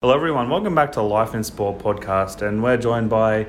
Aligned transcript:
Hello, 0.00 0.14
everyone. 0.14 0.48
Welcome 0.48 0.76
back 0.76 0.92
to 0.92 1.02
Life 1.02 1.34
in 1.34 1.42
Sport 1.42 1.80
podcast, 1.80 2.40
and 2.40 2.62
we're 2.62 2.76
joined 2.76 3.10
by. 3.10 3.48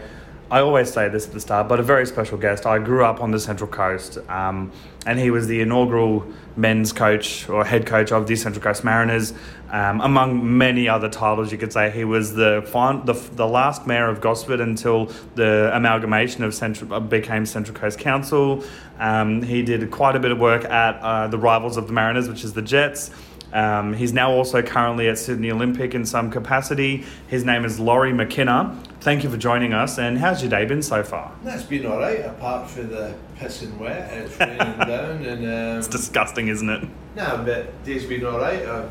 I 0.50 0.62
always 0.62 0.92
say 0.92 1.08
this 1.08 1.28
at 1.28 1.34
the 1.34 1.40
start, 1.40 1.68
but 1.68 1.80
a 1.80 1.84
very 1.84 2.08
special 2.08 2.40
guest. 2.40 2.66
I 2.66 2.80
grew 2.80 3.06
up 3.06 3.22
on 3.22 3.30
the 3.30 3.40
Central 3.40 3.70
Coast, 3.70 4.18
um, 4.28 4.72
and 5.06 5.20
he 5.20 5.30
was 5.30 5.46
the 5.46 5.62
inaugural 5.62 6.26
men's 6.56 6.92
coach 6.92 7.48
or 7.50 7.64
head 7.64 7.86
coach 7.86 8.12
of 8.12 8.26
the 8.26 8.36
Central 8.36 8.64
Coast 8.64 8.84
Mariners, 8.84 9.32
um, 9.70 10.02
among 10.02 10.58
many 10.58 10.90
other 10.90 11.08
titles. 11.08 11.52
You 11.52 11.60
could 11.60 11.72
say 11.72 11.92
he 11.92 12.04
was 12.04 12.34
the 12.34 12.64
fin- 12.66 13.06
the, 13.06 13.14
the 13.36 13.46
last 13.46 13.86
mayor 13.86 14.10
of 14.10 14.20
Gosford 14.20 14.60
until 14.60 15.12
the 15.36 15.70
amalgamation 15.72 16.44
of 16.44 16.56
Central 16.56 16.92
uh, 16.92 17.00
became 17.00 17.46
Central 17.46 17.78
Coast 17.78 18.00
Council. 18.00 18.64
Um, 18.98 19.44
he 19.44 19.62
did 19.62 19.92
quite 19.92 20.16
a 20.16 20.20
bit 20.20 20.32
of 20.32 20.40
work 20.40 20.66
at 20.66 21.00
uh, 21.00 21.28
the 21.28 21.38
rivals 21.38 21.78
of 21.78 21.86
the 21.86 21.94
Mariners, 21.94 22.28
which 22.28 22.44
is 22.44 22.54
the 22.54 22.64
Jets. 22.64 23.12
Um, 23.54 23.94
he's 23.94 24.14
now 24.14 24.32
also 24.32 24.62
currently 24.62 25.10
at 25.10 25.18
Sydney 25.18 25.52
Olympic 25.52 25.96
in 25.96 26.06
some 26.06 26.30
capacity. 26.30 27.06
His 27.28 27.44
name 27.44 27.66
is 27.66 27.80
Lawrie 27.80 28.14
McKinna. 28.14 28.80
Thank 29.02 29.24
you 29.24 29.30
for 29.30 29.38
joining 29.38 29.74
us. 29.74 29.98
And 29.98 30.18
how's 30.20 30.42
your 30.42 30.52
day 30.52 30.66
been 30.66 30.82
so 30.84 31.04
far? 31.04 31.32
That's 31.44 31.64
been 31.64 31.86
all 31.86 31.98
right, 32.00 32.20
apart 32.26 32.70
from 32.70 32.90
the 32.90 33.16
pissing 33.38 33.78
wet 33.78 34.12
and 34.12 34.26
it's 34.26 34.40
raining 34.40 34.58
down. 34.88 35.26
And 35.26 35.46
um, 35.46 35.78
It's 35.80 35.88
disgusting, 35.88 36.48
isn't 36.50 36.70
it? 36.70 36.88
No, 37.16 37.44
but 37.46 37.84
day's 37.84 38.06
been 38.06 38.26
all 38.26 38.38
right. 38.38 38.64
Uh, 38.66 38.88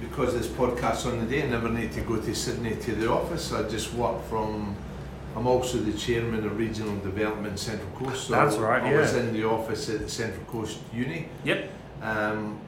because 0.00 0.34
this 0.34 0.46
podcast's 0.46 1.06
on 1.06 1.18
the 1.18 1.26
day, 1.26 1.42
I 1.42 1.46
never 1.48 1.68
need 1.68 1.90
to 1.92 2.00
go 2.02 2.16
to 2.20 2.34
Sydney 2.34 2.76
to 2.76 2.94
the 2.94 3.10
office. 3.10 3.52
I 3.52 3.68
just 3.68 3.92
work 3.94 4.22
from. 4.28 4.76
I'm 5.34 5.46
also 5.46 5.78
the 5.78 5.92
chairman 5.92 6.44
of 6.44 6.56
Regional 6.56 6.96
Development 7.00 7.58
Central 7.58 7.90
Coast. 7.90 8.28
So 8.28 8.32
That's 8.32 8.56
right, 8.56 8.82
I 8.82 8.94
was 8.96 9.14
yeah. 9.14 9.20
in 9.20 9.32
the 9.32 9.44
office 9.44 9.88
at 9.88 10.00
the 10.00 10.08
Central 10.08 10.44
Coast 10.46 10.78
Uni. 10.92 11.28
Yep. 11.44 11.70
um, 12.02 12.58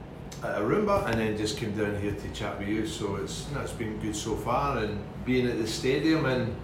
at 0.43 0.57
Ourimbah 0.59 1.07
and 1.07 1.21
then 1.21 1.37
just 1.37 1.59
came 1.59 1.77
down 1.77 2.01
here 2.01 2.13
to 2.15 2.29
chat 2.31 2.59
with 2.59 2.69
you. 2.69 2.87
So 2.87 3.17
it's 3.17 3.47
no, 3.53 3.61
it's 3.61 3.73
been 3.73 3.99
good 4.01 4.17
so 4.17 4.35
far 4.37 4.79
and 4.79 4.99
being 5.25 5.47
at 5.47 5.59
the 5.59 5.67
stadium 5.67 6.25
and 6.27 6.55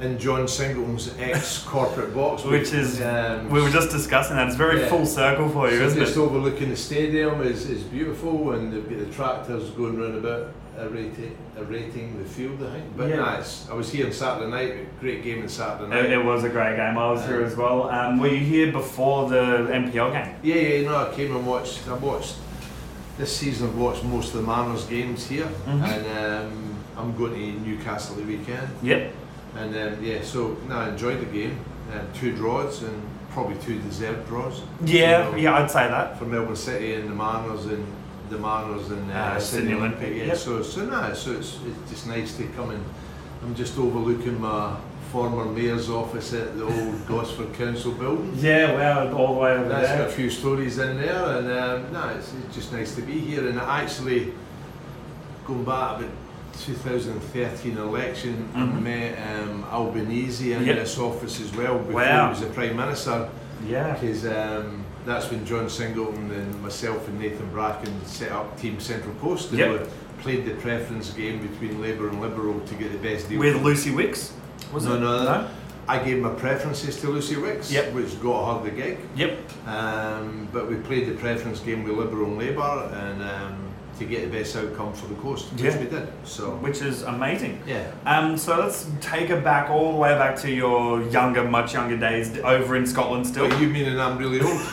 in 0.00 0.18
John 0.18 0.48
Singleton's 0.48 1.16
ex 1.18 1.62
corporate 1.62 2.12
box, 2.14 2.42
Which 2.44 2.72
is, 2.72 3.00
um, 3.00 3.48
we 3.48 3.62
were 3.62 3.70
just 3.70 3.90
discussing 3.90 4.34
that. 4.36 4.48
It's 4.48 4.56
very 4.56 4.80
Yeah. 4.80 4.88
full 4.88 5.06
circle 5.06 5.48
for 5.48 5.70
you, 5.70 5.78
so 5.78 5.84
isn't 5.86 5.98
it? 6.02 6.04
just 6.04 6.16
it? 6.16 6.20
overlooking 6.20 6.68
the 6.70 6.76
stadium 6.76 7.40
is, 7.42 7.70
is 7.70 7.84
beautiful 7.84 8.52
and 8.52 8.72
they've 8.72 8.88
got 8.88 8.98
the 8.98 9.14
tractors 9.14 9.70
going 9.70 9.96
round 10.00 10.16
about 10.16 10.48
rating, 10.90 11.36
rating 11.68 12.18
the 12.20 12.28
field 12.28 12.60
I 12.64 12.72
think. 12.72 12.96
But 12.96 13.08
Yeah. 13.10 13.38
it's, 13.38 13.68
I 13.70 13.74
was 13.74 13.92
here 13.92 14.06
on 14.06 14.12
Saturday 14.12 14.50
night, 14.50 15.00
great 15.00 15.22
game 15.22 15.42
on 15.42 15.48
Saturday 15.48 15.88
night. 15.88 16.06
It, 16.06 16.12
it 16.12 16.24
was 16.24 16.42
a 16.42 16.48
great 16.48 16.74
game. 16.74 16.98
I 16.98 17.12
was 17.12 17.24
here 17.24 17.42
as 17.44 17.54
well. 17.56 17.88
Um, 17.88 18.18
were 18.18 18.26
you 18.26 18.38
here 18.44 18.72
before 18.72 19.28
the 19.30 19.68
NPL 19.70 20.10
game? 20.12 20.34
Yeah, 20.42 20.54
yeah, 20.56 20.88
no, 20.88 21.08
I 21.08 21.14
came 21.14 21.34
and 21.36 21.46
watched. 21.46 21.86
I 21.88 21.94
watched 21.94 22.34
this 23.18 23.34
season. 23.36 23.68
I've 23.68 23.76
watched 23.76 24.04
most 24.04 24.34
of 24.34 24.40
the 24.40 24.46
Mariners 24.46 24.84
games 24.86 25.26
here, 25.26 25.48
Mhm. 25.66 25.82
and 25.82 26.06
um, 26.52 26.74
I'm 26.96 27.16
going 27.16 27.32
to 27.34 27.60
Newcastle 27.68 28.16
the 28.16 28.22
weekend. 28.24 28.68
Yep. 28.82 29.12
And 29.56 29.76
um, 29.76 30.02
yeah, 30.04 30.22
so 30.22 30.56
no, 30.68 30.76
I 30.76 30.88
enjoyed 30.90 31.20
the 31.20 31.26
game. 31.26 31.58
Um, 31.92 32.00
two 32.12 32.34
draws 32.34 32.82
and 32.82 33.02
probably 33.30 33.56
two 33.56 33.78
deserved 33.80 34.26
draws. 34.28 34.62
Yeah, 34.84 35.26
You 35.26 35.30
know, 35.32 35.36
yeah, 35.38 35.58
I'd 35.58 35.70
say 35.70 35.86
that. 35.88 36.18
For 36.18 36.24
Melbourne 36.24 36.56
City 36.56 36.94
and 36.94 37.08
the 37.08 37.14
Mariners 37.14 37.66
and 37.66 37.84
the 38.30 38.38
Mariners 38.38 38.90
and 38.90 39.10
uh, 39.12 39.14
Uh, 39.14 39.38
Sydney 39.38 39.68
Sydney 39.70 39.74
Olympic. 39.74 40.00
Olympic, 40.00 40.18
Yeah, 40.20 40.26
yep. 40.26 40.36
so 40.36 40.62
so 40.62 40.84
no, 40.86 41.12
so 41.14 41.32
it's, 41.32 41.58
it's 41.66 41.90
just 41.90 42.06
nice 42.08 42.36
to 42.36 42.44
come 42.56 42.70
and 42.70 42.82
I'm 43.44 43.54
just 43.54 43.76
overlooking 43.78 44.40
my 44.40 44.74
former 45.14 45.44
mayor's 45.44 45.88
office 45.88 46.32
at 46.32 46.56
the 46.58 46.64
old 46.64 47.06
Gosford 47.06 47.54
Council 47.54 47.92
building. 47.92 48.36
Yeah, 48.36 48.74
well, 48.74 49.16
all 49.16 49.34
the 49.34 49.40
way 49.42 49.52
over 49.52 49.68
That's 49.68 49.86
got 49.96 50.08
a 50.08 50.10
few 50.10 50.28
stories 50.28 50.78
in 50.78 50.96
there, 51.00 51.38
and 51.38 51.46
um, 51.86 51.92
no, 51.92 52.08
it's, 52.18 52.32
it's 52.44 52.52
just 52.56 52.72
nice 52.72 52.96
to 52.96 53.02
be 53.02 53.20
here. 53.20 53.46
And 53.46 53.60
actually, 53.60 54.32
going 55.46 55.62
back 55.62 55.98
about 55.98 56.10
2013 56.58 57.78
election, 57.78 58.48
I 58.56 58.58
Mhm. 58.62 58.82
met 58.82 59.18
um, 59.40 59.64
Albanese 59.70 60.52
in 60.52 60.64
Yep. 60.66 60.76
this 60.78 60.98
office 60.98 61.40
as 61.40 61.54
well 61.54 61.78
before 61.78 61.92
Wow. 62.02 62.24
he 62.24 62.30
was 62.30 62.40
the 62.40 62.46
Prime 62.46 62.76
Minister, 62.76 63.28
Yeah. 63.68 63.92
because 63.92 64.26
um, 64.26 64.84
that's 65.06 65.30
when 65.30 65.46
John 65.46 65.70
Singleton 65.70 66.28
and 66.32 66.60
myself 66.60 67.06
and 67.06 67.20
Nathan 67.20 67.48
Bracken 67.52 67.92
set 68.04 68.32
up 68.32 68.60
Team 68.60 68.80
Central 68.80 69.14
Coast 69.20 69.50
and 69.50 69.60
Yep. 69.60 69.70
we 69.70 69.86
played 70.24 70.44
the 70.44 70.54
preference 70.54 71.10
game 71.10 71.38
between 71.46 71.80
Labour 71.80 72.08
and 72.08 72.20
Liberal 72.20 72.58
to 72.66 72.74
get 72.74 72.90
the 72.90 72.98
best 73.08 73.28
deal. 73.28 73.38
With 73.38 73.62
Lucy 73.62 73.92
Wicks? 73.92 74.32
Was 74.74 74.84
No, 74.86 74.96
it? 74.96 75.00
no, 75.00 75.24
no. 75.24 75.48
I 75.86 75.98
gave 76.02 76.18
my 76.20 76.30
preferences 76.30 76.98
to 77.02 77.08
Lucy 77.08 77.36
Wicks, 77.36 77.70
Yep. 77.70 77.92
which 77.92 78.20
got 78.22 78.58
her 78.58 78.64
the 78.64 78.74
gig. 78.74 78.98
Yep. 79.16 79.38
Um, 79.68 80.48
but 80.52 80.68
we 80.68 80.76
played 80.76 81.06
the 81.08 81.12
preference 81.14 81.60
game 81.60 81.84
with 81.84 81.96
Liberal 81.96 82.26
and 82.26 82.38
Labour, 82.38 82.90
and 82.94 83.22
um, 83.22 83.54
to 83.98 84.04
get 84.06 84.22
the 84.30 84.38
best 84.38 84.56
outcome 84.56 84.92
for 84.92 85.06
the 85.06 85.14
coast, 85.16 85.52
which 85.52 85.62
Yeah. 85.62 85.78
we 85.78 85.84
did. 85.86 86.08
So 86.24 86.50
Which 86.60 86.80
is 86.82 87.02
amazing. 87.02 87.60
yeah, 87.66 87.84
Um, 88.06 88.36
so 88.36 88.58
let's 88.58 88.88
take 89.00 89.30
it 89.30 89.44
back 89.44 89.70
all 89.70 89.92
the 89.92 89.98
way 89.98 90.14
back 90.18 90.34
to 90.40 90.50
your 90.50 91.02
younger, 91.02 91.44
much 91.44 91.74
younger 91.74 91.96
days 91.96 92.36
over 92.42 92.74
in 92.76 92.86
Scotland 92.86 93.26
still. 93.26 93.48
but 93.48 93.60
you 93.60 93.68
meaning 93.68 94.00
I'm 94.00 94.18
really 94.18 94.40
old? 94.40 94.60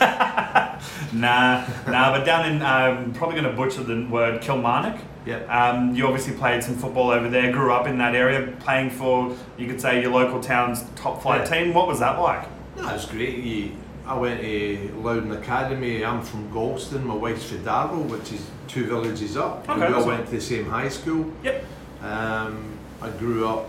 nah, 1.12 1.64
nah, 1.86 2.10
but 2.16 2.24
down 2.24 2.46
in, 2.50 2.62
um, 2.62 3.12
probably 3.12 3.40
going 3.40 3.48
to 3.50 3.56
butcher 3.56 3.82
the 3.84 4.06
word, 4.06 4.40
Kilmarnock. 4.40 4.96
Yeah. 5.24 5.36
Um, 5.46 5.94
you 5.94 6.06
obviously 6.06 6.34
played 6.34 6.62
some 6.64 6.76
football 6.76 7.10
over 7.10 7.28
there, 7.28 7.52
grew 7.52 7.72
up 7.72 7.86
in 7.86 7.98
that 7.98 8.14
area, 8.14 8.52
playing 8.60 8.90
for, 8.90 9.36
you 9.56 9.66
could 9.68 9.80
say, 9.80 10.00
your 10.02 10.10
local 10.12 10.40
town's 10.40 10.84
top 10.96 11.22
flight 11.22 11.42
Yeah. 11.50 11.64
team. 11.64 11.74
What 11.74 11.86
was 11.86 12.00
that 12.00 12.18
like? 12.20 12.48
No, 12.76 12.88
it 12.88 12.92
was 12.94 13.06
great. 13.06 13.38
You, 13.38 13.72
I 14.06 14.14
went 14.18 14.40
to 14.40 14.94
Loudoun 15.00 15.30
Academy. 15.32 16.04
I'm 16.04 16.22
from 16.22 16.50
Galston. 16.50 17.04
My 17.04 17.14
wife's 17.14 17.48
from 17.50 17.58
Darvel, 17.58 18.04
which 18.08 18.32
is 18.32 18.44
two 18.66 18.86
villages 18.86 19.36
up. 19.36 19.68
Okay, 19.68 19.86
we 19.88 19.94
all 19.94 20.06
went 20.06 20.24
to 20.26 20.32
the 20.32 20.40
same 20.40 20.66
high 20.66 20.88
school. 20.88 21.30
Yep. 21.44 21.64
Um, 22.02 22.64
I 23.00 23.10
grew 23.10 23.46
up. 23.46 23.68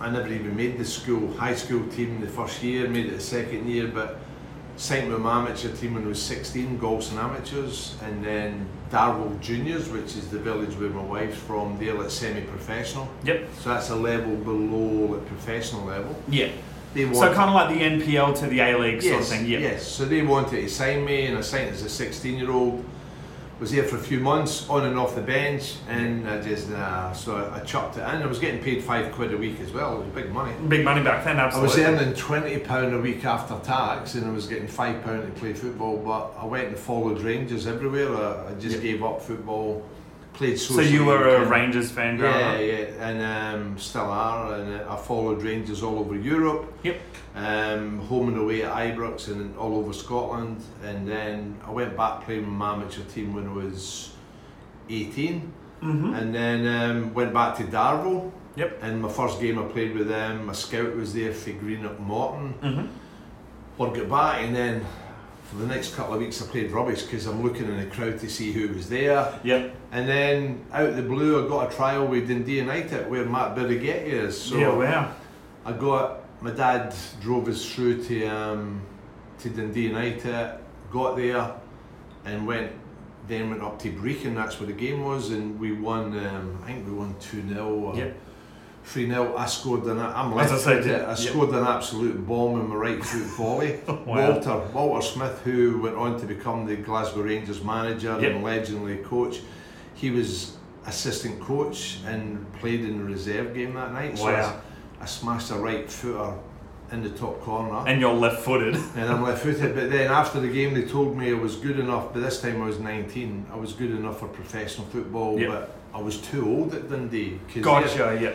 I 0.00 0.10
never 0.10 0.28
even 0.28 0.56
made 0.56 0.78
the 0.78 0.84
school 0.84 1.32
high 1.36 1.54
school 1.54 1.86
team 1.88 2.20
the 2.20 2.26
first 2.28 2.62
year. 2.62 2.88
Made 2.88 3.06
it 3.06 3.14
the 3.16 3.20
second 3.20 3.68
year, 3.68 3.88
but 3.88 4.18
signed 4.76 5.10
with 5.12 5.20
my 5.20 5.40
amateur 5.40 5.72
team 5.74 5.94
when 5.94 6.04
I 6.04 6.08
was 6.08 6.22
16, 6.22 6.78
Galston 6.78 7.16
amateurs, 7.18 7.96
and 8.04 8.24
then 8.24 8.66
Darvel 8.90 9.38
juniors, 9.40 9.88
which 9.90 10.16
is 10.16 10.28
the 10.28 10.38
village 10.38 10.74
where 10.76 10.88
my 10.90 11.02
wife's 11.02 11.36
from. 11.38 11.78
They're 11.78 11.94
like 11.94 12.10
semi-professional, 12.10 13.08
Yep. 13.24 13.48
so 13.60 13.68
that's 13.70 13.90
a 13.90 13.96
level 13.96 14.34
below 14.36 15.14
like 15.16 15.26
professional 15.26 15.84
level. 15.84 16.20
Yeah. 16.28 16.48
They 16.94 17.04
want 17.04 17.16
So 17.16 17.34
kind 17.34 17.50
of 17.50 17.54
like 17.54 17.68
the 17.78 17.84
NPL 17.84 18.34
to 18.40 18.46
the 18.46 18.60
A 18.60 18.78
League 18.78 19.02
sort 19.02 19.20
of 19.20 19.26
thing. 19.28 19.44
Yeah. 19.46 19.58
Yes, 19.58 19.86
so 19.86 20.06
they 20.06 20.22
wanted 20.22 20.62
to 20.62 20.68
sign 20.70 21.04
me, 21.04 21.26
and 21.26 21.36
I 21.36 21.42
signed 21.42 21.68
as 21.70 21.82
a 21.82 21.88
16 21.90 22.38
year 22.38 22.50
old. 22.50 22.82
Was 23.60 23.72
there 23.72 23.82
for 23.82 23.96
a 23.96 24.00
few 24.00 24.20
months, 24.20 24.68
on 24.68 24.84
and 24.84 24.96
off 24.96 25.16
the 25.16 25.20
bench, 25.20 25.78
and 25.88 26.28
I 26.28 26.40
just, 26.40 26.70
nah, 26.70 27.12
so 27.12 27.50
I, 27.52 27.58
chucked 27.60 27.96
it 27.96 28.02
in. 28.02 28.22
I 28.22 28.26
was 28.26 28.38
getting 28.38 28.62
paid 28.62 28.84
five 28.84 29.10
quid 29.12 29.34
a 29.34 29.36
week 29.36 29.58
as 29.58 29.72
well, 29.72 29.96
it 30.00 30.04
was 30.04 30.14
big 30.14 30.32
money. 30.32 30.52
Big 30.68 30.84
money 30.84 31.02
back 31.02 31.24
then, 31.24 31.40
absolutely. 31.40 31.84
I 31.84 31.90
was 31.90 32.00
earning 32.00 32.14
£20 32.14 32.94
a 32.96 33.00
week 33.00 33.24
after 33.24 33.58
tax, 33.66 34.14
and 34.14 34.26
I 34.26 34.30
was 34.30 34.46
getting 34.46 34.68
£5 34.68 35.02
to 35.02 35.40
play 35.40 35.54
football, 35.54 35.96
but 35.96 36.40
I 36.40 36.46
went 36.46 36.68
and 36.68 36.78
followed 36.78 37.20
Rangers 37.20 37.66
everywhere. 37.66 38.14
I, 38.14 38.50
I 38.52 38.54
just 38.60 38.76
Yeah. 38.76 38.82
gave 38.82 39.02
up 39.02 39.20
football, 39.20 39.84
played 40.34 40.56
so 40.56 40.80
you 40.80 41.04
were 41.04 41.36
a 41.36 41.44
Rangers 41.44 41.90
fan 41.90 42.16
yeah, 42.20 42.58
yeah, 42.60 43.08
and 43.08 43.20
um, 43.60 43.78
still 43.78 44.02
are. 44.02 44.54
And 44.54 44.82
uh, 44.82 44.86
I 44.92 44.96
followed 44.96 45.42
Rangers 45.42 45.82
all 45.82 45.98
over 45.98 46.14
Europe. 46.14 46.72
Yep. 46.84 47.00
Um, 47.38 48.00
home 48.00 48.28
and 48.28 48.38
away 48.38 48.64
at 48.64 48.72
Ibrox 48.72 49.28
and 49.28 49.56
all 49.56 49.76
over 49.76 49.92
Scotland. 49.92 50.60
And 50.82 51.06
then 51.08 51.56
I 51.64 51.70
went 51.70 51.96
back 51.96 52.24
playing 52.24 52.40
with 52.40 52.50
my 52.50 52.74
amateur 52.74 53.04
team 53.04 53.32
when 53.32 53.46
I 53.46 53.52
was 53.52 54.12
18. 54.88 55.52
Mm-hmm. 55.82 56.14
And 56.14 56.34
then 56.34 56.66
um, 56.66 57.14
went 57.14 57.32
back 57.32 57.56
to 57.58 57.64
Darvel. 57.64 58.32
Yep. 58.56 58.80
And 58.82 59.00
my 59.00 59.08
first 59.08 59.40
game 59.40 59.56
I 59.56 59.62
played 59.62 59.94
with 59.94 60.08
them, 60.08 60.46
my 60.46 60.52
scout 60.52 60.96
was 60.96 61.14
there 61.14 61.32
for 61.32 61.52
Greenock 61.52 62.00
Morton. 62.00 62.54
Mm-hmm. 62.60 62.86
Or 63.78 63.92
got 63.92 64.10
back 64.10 64.42
and 64.42 64.56
then 64.56 64.84
for 65.44 65.58
the 65.58 65.66
next 65.66 65.94
couple 65.94 66.14
of 66.14 66.20
weeks 66.20 66.42
I 66.42 66.46
played 66.46 66.72
rubbish 66.72 67.02
because 67.02 67.26
I'm 67.26 67.42
looking 67.44 67.68
in 67.68 67.78
the 67.78 67.86
crowd 67.86 68.18
to 68.18 68.28
see 68.28 68.50
who 68.50 68.74
was 68.74 68.88
there. 68.88 69.38
Yep. 69.44 69.76
And 69.92 70.08
then 70.08 70.64
out 70.72 70.88
of 70.88 70.96
the 70.96 71.02
blue, 71.02 71.44
I 71.44 71.48
got 71.48 71.72
a 71.72 71.76
trial 71.76 72.08
with 72.08 72.26
Dundee 72.26 72.58
United 72.58 73.08
where 73.08 73.24
Matt 73.24 73.54
Birighitti 73.54 74.06
is. 74.06 74.40
So 74.40 74.58
yeah, 74.58 74.74
wow. 74.74 75.14
I 75.64 75.72
got 75.72 76.20
my 76.40 76.50
dad 76.50 76.94
drove 77.20 77.48
us 77.48 77.64
through 77.72 78.04
to 78.04 78.26
um, 78.26 78.80
to 79.40 79.48
Dundee 79.50 79.88
United, 79.88 80.58
got 80.90 81.16
there, 81.16 81.52
and 82.24 82.46
went. 82.46 82.72
Then 83.26 83.50
went 83.50 83.62
up 83.62 83.78
to 83.80 83.92
Brechin. 83.92 84.34
That's 84.34 84.58
where 84.58 84.66
the 84.68 84.72
game 84.72 85.04
was, 85.04 85.32
and 85.32 85.60
we 85.60 85.72
won. 85.72 86.16
Um, 86.26 86.58
I 86.62 86.68
think 86.68 86.86
we 86.86 86.92
won 86.94 87.14
two 87.20 87.46
0 87.46 87.68
or 87.68 87.94
Yeah. 87.94 88.08
three 88.84 89.06
0 89.06 89.36
I 89.36 89.44
scored 89.44 89.84
an. 89.84 89.98
I'm 89.98 90.32
As 90.38 90.50
I 90.50 90.56
said, 90.56 90.86
yeah. 90.86 91.10
I 91.10 91.14
scored 91.14 91.50
an 91.50 91.62
absolute 91.66 92.26
bomb 92.26 92.58
in 92.58 92.68
my 92.68 92.74
right 92.76 93.04
foot 93.04 93.26
volley. 93.36 93.80
Wow. 94.06 94.30
Walter 94.32 94.58
Walter 94.72 95.06
Smith, 95.06 95.42
who 95.44 95.82
went 95.82 95.96
on 95.96 96.18
to 96.20 96.26
become 96.26 96.64
the 96.64 96.76
Glasgow 96.76 97.20
Rangers 97.20 97.62
manager 97.62 98.16
Yep. 98.18 98.32
and 98.32 98.42
legendary 98.44 98.98
coach, 98.98 99.40
he 99.94 100.10
was 100.10 100.56
assistant 100.86 101.38
coach 101.38 101.98
and 102.06 102.50
played 102.60 102.80
in 102.80 102.96
the 102.96 103.04
reserve 103.04 103.52
game 103.52 103.74
that 103.74 103.92
night. 103.92 104.16
So 104.16 104.24
Wow. 104.24 104.58
I 105.00 105.06
smashed 105.06 105.50
a 105.50 105.54
right 105.54 105.90
footer 105.90 106.34
in 106.90 107.02
the 107.02 107.10
top 107.10 107.40
corner. 107.40 107.86
And 107.88 108.00
you're 108.00 108.14
left 108.14 108.42
footed. 108.42 108.74
and 108.96 109.04
I'm 109.04 109.22
left 109.22 109.42
footed. 109.42 109.74
But 109.74 109.90
then 109.90 110.10
after 110.10 110.40
the 110.40 110.48
game, 110.48 110.74
they 110.74 110.84
told 110.84 111.16
me 111.16 111.30
I 111.30 111.34
was 111.34 111.56
good 111.56 111.78
enough. 111.78 112.12
But 112.12 112.20
this 112.20 112.40
time, 112.40 112.62
I 112.62 112.66
was 112.66 112.78
19. 112.78 113.46
I 113.52 113.56
was 113.56 113.72
good 113.72 113.90
enough 113.90 114.20
for 114.20 114.28
professional 114.28 114.86
football. 114.86 115.38
Yep. 115.38 115.50
But 115.50 115.74
I 115.94 116.02
was 116.02 116.18
too 116.20 116.46
old 116.48 116.74
at 116.74 116.88
Dundee. 116.88 117.40
Gotcha. 117.60 118.18
Yeah. 118.20 118.34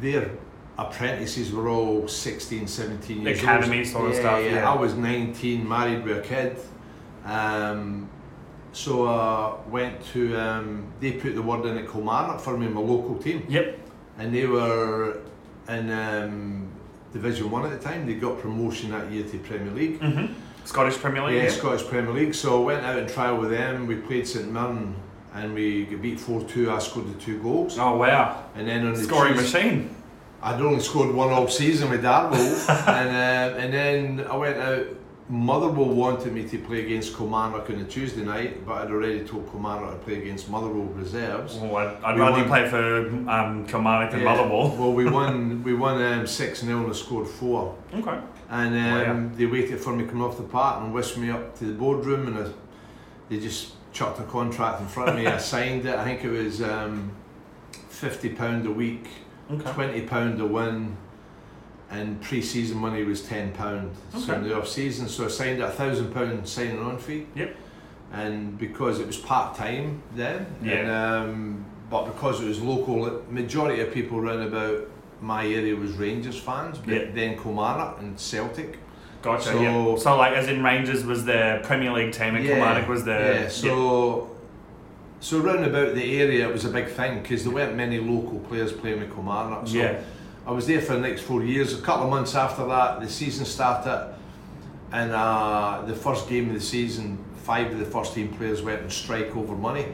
Their, 0.00 0.30
apprentices 0.78 1.52
were 1.52 1.68
all 1.68 2.06
16, 2.06 2.66
17 2.68 3.22
years 3.22 3.40
Academy 3.40 3.78
old. 3.78 3.86
sort 3.86 4.10
of 4.10 4.16
stuff, 4.16 4.44
yeah. 4.44 4.70
I 4.70 4.76
was 4.76 4.94
19, 4.94 5.68
married 5.68 6.04
with 6.04 6.18
a 6.18 6.20
kid. 6.20 6.56
Um, 7.24 8.08
so 8.72 9.08
I 9.08 9.56
went 9.68 10.04
to, 10.12 10.36
um, 10.36 10.92
they 11.00 11.12
put 11.12 11.34
the 11.34 11.42
word 11.42 11.66
in 11.66 11.78
at 11.78 11.90
Kilmarnock 11.90 12.40
for 12.40 12.56
me, 12.56 12.68
my 12.68 12.80
local 12.80 13.16
team. 13.16 13.44
Yep. 13.48 13.78
And 14.18 14.32
they 14.32 14.46
were 14.46 15.20
in 15.68 15.90
um, 15.90 16.68
Division 17.12 17.50
1 17.50 17.64
at 17.66 17.70
the 17.80 17.88
time. 17.88 18.06
They 18.06 18.14
got 18.14 18.40
promotion 18.40 18.90
that 18.90 19.10
year 19.10 19.24
to 19.24 19.38
Premier 19.38 19.72
League. 19.72 20.00
Mhm. 20.00 20.34
Scottish 20.64 20.96
Premier 20.96 21.22
League. 21.24 21.36
Yeah, 21.36 21.42
Yeah. 21.44 21.50
Scottish 21.50 21.86
Premier 21.86 22.12
League. 22.12 22.34
So 22.34 22.62
I 22.62 22.64
went 22.66 22.84
out 22.84 22.98
and 22.98 23.08
trial 23.08 23.36
with 23.36 23.50
them. 23.50 23.86
We 23.86 23.96
played 23.96 24.26
St 24.26 24.50
Mirren 24.52 24.94
and 25.34 25.54
we 25.54 25.84
got 25.84 26.02
beat 26.02 26.20
4 26.20 26.42
2. 26.42 26.70
I 26.70 26.78
scored 26.78 27.08
the 27.08 27.18
two 27.20 27.38
goals. 27.42 27.78
Oh 27.78 27.96
wow. 27.96 28.44
And 28.54 28.66
then 28.68 28.86
on 28.86 28.94
the 28.94 29.02
Scoring 29.02 29.34
Tues- 29.34 29.52
machine. 29.54 29.90
I'd 30.40 30.60
only 30.60 30.80
scored 30.80 31.12
one 31.14 31.30
all 31.30 31.48
season 31.48 31.90
with 31.90 32.02
Darvel. 32.04 32.34
and, 32.88 33.08
uh, 33.08 33.58
and 33.58 33.72
then 33.74 34.26
I 34.30 34.36
went 34.36 34.56
out. 34.58 34.84
Motherwell 35.30 35.90
wanted 35.90 36.32
me 36.32 36.48
to 36.48 36.58
play 36.58 36.84
against 36.86 37.14
Kilmarnock 37.16 37.68
on 37.68 37.76
a 37.76 37.84
Tuesday 37.84 38.24
night, 38.24 38.64
but 38.64 38.72
I'd 38.82 38.90
already 38.90 39.20
told 39.26 39.50
Kilmarnock 39.50 39.90
to 39.92 39.96
play 40.04 40.22
against 40.22 40.48
Motherwell 40.48 40.86
reserves. 40.86 41.58
Oh, 41.60 41.76
I'd, 41.76 42.02
I'd 42.02 42.14
We 42.14 42.20
rather 42.22 42.38
won. 42.38 42.48
play 42.48 42.68
for 42.70 43.08
um, 43.30 43.66
Kilmarnock 43.66 44.10
than 44.12 44.20
Yeah, 44.20 44.24
Motherwell. 44.36 44.74
Well, 44.76 44.92
we 44.94 45.04
won. 45.10 45.62
We 45.62 45.74
won 45.74 46.00
um, 46.02 46.26
six 46.26 46.60
0 46.62 46.78
and 46.82 46.90
I 46.90 46.94
scored 46.94 47.28
four. 47.28 47.76
Okay. 47.94 48.18
And 48.48 49.06
um, 49.06 49.36
they 49.36 49.44
waited 49.44 49.78
for 49.80 49.94
me 49.94 50.04
to 50.04 50.10
come 50.10 50.22
off 50.22 50.38
the 50.38 50.44
park 50.44 50.82
and 50.82 50.94
whisked 50.94 51.18
me 51.18 51.28
up 51.30 51.58
to 51.58 51.66
the 51.66 51.72
boardroom, 51.74 52.28
and 52.28 52.46
I, 52.48 52.50
they 53.28 53.38
just 53.38 53.72
chucked 53.92 54.20
a 54.20 54.24
contract 54.24 54.80
in 54.80 54.86
front 54.86 55.10
of 55.10 55.16
me. 55.16 55.26
I 55.26 55.36
signed 55.54 55.84
it. 55.84 55.94
I 55.94 56.04
think 56.04 56.24
it 56.24 56.30
was 56.30 56.62
um, 56.62 57.12
fifty 57.90 58.30
pound 58.30 58.64
a 58.64 58.70
week, 58.70 59.08
Okay. 59.50 59.70
twenty 59.72 60.00
pound 60.06 60.40
a 60.40 60.46
win, 60.46 60.96
and 61.90 62.20
pre-season 62.20 62.76
money 62.78 63.02
was 63.04 63.22
ten 63.22 63.52
pound. 63.52 63.90
So 64.12 64.18
Okay. 64.18 64.34
in 64.36 64.42
the 64.48 64.56
off 64.58 64.68
season, 64.68 65.08
so 65.08 65.24
I 65.24 65.28
signed 65.28 65.62
a 65.62 65.70
thousand 65.70 66.12
pound 66.12 66.46
signing 66.46 66.78
on 66.78 66.98
fee. 66.98 67.26
Yep. 67.34 67.56
And 68.12 68.58
because 68.58 69.00
it 69.00 69.06
was 69.06 69.16
part 69.16 69.54
time 69.56 70.02
then, 70.14 70.46
Yeah. 70.62 70.72
and, 70.74 70.90
um, 70.90 71.64
but 71.90 72.04
because 72.06 72.40
it 72.42 72.48
was 72.48 72.60
local, 72.60 73.22
majority 73.30 73.80
of 73.82 73.92
people 73.92 74.20
round 74.20 74.42
about 74.42 74.88
my 75.20 75.44
area 75.46 75.74
was 75.74 75.92
Rangers 75.92 76.38
fans, 76.38 76.78
but 76.78 76.94
Yeah. 76.94 77.04
then 77.14 77.36
Kilmarnock 77.38 77.98
and 78.00 78.18
Celtic. 78.18 78.78
Gotcha. 79.20 79.50
So- 79.52 79.60
yeah. 79.60 79.96
So 79.96 80.16
like, 80.16 80.34
as 80.34 80.46
in 80.48 80.62
Rangers 80.62 81.04
was 81.04 81.24
their 81.24 81.58
Premier 81.60 81.92
League 81.92 82.12
team, 82.12 82.34
and 82.36 82.46
Kilmarnock 82.46 82.88
was 82.88 83.04
their. 83.04 83.42
yeah. 83.42 83.48
So 83.48 84.30
so 85.20 85.40
round 85.40 85.64
about 85.64 85.94
the 85.96 86.20
area 86.20 86.46
it 86.46 86.52
was 86.52 86.64
a 86.64 86.68
big 86.68 86.86
thing 86.86 87.20
because 87.22 87.42
there 87.42 87.52
weren't 87.52 87.74
many 87.74 87.98
local 87.98 88.38
players 88.38 88.70
playing 88.72 89.00
with 89.00 89.12
Kilmarnock. 89.12 89.66
So 89.66 89.76
yeah. 89.78 89.96
I 90.48 90.52
was 90.52 90.66
there 90.66 90.80
for 90.80 90.94
the 90.94 91.00
next 91.00 91.20
four 91.20 91.44
years. 91.44 91.78
A 91.78 91.82
couple 91.82 92.04
of 92.04 92.10
months 92.10 92.34
after 92.34 92.64
that, 92.68 93.00
the 93.02 93.08
season 93.10 93.44
started, 93.44 94.14
and 94.92 95.12
uh, 95.12 95.82
the 95.86 95.94
first 95.94 96.26
game 96.26 96.48
of 96.48 96.54
the 96.54 96.60
season, 96.60 97.22
five 97.42 97.70
of 97.70 97.78
the 97.78 97.84
first 97.84 98.14
team 98.14 98.28
players 98.28 98.62
went 98.62 98.82
on 98.82 98.88
strike 98.88 99.36
over 99.36 99.54
money. 99.54 99.88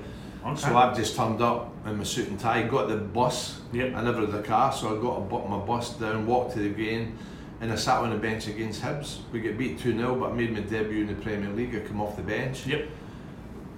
Okay. 0.46 0.60
So 0.60 0.76
I've 0.76 0.96
just 0.96 1.16
turned 1.16 1.42
up 1.42 1.74
in 1.84 1.98
my 1.98 2.04
suit 2.04 2.28
and 2.28 2.38
tie, 2.38 2.62
got 2.62 2.88
the 2.88 2.98
bus. 2.98 3.62
Yep. 3.72 3.96
I 3.96 4.02
never 4.04 4.26
had 4.26 4.32
a 4.32 4.42
car, 4.44 4.72
so 4.72 4.96
I 4.96 5.02
got 5.02 5.22
a, 5.22 5.48
my 5.48 5.58
bus 5.58 5.94
down, 5.94 6.24
walked 6.24 6.52
to 6.52 6.60
the 6.60 6.68
game, 6.68 7.18
and 7.60 7.72
I 7.72 7.74
sat 7.74 7.98
on 7.98 8.10
the 8.10 8.16
bench 8.16 8.46
against 8.46 8.80
Hibs. 8.80 9.22
We 9.32 9.40
get 9.40 9.58
beat 9.58 9.80
2 9.80 9.98
0, 9.98 10.14
but 10.14 10.30
I 10.30 10.34
made 10.34 10.52
my 10.52 10.60
debut 10.60 11.00
in 11.00 11.08
the 11.08 11.20
Premier 11.20 11.50
League. 11.50 11.74
I 11.74 11.80
come 11.80 12.00
off 12.00 12.14
the 12.14 12.22
bench. 12.22 12.64
Yep. 12.64 12.88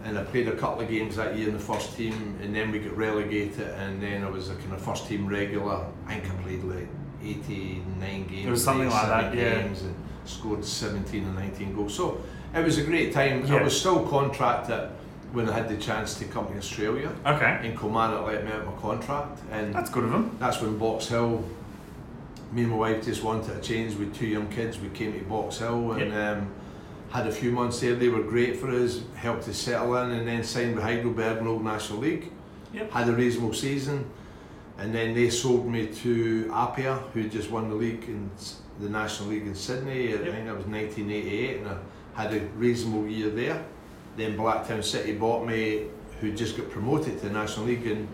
And 0.06 0.16
I 0.16 0.22
played 0.22 0.46
a 0.46 0.54
couple 0.54 0.82
of 0.82 0.88
games 0.88 1.16
that 1.16 1.36
year 1.36 1.48
in 1.48 1.54
the 1.54 1.58
first 1.60 1.96
team, 1.96 2.38
and 2.40 2.54
then 2.54 2.70
we 2.70 2.78
got 2.78 2.96
relegated, 2.96 3.68
and 3.70 4.00
then 4.00 4.22
I 4.22 4.30
was 4.30 4.50
a 4.50 4.54
kind 4.54 4.72
of 4.72 4.80
first 4.80 5.08
team 5.08 5.26
regular. 5.26 5.84
I 6.06 6.20
think 6.20 6.32
I 6.32 6.42
played 6.44 6.62
like 6.62 6.88
89 7.24 8.26
games. 8.28 8.46
It 8.46 8.50
was 8.50 8.62
something 8.62 8.88
like 8.88 9.08
87 9.08 9.36
that, 9.36 9.36
yeah. 9.36 9.62
Games 9.62 9.82
and 9.82 9.94
scored 10.24 10.64
17 10.64 11.24
or 11.24 11.32
19 11.32 11.74
goals. 11.74 11.94
So 11.94 12.20
it 12.54 12.64
was 12.64 12.78
a 12.78 12.84
great 12.84 13.12
time. 13.12 13.44
Yeah. 13.46 13.56
I 13.56 13.62
was 13.64 13.78
still 13.78 14.06
contracted 14.06 14.90
when 15.32 15.48
I 15.48 15.52
had 15.52 15.68
the 15.68 15.76
chance 15.76 16.14
to 16.20 16.24
come 16.26 16.46
to 16.48 16.56
Australia. 16.56 17.12
Okay. 17.26 17.58
And 17.64 17.76
Kilmarnock 17.78 18.26
let 18.28 18.44
me 18.44 18.52
out 18.52 18.64
my 18.64 18.80
contract, 18.80 19.40
and 19.50 19.74
That's 19.74 19.90
good 19.90 20.04
of 20.04 20.12
them. 20.12 20.36
that's 20.38 20.60
when 20.60 20.78
Box 20.78 21.08
Hill. 21.08 21.44
Me 22.52 22.62
and 22.62 22.70
my 22.70 22.76
wife 22.78 23.04
just 23.04 23.24
wanted 23.24 23.56
a 23.56 23.60
change 23.60 23.96
with 23.96 24.14
two 24.14 24.26
young 24.26 24.46
kids. 24.48 24.78
We 24.78 24.88
came 24.90 25.12
to 25.12 25.18
Box 25.24 25.58
Hill 25.58 25.92
and 25.92 26.14
um, 26.14 26.48
had 27.10 27.26
a 27.26 27.32
few 27.32 27.50
months 27.52 27.80
there. 27.80 27.94
They 27.94 28.08
were 28.08 28.22
great 28.22 28.56
for 28.56 28.70
us, 28.70 29.02
helped 29.14 29.48
us 29.48 29.56
settle 29.56 29.96
in, 29.96 30.10
and 30.10 30.26
then 30.26 30.42
signed 30.44 30.74
with 30.74 30.84
Heidelberg 30.84 31.38
in 31.38 31.46
Old 31.46 31.64
National 31.64 32.00
League. 32.00 32.30
Yep. 32.72 32.90
Had 32.90 33.08
a 33.08 33.12
reasonable 33.12 33.54
season, 33.54 34.04
and 34.78 34.94
then 34.94 35.14
they 35.14 35.30
sold 35.30 35.66
me 35.66 35.86
to 35.86 36.50
Apia, 36.52 36.96
who 37.14 37.28
just 37.28 37.50
won 37.50 37.68
the 37.68 37.74
league 37.74 38.04
in 38.04 38.30
the 38.80 38.88
National 38.88 39.30
League 39.30 39.46
in 39.46 39.54
Sydney. 39.54 40.08
I 40.08 40.16
Yep. 40.16 40.24
think 40.32 40.46
that 40.46 40.56
was 40.56 40.66
1988, 40.66 41.58
and 41.60 41.68
I 41.68 42.22
had 42.22 42.34
a 42.34 42.40
reasonable 42.58 43.06
year 43.06 43.30
there. 43.30 43.64
Then 44.16 44.36
Blacktown 44.36 44.82
City 44.82 45.12
bought 45.12 45.46
me, 45.46 45.84
who 46.20 46.32
just 46.32 46.56
got 46.56 46.70
promoted 46.70 47.18
to 47.20 47.28
the 47.28 47.32
National 47.32 47.66
League, 47.66 47.86
and 47.86 48.08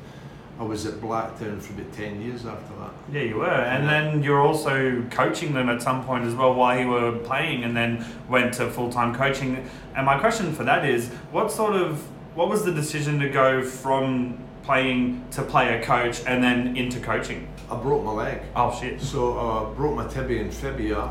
I 0.59 0.65
was 0.65 0.87
at 0.87 0.95
Blacktown 0.95 1.61
for 1.61 1.73
about 1.73 1.93
10 1.93 2.21
years 2.21 2.47
after 2.47 2.75
that. 2.77 2.91
Yeah, 3.13 3.23
you 3.23 3.37
were, 3.37 3.47
and 3.47 3.89
then 3.89 4.23
you're 4.23 4.41
also 4.41 5.03
coaching 5.11 5.55
them 5.55 5.69
at 5.69 5.83
some 5.83 6.05
point 6.05 6.25
as 6.25 6.35
well 6.35 6.55
while 6.55 6.79
you 6.79 6.89
were 6.89 7.19
playing, 7.19 7.65
and 7.65 7.77
then 7.77 8.05
went 8.29 8.55
to 8.55 8.71
full 8.71 8.91
time 8.91 9.15
coaching. 9.15 9.69
And 9.97 10.07
my 10.07 10.19
question 10.19 10.53
for 10.53 10.65
that 10.65 10.85
is, 10.85 11.09
what 11.31 11.51
sort 11.51 11.75
of 11.75 12.07
what 12.35 12.49
was 12.49 12.65
the 12.65 12.73
decision 12.73 13.19
to 13.21 13.29
go 13.29 13.63
from 13.63 14.39
playing 14.63 15.25
to 15.33 15.43
player 15.43 15.83
coach 15.83 16.23
and 16.27 16.43
then 16.43 16.77
into 16.77 17.01
coaching? 17.01 17.49
I 17.71 17.77
broke 17.77 18.05
my 18.05 18.13
leg. 18.13 18.43
Oh 18.55 18.79
shit! 18.79 19.01
So 19.01 19.39
I 19.39 19.59
uh, 19.59 19.75
broke 19.75 19.97
my 19.97 20.07
tibia 20.07 20.43
and 20.43 20.53
fibia 20.53 21.11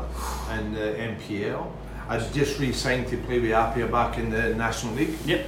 in 0.56 0.72
the 0.72 0.80
MPL. 0.80 1.70
I'd 2.08 2.32
just 2.32 2.58
re-signed 2.58 3.08
to 3.08 3.16
play 3.18 3.38
with 3.38 3.52
Apia 3.52 3.86
back 3.86 4.18
in 4.18 4.30
the 4.30 4.54
National 4.54 4.94
League. 4.94 5.16
Yep. 5.24 5.46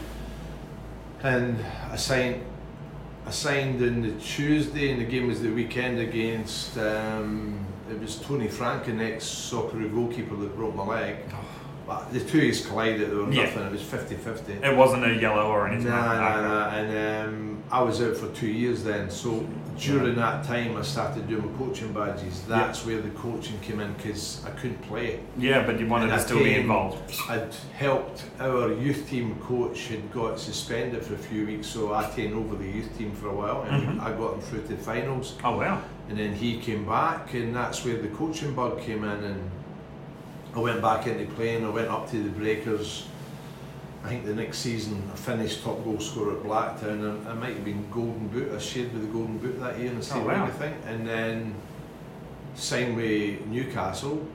And 1.23 1.59
I 1.91 1.97
signed, 1.97 2.43
I 3.27 3.31
signed 3.31 3.83
on 3.83 4.03
the 4.03 4.13
Tuesday, 4.21 4.91
and 4.91 5.01
the 5.01 5.07
game 5.07 5.29
was 5.29 5.41
the 5.41 5.49
weekend 5.49 5.99
against. 5.99 6.77
Um, 6.77 7.59
it 7.91 7.99
was 7.99 8.17
Tony 8.17 8.49
Frank, 8.49 8.87
an 8.89 9.01
ex-Socceroo 9.01 9.95
goalkeeper, 9.95 10.37
that 10.37 10.55
broke 10.55 10.75
my 10.75 10.85
leg. 10.85 11.17
But 11.87 12.13
the 12.13 12.21
two 12.21 12.49
us 12.49 12.65
collided. 12.67 13.11
There 13.11 13.19
was 13.25 13.35
Yeah. 13.35 13.45
nothing. 13.45 13.63
It 13.67 13.73
was 13.73 13.83
50-50. 13.83 14.63
It 14.65 14.77
wasn't 14.77 15.05
a 15.05 15.15
yellow 15.15 15.47
or 15.51 15.69
anything. 15.69 15.91
Nah, 15.91 16.07
like 16.07 16.19
nah, 16.19 16.43
that. 16.43 16.43
nah. 16.43 16.77
And 16.79 17.29
um, 17.29 17.63
I 17.71 17.83
was 17.83 18.01
out 18.01 18.17
for 18.17 18.29
two 18.29 18.47
years 18.49 18.83
then. 18.85 19.11
So 19.11 19.47
during 19.79 20.15
that 20.15 20.45
time, 20.45 20.77
I 20.79 20.83
started 20.83 21.29
doing 21.29 21.51
my 21.51 21.59
coaching 21.59 21.93
badges. 21.93 22.43
That's 22.47 22.87
where 22.87 23.01
the 23.03 23.11
coaching 23.11 23.59
came 23.61 23.81
in 23.81 23.93
because 23.95 24.43
I 24.47 24.51
couldn't 24.51 24.81
play. 24.83 25.21
Yeah, 25.37 25.67
but 25.67 25.79
you 25.79 25.87
wanted 25.87 26.11
And 26.11 26.19
to 26.19 26.25
still 26.27 26.39
be 26.39 26.55
involved. 26.55 26.99
I'd 27.29 27.53
helped 27.77 28.25
our 28.41 28.73
youth 28.73 29.07
team 29.11 29.37
coach 29.43 29.89
had 29.89 30.11
got 30.13 30.39
suspended 30.41 31.05
for 31.05 31.15
a 31.15 31.19
few 31.19 31.45
weeks, 31.47 31.67
so 31.67 31.93
I 31.93 32.05
taken 32.11 32.35
over 32.35 32.55
the 32.57 32.65
youth 32.67 32.97
team 32.97 33.13
for 33.13 33.29
a 33.29 33.35
while, 33.35 33.63
and 33.69 33.99
Mhm. 34.01 34.03
I 34.03 34.11
got 34.13 34.31
them 34.33 34.41
through 34.41 34.63
to 34.63 34.69
the 34.69 34.77
finals. 34.83 35.35
Oh 35.45 35.59
wow. 35.59 35.81
And 36.09 36.17
then 36.19 36.33
he 36.35 36.59
came 36.61 36.85
back, 36.87 37.35
and 37.35 37.55
that's 37.55 37.85
where 37.85 37.97
the 38.01 38.09
coaching 38.09 38.55
bug 38.55 38.81
came 38.81 39.05
in, 39.05 39.25
and 39.25 39.51
I 40.55 40.59
went 40.61 40.81
back 40.81 41.07
into 41.07 41.27
playing. 41.35 41.65
I 41.65 41.69
went 41.71 41.89
up 41.89 42.11
to 42.11 42.23
the 42.23 42.31
Breakers. 42.31 43.07
I 44.05 44.09
think 44.09 44.25
the 44.27 44.35
next 44.35 44.59
season 44.59 45.03
I 45.13 45.17
finished 45.17 45.65
top 45.65 45.83
goal 45.83 45.99
scorer 45.99 46.37
at 46.37 46.43
Blacktown, 46.43 47.03
and 47.09 47.29
I 47.29 47.33
might 47.33 47.55
have 47.55 47.65
been 47.65 47.89
Golden 47.91 48.29
Boot. 48.29 48.53
I 48.55 48.59
shared 48.59 48.93
with 48.93 49.03
the 49.03 49.09
Golden 49.09 49.39
Boot 49.39 49.59
that 49.61 49.79
year 49.79 49.89
in 49.91 49.97
the 49.99 50.03
state 50.05 50.23
Oh, 50.23 50.27
wow. 50.27 50.45
I 50.45 50.51
think, 50.51 50.77
and 50.87 51.07
then 51.09 51.55
signed 52.55 52.97
with 52.97 53.45
Newcastle. 53.47 54.27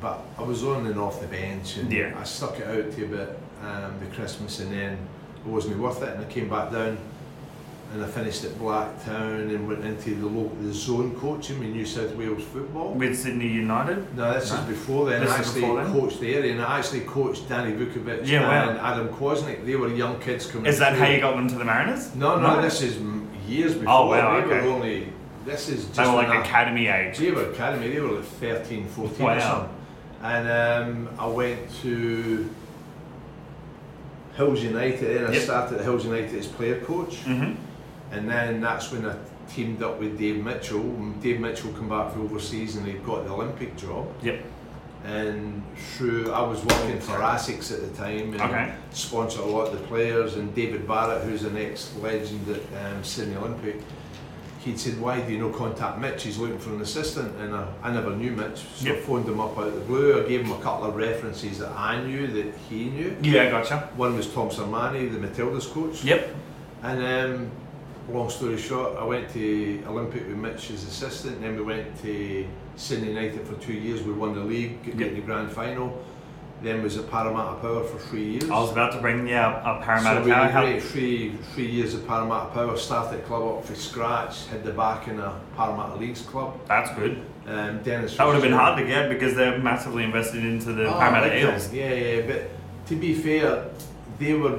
But 0.00 0.20
I 0.38 0.42
was 0.42 0.62
on 0.62 0.86
and 0.86 1.00
off 1.00 1.20
the 1.22 1.26
bench, 1.26 1.78
and 1.78 1.90
Yeah. 1.90 2.14
I 2.18 2.24
stuck 2.24 2.58
it 2.60 2.66
out 2.68 2.92
to 2.92 3.04
about 3.06 3.36
um, 3.64 3.98
the 3.98 4.14
Christmas, 4.14 4.60
and 4.60 4.70
then 4.70 4.98
it 5.44 5.46
wasn't 5.48 5.78
worth 5.78 6.02
it, 6.02 6.10
and 6.10 6.20
I 6.24 6.28
came 6.28 6.50
back 6.50 6.70
down 6.70 6.98
and 7.92 8.02
I 8.04 8.06
finished 8.08 8.44
at 8.44 8.50
Blacktown 8.52 9.54
and 9.54 9.68
went 9.68 9.84
into 9.84 10.14
the 10.16 10.26
local 10.26 10.56
the 10.60 10.72
zone 10.72 11.14
coaching 11.16 11.58
with 11.60 11.68
New 11.68 11.86
South 11.86 12.14
Wales 12.16 12.42
football. 12.42 12.92
With 12.94 13.16
Sydney 13.18 13.48
United. 13.48 14.14
No, 14.16 14.34
this 14.34 14.52
No? 14.52 14.58
is 14.58 14.64
before 14.66 15.06
then. 15.10 15.20
This 15.22 15.30
I 15.32 15.38
actually 15.38 15.60
then? 15.62 15.92
coached 15.92 16.20
the 16.20 16.34
area 16.34 16.52
and 16.52 16.62
I 16.62 16.78
actually 16.78 17.00
coached 17.02 17.48
Danny 17.48 17.72
Vukovic 17.72 18.26
Yeah, 18.26 18.42
wow. 18.48 18.70
and 18.70 18.78
Adam 18.80 19.08
Kwasnik. 19.08 19.64
They 19.64 19.76
were 19.76 19.88
young 19.88 20.18
kids 20.20 20.46
coming 20.50 20.66
Is 20.66 20.78
that 20.80 20.94
through. 20.96 21.04
how 21.06 21.10
you 21.12 21.20
got 21.20 21.36
them 21.36 21.48
to 21.48 21.54
the 21.54 21.64
Mariners? 21.64 22.14
No, 22.14 22.38
no, 22.40 22.60
this 22.60 22.82
is 22.82 22.98
years 23.46 23.74
before. 23.74 23.88
Oh, 23.94 24.06
wow, 24.08 24.40
they 24.40 24.46
okay. 24.56 24.66
were 24.66 24.72
only, 24.74 25.12
this 25.44 25.68
is 25.68 25.84
just 25.86 25.96
They 25.96 26.06
were 26.06 26.14
like 26.14 26.28
I- 26.28 26.40
academy 26.42 26.88
age. 26.88 27.18
They 27.18 27.30
were 27.30 27.50
academy, 27.50 27.88
they 27.90 28.00
were 28.00 28.16
like 28.16 28.24
13, 28.24 28.86
14 28.88 29.24
Wow. 29.24 29.36
or 29.36 29.40
something. 29.40 29.70
And 30.22 30.48
um, 31.06 31.08
I 31.20 31.26
went 31.28 31.60
to 31.82 32.50
Hills 34.36 34.62
United 34.62 35.16
and 35.18 35.28
I 35.28 35.32
Yep. 35.34 35.42
started 35.42 35.78
at 35.78 35.84
Hills 35.84 36.04
United 36.04 36.34
as 36.38 36.46
player 36.46 36.80
coach. 36.80 37.18
hmm 37.18 37.52
And 38.16 38.28
then 38.30 38.60
that's 38.62 38.90
when 38.90 39.04
I 39.04 39.14
teamed 39.48 39.82
up 39.82 40.00
with 40.00 40.18
Dave 40.18 40.42
Mitchell. 40.42 40.82
Dave 41.20 41.38
Mitchell 41.40 41.70
come 41.72 41.88
back 41.90 42.12
from 42.12 42.22
overseas 42.22 42.76
and 42.76 42.86
he 42.86 42.94
got 42.94 43.24
the 43.26 43.30
Olympic 43.32 43.76
job. 43.76 44.08
Yep. 44.22 44.42
And 45.04 45.62
through, 45.76 46.32
I 46.32 46.40
was 46.40 46.64
working 46.64 46.98
for 46.98 47.12
ASICS 47.18 47.72
at 47.74 47.80
the 47.82 47.96
time 47.96 48.32
and 48.32 48.40
Okay. 48.40 48.72
sponsored 48.90 49.42
a 49.42 49.46
lot 49.46 49.68
of 49.68 49.78
the 49.78 49.86
players. 49.86 50.36
And 50.36 50.52
David 50.54 50.88
Barrett, 50.88 51.22
who's 51.24 51.44
an 51.44 51.56
ex-legend 51.58 52.48
at 52.48 52.92
um, 52.92 53.04
Sydney 53.04 53.36
Olympic, 53.36 53.82
he'd 54.60 54.80
said, 54.80 54.98
"Why 55.00 55.20
do 55.20 55.30
you 55.32 55.38
no 55.38 55.50
contact 55.50 56.00
Mitch? 56.00 56.24
He's 56.24 56.38
looking 56.38 56.58
for 56.58 56.70
an 56.70 56.80
assistant." 56.80 57.36
And 57.36 57.54
I, 57.54 57.68
I 57.84 57.92
never 57.92 58.16
knew 58.16 58.32
Mitch, 58.32 58.64
so 58.74 58.90
I 58.92 58.96
phoned 58.96 59.28
him 59.28 59.38
up 59.38 59.56
out 59.56 59.68
of 59.68 59.74
the 59.74 59.80
blue. 59.80 60.24
I 60.24 60.26
gave 60.28 60.40
him 60.40 60.50
a 60.50 60.58
couple 60.60 60.88
of 60.88 60.96
references 60.96 61.58
that 61.58 61.70
I 61.70 62.02
knew 62.02 62.26
that 62.28 62.52
he 62.68 62.86
knew. 62.86 63.16
Yeah, 63.22 63.50
gotcha. 63.50 63.90
One 63.96 64.16
was 64.16 64.26
Tom 64.32 64.48
Sermanni, 64.48 65.12
the 65.12 65.18
Matildas 65.24 65.70
coach. 65.70 66.02
Yep. 66.02 66.34
And 66.82 67.04
um, 67.04 67.50
long 68.08 68.30
story 68.30 68.56
short, 68.56 68.96
I 68.98 69.04
went 69.04 69.28
to 69.32 69.82
Olympic 69.86 70.26
with 70.28 70.36
Mitch 70.36 70.70
as 70.70 70.84
assistant, 70.84 71.40
then 71.40 71.56
we 71.56 71.62
went 71.62 72.00
to 72.02 72.46
Sydney 72.76 73.08
United 73.08 73.46
for 73.46 73.54
two 73.54 73.72
years. 73.72 74.02
We 74.02 74.12
won 74.12 74.34
the 74.34 74.40
league, 74.40 74.84
got 74.84 74.96
Yep. 74.98 75.08
to 75.10 75.14
the 75.16 75.20
grand 75.22 75.50
final. 75.52 76.02
Then 76.62 76.82
was 76.82 76.96
at 76.96 77.10
Parramatta 77.10 77.56
Power 77.56 77.84
for 77.84 77.98
three 77.98 78.24
years. 78.24 78.44
I 78.50 78.58
was 78.58 78.72
about 78.72 78.92
to 78.92 78.98
bring 78.98 79.26
yeah 79.28 79.48
up 79.48 79.82
Parramatta 79.82 80.20
so 80.20 80.24
we 80.24 80.30
Power. 80.32 80.46
had 80.46 80.52
How- 80.74 80.80
three 80.80 81.32
three 81.54 81.66
years 81.66 81.92
of 81.92 82.06
Parramatta 82.08 82.46
Power. 82.46 82.76
Started 82.78 83.18
the 83.18 83.22
club 83.24 83.42
up 83.58 83.64
from 83.66 83.74
scratch, 83.76 84.46
had 84.46 84.64
the 84.64 84.70
back 84.72 85.06
in 85.06 85.18
a 85.20 85.34
Parramatta 85.54 85.96
Leagues 85.96 86.22
club. 86.22 86.54
That's 86.66 86.90
good. 86.94 87.20
Um, 87.46 87.80
Dennis. 87.82 88.16
That 88.16 88.24
would 88.26 88.34
have 88.34 88.42
been 88.42 88.52
hard 88.52 88.78
to 88.78 88.86
get 88.86 89.10
because 89.10 89.34
they're 89.34 89.58
massively 89.58 90.04
invested 90.04 90.44
into 90.46 90.72
the 90.72 90.86
Oh, 90.86 90.98
Parramatta. 90.98 91.38
Eels. 91.38 91.70
Yeah, 91.74 91.92
yeah, 91.92 92.22
but 92.26 92.48
to 92.88 92.96
be 92.96 93.12
fair, 93.12 93.64
they 94.18 94.32
were 94.32 94.58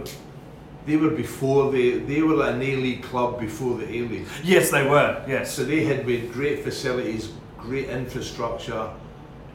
they 0.87 0.95
were 0.97 1.09
before 1.11 1.71
they 1.71 1.99
they 1.99 2.21
were 2.21 2.41
an 2.47 2.61
A 2.61 2.75
League 2.77 3.03
club 3.03 3.39
before 3.39 3.77
the 3.77 3.85
A 3.85 4.01
League. 4.11 4.27
Yes, 4.43 4.71
they 4.71 4.83
were. 4.87 5.23
Yes. 5.27 5.53
So 5.53 5.63
they 5.63 5.83
had 5.83 6.05
with 6.05 6.33
great 6.33 6.63
facilities, 6.63 7.29
great 7.59 7.89
infrastructure. 7.89 8.89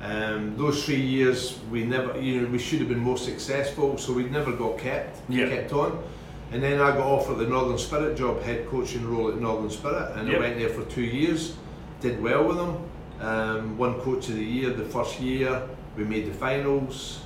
Um, 0.03 0.57
those 0.57 0.85
three 0.85 1.01
years, 1.01 1.59
we 1.71 1.85
never, 1.85 2.21
you 2.21 2.41
know, 2.41 2.49
we 2.49 2.59
should 2.59 2.81
have 2.81 2.89
been 2.89 2.99
more 2.99 3.17
successful. 3.19 3.97
So 3.99 4.13
we 4.13 4.25
never 4.25 4.53
got 4.53 4.79
kept, 4.79 5.21
Yeah. 5.29 5.49
kept 5.49 5.73
on. 5.73 6.03
And 6.51 6.63
then 6.63 6.81
I 6.81 6.91
got 6.91 7.07
offered 7.07 7.39
the 7.39 7.47
Northern 7.47 7.79
Spirit 7.79 8.17
job, 8.17 8.43
head 8.43 8.69
coaching 8.69 9.09
role 9.09 9.29
at 9.29 9.41
Northern 9.41 9.71
Spirit, 9.71 10.13
and 10.17 10.29
Yep. 10.29 10.37
I 10.37 10.41
went 10.41 10.59
there 10.59 10.69
for 10.69 10.83
two 10.91 11.03
years. 11.05 11.55
Did 12.01 12.21
well 12.23 12.45
with 12.49 12.57
them. 12.57 12.77
Um, 13.21 13.79
won 13.79 13.95
coach 14.01 14.29
of 14.29 14.35
the 14.35 14.45
year 14.45 14.71
the 14.71 14.85
first 14.85 15.21
year. 15.21 15.63
We 15.97 16.05
made 16.05 16.27
the 16.27 16.35
finals. 16.35 17.21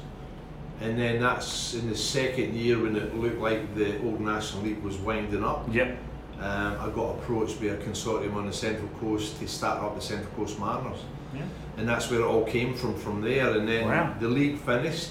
And 0.81 0.99
then 0.99 1.21
that's 1.21 1.75
in 1.75 1.89
the 1.89 1.97
second 1.97 2.55
year 2.55 2.79
when 2.79 2.97
it 2.97 3.15
looked 3.17 3.39
like 3.41 3.75
the 3.75 3.99
old 4.03 4.21
National 4.21 4.65
League 4.65 4.83
was 4.83 4.97
winding 4.99 5.43
up. 5.43 5.67
Yep. 5.73 5.97
Um, 6.39 6.77
I 6.81 6.91
got 6.95 7.13
approached 7.19 7.59
by 7.61 7.69
a 7.69 7.77
consortium 7.79 8.35
on 8.35 8.47
the 8.47 8.53
Central 8.53 8.89
Coast 9.01 9.39
to 9.41 9.49
start 9.49 9.83
up 9.83 9.95
the 9.95 10.03
Central 10.03 10.31
Coast 10.33 10.61
Mariners. 10.61 10.99
Yeah. 11.35 11.41
And 11.79 11.89
that's 11.89 12.11
where 12.11 12.21
it 12.21 12.25
all 12.27 12.45
came 12.45 12.75
from 12.75 12.95
from 12.95 13.23
there. 13.23 13.57
And 13.57 13.67
then 13.67 13.87
Wow. 13.89 14.15
the 14.21 14.29
league 14.29 14.59
finished. 14.59 15.11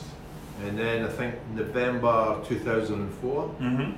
And 0.64 0.78
then 0.78 1.04
I 1.04 1.08
think 1.08 1.34
November 1.56 2.38
2004 2.48 3.50
Mhm. 3.60 3.96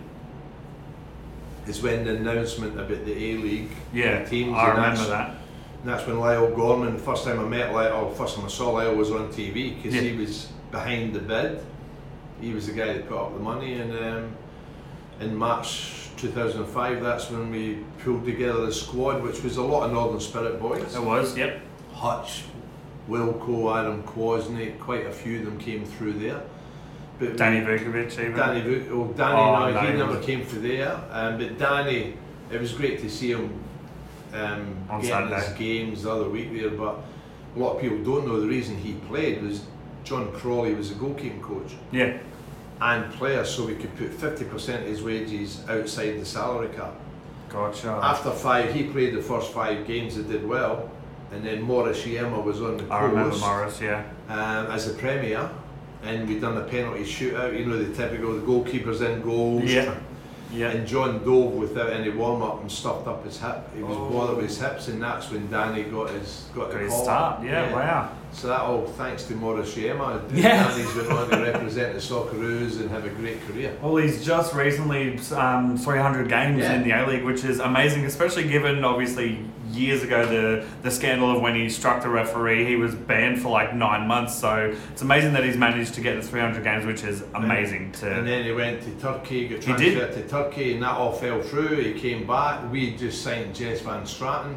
is 1.67 1.81
when 1.83 2.05
the 2.05 2.15
announcement 2.15 2.79
about 2.79 3.05
the 3.05 3.12
A 3.12 3.38
League 3.38 3.71
Yeah. 3.93 4.24
teams. 4.24 4.53
I 4.55 4.69
remember 4.69 4.95
that's, 4.97 5.09
that. 5.09 5.29
And 5.83 5.91
that's 5.93 6.07
when 6.07 6.15
Lyall 6.15 6.55
Gorman, 6.55 6.93
the 6.93 7.00
first 7.03 7.25
time 7.25 7.39
I 7.39 7.43
met 7.43 7.71
Lyall, 7.74 8.13
first 8.15 8.36
time 8.38 8.45
I 8.45 8.47
saw 8.50 8.71
Lyall 8.74 8.95
was 8.95 9.12
on 9.12 9.29
TV 9.31 9.75
because 9.75 9.93
Yeah. 9.95 10.01
he 10.01 10.17
was 10.17 10.47
behind 10.71 11.13
the 11.13 11.19
bid. 11.19 11.63
He 12.41 12.53
was 12.53 12.67
the 12.67 12.74
guy 12.74 12.93
that 12.93 13.07
put 13.07 13.17
up 13.17 13.33
the 13.33 13.39
money. 13.39 13.74
And 13.74 13.91
um, 13.97 14.36
in 15.19 15.36
March 15.36 16.09
2005, 16.17 17.01
that's 17.01 17.29
when 17.29 17.51
we 17.51 17.79
pulled 18.03 18.25
together 18.25 18.65
the 18.65 18.74
squad, 18.74 19.24
which 19.24 19.43
was 19.43 19.57
a 19.57 19.63
lot 19.63 19.86
of 19.86 19.93
Northern 19.93 20.19
Spirit 20.19 20.59
boys. 20.59 20.95
It 20.95 21.01
was. 21.03 21.36
Yep. 21.38 21.62
Hutch, 21.93 22.43
Wilco, 23.09 23.75
Adam 23.79 24.03
Kwasnik, 24.03 24.79
quite 24.79 25.07
a 25.07 25.12
few 25.12 25.39
of 25.39 25.45
them 25.45 25.57
came 25.57 25.83
through 25.86 26.13
there. 26.13 26.41
But 27.19 27.36
Danny 27.38 27.65
Vukovic 27.65 28.12
even. 28.13 28.33
Danny, 28.36 28.62
Vu- 28.62 28.89
oh, 28.91 29.13
Danny, 29.17 29.39
Oh, 29.39 29.59
no, 29.59 29.71
no, 29.71 29.91
he 29.91 29.97
never 29.97 30.21
came 30.21 30.45
through 30.45 30.62
there. 30.62 31.01
Um, 31.09 31.39
but 31.39 31.57
Danny, 31.57 32.15
it 32.51 32.62
was 32.62 32.74
great 32.74 33.00
to 33.01 33.09
see 33.09 33.31
him 33.31 33.63
um, 34.33 34.77
On 34.89 35.01
getting 35.01 35.29
his 35.29 35.50
games 35.53 36.03
the 36.03 36.12
other 36.12 36.29
week 36.29 36.53
there. 36.53 36.69
But 36.69 37.00
a 37.55 37.59
lot 37.59 37.75
of 37.75 37.81
people 37.81 37.97
don't 38.03 38.27
know 38.27 38.39
the 38.39 38.47
reason 38.47 38.77
he 38.77 38.93
played 38.93 39.41
was 39.41 39.65
John 40.07 40.31
Crawley 40.31 40.73
was 40.73 40.91
a 40.91 40.93
goalkeeping 40.95 41.41
coach 41.41 41.73
Yeah. 41.91 42.17
and 42.81 43.11
player, 43.13 43.43
so 43.43 43.65
we 43.65 43.75
could 43.75 43.95
put 43.97 44.11
50% 44.11 44.81
of 44.81 44.87
his 44.87 45.01
wages 45.03 45.63
outside 45.69 46.19
the 46.21 46.25
salary 46.25 46.69
cap. 46.69 46.93
Gotcha. 47.49 47.89
After 48.01 48.31
five, 48.31 48.73
he 48.73 48.83
played 48.83 49.15
the 49.15 49.21
first 49.21 49.51
five 49.51 49.85
games 49.87 50.15
and 50.17 50.29
did 50.29 50.47
well. 50.47 50.89
And 51.31 51.43
then 51.45 51.61
Morris 51.61 52.03
Iemma 52.03 52.41
was 52.41 52.61
on 52.61 52.77
the 52.77 52.85
I 52.93 53.03
remember 53.03 53.35
Morris. 53.37 53.81
Yeah. 53.81 54.03
um, 54.29 54.67
as 54.71 54.87
a 54.89 54.93
premier, 54.93 55.49
and 56.03 56.27
we 56.27 56.39
done 56.39 56.55
a 56.57 56.61
penalty 56.63 57.03
shootout. 57.03 57.57
You 57.57 57.65
know 57.65 57.77
the 57.83 57.93
typical 57.93 58.33
the 58.33 58.41
goalkeepers 58.41 59.01
in 59.01 59.21
goals. 59.21 59.63
Yeah. 59.65 59.93
Yeah. 60.53 60.69
And 60.69 60.87
John 60.87 61.25
dove 61.25 61.53
without 61.55 61.89
any 61.91 62.09
warm 62.11 62.41
up 62.41 62.61
and 62.61 62.71
stuffed 62.71 63.07
up 63.07 63.25
his 63.25 63.39
hip. 63.41 63.69
He 63.75 63.83
was 63.83 63.97
Oh. 63.97 64.09
bothered 64.09 64.37
with 64.37 64.45
his 64.47 64.57
hips, 64.61 64.87
and 64.87 65.01
that's 65.03 65.29
when 65.29 65.49
Danny 65.51 65.83
got 65.83 66.11
his 66.11 66.45
got, 66.55 66.69
Got 66.69 66.71
the 66.71 66.77
his 66.79 66.93
start. 66.93 67.43
Yeah. 67.43 67.73
Wow. 67.75 68.09
So 68.34 68.48
that 68.48 68.62
all 68.62 68.86
thanks 68.86 69.24
to 69.25 69.34
Morris 69.36 69.74
Iemma. 69.75 70.22
Yeah. 70.36 70.67
Danny's 70.69 70.93
went 70.96 71.10
on 71.10 71.29
to 71.29 71.38
represent 71.51 71.93
the 71.93 72.00
Socceroos 72.00 72.79
and 72.79 72.89
have 72.91 73.03
a 73.05 73.10
great 73.10 73.41
career. 73.48 73.75
Well, 73.81 73.96
he's 73.98 74.24
just 74.24 74.53
recently 74.53 75.17
um, 75.36 75.77
300 75.77 76.29
games 76.29 76.60
Yeah. 76.60 76.74
in 76.74 76.84
the 76.84 76.91
A 76.91 77.07
League, 77.07 77.24
which 77.24 77.43
is 77.43 77.60
amazing, 77.60 78.05
especially 78.05 78.48
given 78.48 78.84
obviously 78.84 79.39
years 79.72 80.01
ago 80.01 80.25
the 80.25 80.65
the 80.81 80.89
scandal 80.89 81.36
of 81.36 81.41
when 81.41 81.53
he 81.55 81.67
struck 81.69 82.01
the 82.03 82.10
referee. 82.10 82.65
He 82.65 82.75
was 82.75 82.93
banned 82.96 83.41
for 83.41 83.50
like 83.50 83.74
nine 83.74 84.07
months, 84.07 84.36
so 84.36 84.74
it's 84.91 85.01
amazing 85.01 85.34
that 85.34 85.43
he's 85.43 85.57
managed 85.57 85.93
to 85.96 86.01
get 86.01 86.22
the 86.22 86.27
300 86.27 86.63
games, 86.63 86.86
which 86.86 87.03
is 87.03 87.24
amazing 87.34 87.91
to. 87.93 88.19
And 88.19 88.27
then 88.27 88.43
he 88.46 88.51
went 88.51 88.81
to 88.84 88.91
Turkey, 89.01 89.48
got 89.48 89.63
He 89.63 89.74
did. 89.74 89.98
transferred 89.98 90.13
to 90.22 90.27
Turkey, 90.29 90.74
and 90.74 90.84
that 90.84 90.91
all 90.91 91.12
fell 91.12 91.41
through. 91.41 91.77
He 91.81 92.00
came 92.00 92.27
back. 92.27 92.72
We 92.72 92.96
just 92.96 93.24
signed 93.24 93.55
Jess 93.55 93.81
Vanstrattan, 93.81 94.55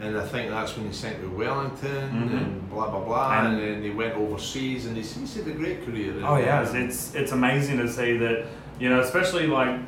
and 0.00 0.18
I 0.18 0.26
think 0.26 0.50
that's 0.50 0.76
when 0.76 0.86
he 0.86 0.92
signed 0.92 1.20
to 1.22 1.28
Wellington 1.28 2.10
Mhm. 2.10 2.36
and 2.38 2.70
blah 2.70 2.90
blah 2.90 3.00
blah. 3.00 3.38
And- 3.38 3.54
And, 3.54 3.58
then 3.62 3.82
he 3.82 3.90
went 3.90 4.14
overseas, 4.14 4.86
and 4.86 4.96
he's, 4.96 5.14
he's 5.16 5.34
had 5.36 5.46
a 5.46 5.52
great 5.52 5.84
career. 5.86 6.12
Oh 6.24 6.36
yeah, 6.36 6.62
it's, 6.62 6.74
it's 6.74 7.14
it's 7.14 7.32
amazing 7.32 7.78
to 7.78 7.88
see 7.88 8.16
that 8.18 8.46
you 8.80 8.88
know, 8.90 9.00
especially 9.00 9.46
like 9.46 9.78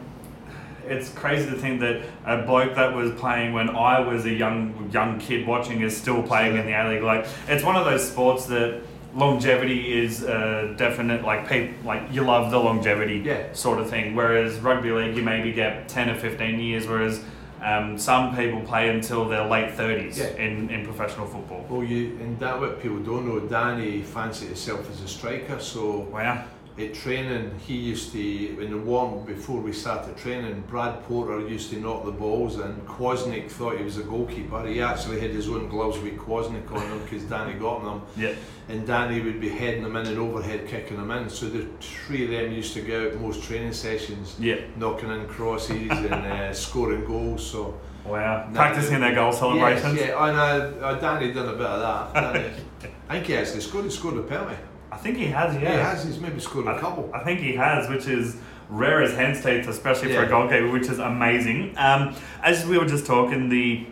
it's 0.89 1.09
crazy 1.11 1.51
to 1.51 1.57
think 1.57 1.81
that 1.81 2.03
a 2.25 2.43
bloke 2.43 2.77
that 2.77 2.95
was 2.95 3.11
playing 3.13 3.53
when 3.53 3.69
I 3.71 3.99
was 4.01 4.25
a 4.25 4.31
young 4.33 4.89
young 4.93 5.19
kid 5.19 5.45
watching 5.47 5.81
is 5.81 5.97
still 5.97 6.23
playing 6.23 6.57
in 6.57 6.65
the 6.67 6.73
A 6.73 6.89
League. 6.89 7.03
Like 7.03 7.27
it's 7.49 7.65
one 7.65 7.75
of 7.77 7.85
those 7.85 8.09
sports 8.09 8.47
that 8.47 8.83
longevity 9.15 9.99
is 10.05 10.23
a 10.23 10.75
definite 10.77 11.25
like 11.25 11.49
pe- 11.49 11.71
like 11.85 12.03
you 12.13 12.23
love 12.23 12.51
the 12.53 12.59
longevity 12.59 13.23
Yeah. 13.25 13.53
sort 13.53 13.81
of 13.81 13.91
thing. 13.91 14.15
Whereas 14.15 14.59
rugby 14.61 14.93
league 14.93 15.17
you 15.17 15.23
maybe 15.23 15.53
get 15.53 15.89
ten 15.89 16.09
or 16.11 16.15
fifteen 16.15 16.61
years, 16.61 16.87
whereas 16.87 17.21
um, 17.67 17.99
some 17.99 18.35
people 18.37 18.61
play 18.61 18.89
until 18.91 19.29
their 19.29 19.45
late 19.55 19.73
thirties 19.73 20.19
Yeah. 20.19 20.45
in, 20.47 20.71
in 20.71 20.85
professional 20.85 21.27
football. 21.27 21.67
Well, 21.69 21.83
you 21.83 22.17
and 22.23 22.39
that 22.39 22.59
what 22.61 22.81
people 22.83 22.99
don't 23.01 23.27
know. 23.29 23.41
Danny 23.41 24.03
fancied 24.03 24.47
himself 24.47 24.89
as 24.91 25.01
a 25.03 25.09
striker, 25.09 25.59
so 25.59 25.83
Wow. 26.13 26.45
At 26.79 26.93
training, 26.95 27.59
he 27.67 27.75
used 27.75 28.13
to, 28.13 28.19
in 28.63 28.71
the 28.71 28.77
warm 28.77 29.25
before 29.25 29.61
we 29.61 29.73
started 29.73 30.17
training, 30.17 30.63
Brad 30.69 31.03
Porter 31.05 31.41
used 31.49 31.71
to 31.71 31.81
knock 31.81 32.05
the 32.05 32.11
balls 32.13 32.59
in. 32.59 32.75
Kwasnik 32.83 33.51
thought 33.51 33.79
he 33.79 33.85
was 33.85 33.97
a 33.97 34.03
goalkeeper. 34.03 34.67
He 34.67 34.83
actually 34.83 35.21
had 35.21 35.31
his 35.31 35.49
own 35.49 35.69
gloves 35.69 35.99
with 35.99 36.19
Kwasnik 36.19 36.71
on 36.71 36.81
them 36.91 37.03
because 37.05 37.23
Danny 37.25 37.55
got 37.55 37.83
them. 37.83 38.03
Yeah. 38.17 38.35
And 38.69 38.87
Danny 38.87 39.21
would 39.23 39.41
be 39.41 39.49
heading 39.49 39.83
them 39.85 39.97
in 39.97 40.07
and 40.07 40.19
overhead 40.19 40.67
kicking 40.69 40.99
them 40.99 41.11
in. 41.13 41.31
So 41.31 41.49
the 41.49 41.67
three 41.81 42.25
of 42.25 42.31
them 42.31 42.53
used 42.53 42.75
to 42.75 42.83
go 42.83 43.07
out 43.07 43.21
most 43.21 43.43
training 43.43 43.73
sessions, 43.73 44.37
Yeah. 44.39 44.57
knocking 44.77 45.11
in 45.11 45.27
crosses 45.29 45.89
and 45.91 46.13
uh, 46.13 46.53
scoring 46.53 47.05
goals. 47.05 47.45
So 47.51 47.79
Wow. 48.05 48.49
Practicing 48.55 49.01
their 49.01 49.15
goal 49.17 49.33
celebrations. 49.33 49.97
Yes, 49.99 50.09
yeah, 50.11 50.17
I 50.19 50.31
know. 50.31 50.75
uh, 50.81 50.95
Danny 51.01 51.33
done 51.33 51.49
a 51.49 51.53
bit 51.57 51.67
of 51.67 52.13
that. 52.15 52.53
I 53.09 53.15
think 53.15 53.27
he 53.27 53.37
actually 53.37 53.63
scored. 53.63 53.85
He 53.85 53.91
scored 53.91 54.17
a 54.19 54.23
penalty. 54.23 54.57
I 54.93 54.97
think 54.97 55.17
he 55.17 55.27
has, 55.27 55.55
yeah. 55.55 55.63
Yeah, 55.63 55.73
he 55.73 55.79
has. 55.83 56.05
He's 56.05 56.19
maybe 56.21 56.41
scored 56.41 56.67
a 56.67 56.79
couple. 56.79 57.11
I 57.13 57.21
think 57.25 57.41
he 57.41 57.55
has, 57.57 57.89
which 57.89 58.07
is 58.07 58.37
rare 58.69 59.03
as 59.03 59.15
hen's 59.15 59.43
teeth, 59.43 59.69
especially 59.69 60.13
for 60.15 60.21
a 60.21 60.23
Yeah. 60.25 60.29
goalkeeper, 60.29 60.71
which 60.71 60.89
is 60.89 60.99
amazing. 60.99 61.75
Um, 61.77 62.15
as 62.43 62.67
we 62.67 62.79
were 62.79 62.87
just 62.87 63.07
talking, 63.07 63.49
the 63.49 63.87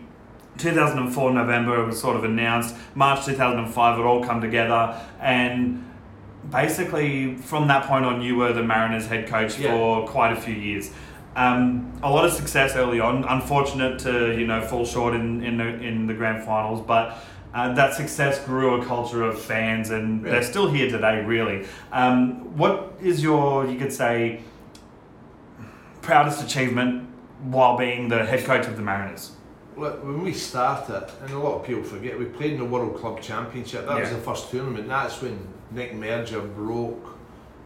2004 0.58 1.32
November 1.32 1.82
it 1.82 1.86
was 1.86 2.00
sort 2.00 2.16
of 2.16 2.24
announced. 2.24 2.76
March 2.94 3.24
2005, 3.24 3.98
it 3.98 4.02
all 4.02 4.24
come 4.24 4.40
together, 4.40 4.94
and 5.20 5.82
basically 6.50 7.34
from 7.36 7.66
that 7.68 7.84
point 7.86 8.04
on, 8.04 8.22
you 8.22 8.36
were 8.36 8.52
the 8.52 8.62
Mariners 8.62 9.06
head 9.06 9.26
coach 9.26 9.58
Yeah. 9.58 9.72
for 9.72 10.06
quite 10.06 10.32
a 10.32 10.36
few 10.36 10.54
years. 10.54 10.90
Um, 11.36 11.92
a 12.02 12.10
lot 12.10 12.24
of 12.24 12.32
success 12.32 12.76
early 12.76 13.00
on. 13.00 13.24
Unfortunate 13.24 13.98
to 14.00 14.38
you 14.38 14.46
know 14.46 14.60
fall 14.60 14.84
short 14.84 15.14
in 15.14 15.42
in 15.42 15.56
the, 15.56 15.66
in 15.80 16.06
the 16.06 16.14
grand 16.14 16.44
finals, 16.44 16.80
but. 16.80 17.16
Uh, 17.54 17.72
that 17.74 17.94
success 17.94 18.44
grew 18.44 18.82
a 18.82 18.84
culture 18.84 19.22
of 19.22 19.40
fans, 19.40 19.90
and 19.90 20.24
Yeah. 20.24 20.32
they're 20.32 20.42
still 20.42 20.70
here 20.72 20.90
today. 20.90 21.22
Really, 21.24 21.66
um, 21.92 22.56
what 22.58 22.94
is 23.00 23.22
your 23.22 23.64
you 23.66 23.78
could 23.78 23.92
say 23.92 24.40
proudest 26.02 26.42
achievement 26.42 27.06
while 27.44 27.76
being 27.76 28.08
the 28.08 28.24
head 28.24 28.44
coach 28.44 28.66
of 28.66 28.76
the 28.76 28.82
Mariners? 28.82 29.30
look, 29.76 30.04
when 30.04 30.22
we 30.22 30.32
started, 30.32 31.04
and 31.20 31.32
a 31.32 31.38
lot 31.38 31.56
of 31.56 31.66
people 31.66 31.82
forget, 31.82 32.16
we 32.16 32.24
played 32.26 32.52
in 32.52 32.58
the 32.58 32.64
World 32.64 32.96
Club 32.96 33.20
Championship. 33.20 33.88
That 33.88 33.98
was 34.00 34.10
the 34.10 34.18
first 34.18 34.48
tournament. 34.52 34.86
That's 34.86 35.20
when 35.20 35.36
Nick 35.72 35.92
Mrdja 35.94 36.54
broke 36.54 37.16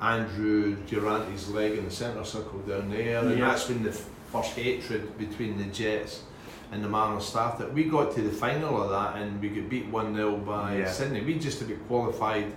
Andrew 0.01 0.75
Durante's 0.87 1.51
leg 1.51 1.73
in 1.77 1.85
the 1.85 1.91
centre 1.91 2.25
circle 2.25 2.61
down 2.61 2.89
there, 2.91 3.19
and 3.19 3.39
Yeah. 3.39 3.49
that's 3.49 3.69
when 3.69 3.83
the 3.83 3.93
first 3.93 4.53
hatred 4.57 5.19
between 5.19 5.59
the 5.59 5.65
Jets 5.65 6.23
and 6.71 6.85
the 6.85 6.89
Mariners 6.89 7.33
that 7.33 7.73
We 7.73 7.85
got 7.85 8.15
to 8.15 8.21
the 8.23 8.31
final 8.31 8.83
of 8.83 8.91
that, 8.91 9.17
and 9.21 9.41
we 9.41 9.49
got 9.49 9.69
beat 9.69 9.87
one 9.87 10.15
0 10.15 10.37
by 10.39 10.79
Yeah. 10.79 10.91
Sydney. 10.91 11.23
We 11.23 11.39
just 11.39 11.59
to 11.61 11.65
be 11.65 11.75
qualified 11.75 12.53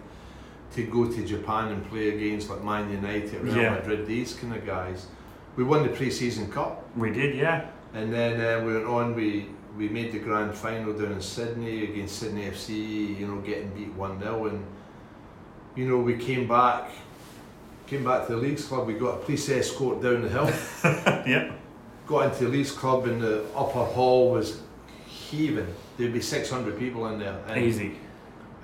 to 0.75 0.83
go 0.83 1.05
to 1.05 1.25
Japan 1.25 1.69
and 1.71 1.89
play 1.89 2.09
against 2.09 2.49
like 2.49 2.63
Man 2.63 2.89
United, 2.91 3.41
Real 3.41 3.55
Yeah. 3.57 3.69
Madrid, 3.71 4.05
these 4.07 4.33
kind 4.33 4.53
of 4.55 4.65
guys. 4.65 5.07
We 5.55 5.63
won 5.63 5.83
the 5.83 5.89
pre-season 5.89 6.49
cup. 6.51 6.83
We 6.95 7.11
did, 7.11 7.35
yeah. 7.35 7.65
And 7.93 8.13
then 8.13 8.39
uh, 8.39 8.65
we 8.65 8.73
went 8.73 8.85
on. 8.87 9.15
We 9.15 9.47
we 9.77 9.87
made 9.87 10.11
the 10.11 10.19
grand 10.19 10.53
final 10.53 10.93
down 10.93 11.13
in 11.13 11.21
Sydney 11.21 11.83
against 11.85 12.19
Sydney 12.19 12.43
FC. 12.49 13.17
You 13.19 13.27
know, 13.27 13.37
getting 13.41 13.69
beat 13.69 13.93
one 13.93 14.19
0 14.19 14.47
and 14.47 14.65
you 15.75 15.87
know 15.87 15.97
we 15.97 16.15
came 16.17 16.47
back, 16.47 16.91
came 17.87 18.03
back 18.03 18.27
to 18.27 18.33
the 18.35 18.37
Leagues 18.39 18.65
Club. 18.65 18.87
We 18.87 18.93
got 18.93 19.15
a 19.15 19.17
police 19.17 19.49
escort 19.49 20.01
down 20.01 20.21
the 20.21 20.29
hill. 20.29 20.49
yeah. 21.27 21.51
Got 22.11 22.25
into 22.31 22.43
the 22.45 22.49
Leagues 22.51 22.71
Club 22.71 23.07
and 23.07 23.21
the 23.21 23.43
upper 23.55 23.83
hall 23.83 24.31
was 24.31 24.61
heaving. 25.07 25.73
There'd 25.97 26.13
be 26.13 26.21
six 26.21 26.49
hundred 26.49 26.77
people 26.77 27.07
in 27.07 27.19
there. 27.19 27.39
And, 27.47 27.63
Easy. 27.63 27.93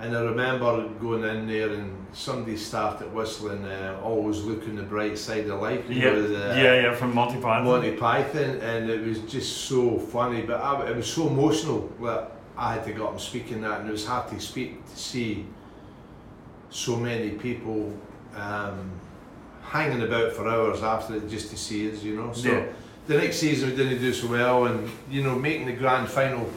And 0.00 0.16
I 0.16 0.20
remember 0.20 0.86
going 1.00 1.24
in 1.24 1.48
there 1.48 1.70
and 1.70 2.06
somebody 2.12 2.56
started 2.56 3.12
whistling. 3.12 3.64
Uh, 3.64 3.98
always 4.04 4.42
looking 4.42 4.76
the 4.76 4.82
bright 4.84 5.18
side 5.18 5.48
of 5.48 5.60
life. 5.60 5.84
Yeah. 5.88 6.10
the- 6.10 6.28
yeah, 6.30 6.82
yeah, 6.82 6.94
from 6.94 7.14
Monty 7.14 7.40
Python. 7.40 7.64
Monty 7.64 7.92
Python, 7.96 8.60
and 8.60 8.88
it 8.88 9.04
was 9.04 9.20
just 9.22 9.62
so 9.62 9.98
funny. 9.98 10.42
But 10.42 10.60
I, 10.60 10.90
it 10.90 10.96
was 10.96 11.12
so 11.12 11.26
emotional 11.26 11.90
that 12.02 12.32
I 12.56 12.74
had 12.74 12.84
to 12.84 12.92
go 12.92 13.06
up 13.06 13.12
and 13.12 13.20
speak 13.20 13.50
in 13.50 13.62
that, 13.62 13.80
and 13.80 13.88
it 13.88 13.92
was 13.92 14.06
hard 14.06 14.28
to 14.30 14.38
speak 14.38 14.86
to 14.88 14.96
see 14.96 15.46
so 16.70 16.96
many 16.96 17.30
people 17.30 17.92
um, 18.36 18.92
hanging 19.62 20.02
about 20.02 20.32
for 20.32 20.46
hours 20.48 20.82
after 20.82 21.16
it 21.16 21.28
just 21.28 21.50
to 21.50 21.56
see 21.56 21.90
us, 21.90 22.02
you 22.02 22.14
know. 22.14 22.32
So 22.32 22.50
Yeah. 22.52 22.66
The 23.08 23.16
next 23.16 23.38
season 23.38 23.70
we 23.70 23.76
didn't 23.76 23.98
do 23.98 24.12
so 24.12 24.28
well, 24.28 24.66
and 24.66 24.88
you 25.10 25.22
know, 25.22 25.34
making 25.34 25.66
the 25.66 25.72
grand 25.72 26.08
final. 26.08 26.48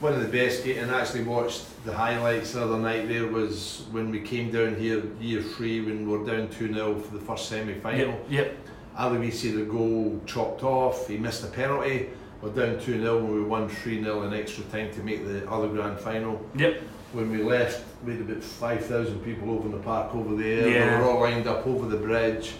One 0.00 0.12
of 0.12 0.20
the 0.20 0.28
best, 0.28 0.66
and 0.66 0.90
I 0.90 1.00
actually 1.00 1.22
watched 1.22 1.64
the 1.86 1.94
highlights 1.94 2.52
the 2.52 2.64
other 2.64 2.76
night. 2.76 3.08
There 3.08 3.28
was 3.28 3.86
when 3.90 4.10
we 4.10 4.20
came 4.20 4.50
down 4.50 4.74
here, 4.74 5.02
year 5.18 5.40
three, 5.40 5.80
when 5.80 6.06
we 6.06 6.18
were 6.18 6.26
down 6.26 6.48
two 6.48 6.70
0 6.74 6.98
for 6.98 7.16
the 7.16 7.24
first 7.24 7.48
semi 7.48 7.74
final. 7.74 7.98
Yep, 7.98 8.26
yep. 8.28 8.56
Aloisi 8.98 9.56
the 9.56 9.64
goal 9.64 10.20
chopped 10.26 10.62
off, 10.62 11.08
he 11.08 11.16
missed 11.16 11.44
a 11.44 11.46
penalty. 11.46 12.10
We're 12.42 12.50
down 12.50 12.78
2 12.78 13.00
0 13.00 13.24
when 13.24 13.34
we 13.34 13.42
won 13.42 13.68
3 13.70 14.02
0 14.02 14.24
in 14.24 14.34
extra 14.34 14.64
time 14.64 14.92
to 14.92 15.00
make 15.02 15.24
the 15.24 15.50
other 15.50 15.68
grand 15.68 15.98
final. 15.98 16.44
Yep. 16.56 16.82
When 17.12 17.30
we 17.30 17.42
left, 17.42 17.84
we 18.04 18.12
had 18.12 18.20
about 18.20 18.42
5,000 18.42 19.20
people 19.24 19.50
over 19.50 19.66
in 19.66 19.72
the 19.72 19.78
park 19.78 20.14
over 20.14 20.34
there. 20.34 20.68
Yeah. 20.68 20.90
They 20.90 20.96
were 20.96 21.10
all 21.10 21.20
lined 21.20 21.46
up 21.46 21.66
over 21.66 21.88
the 21.88 21.96
bridge. 21.96 22.54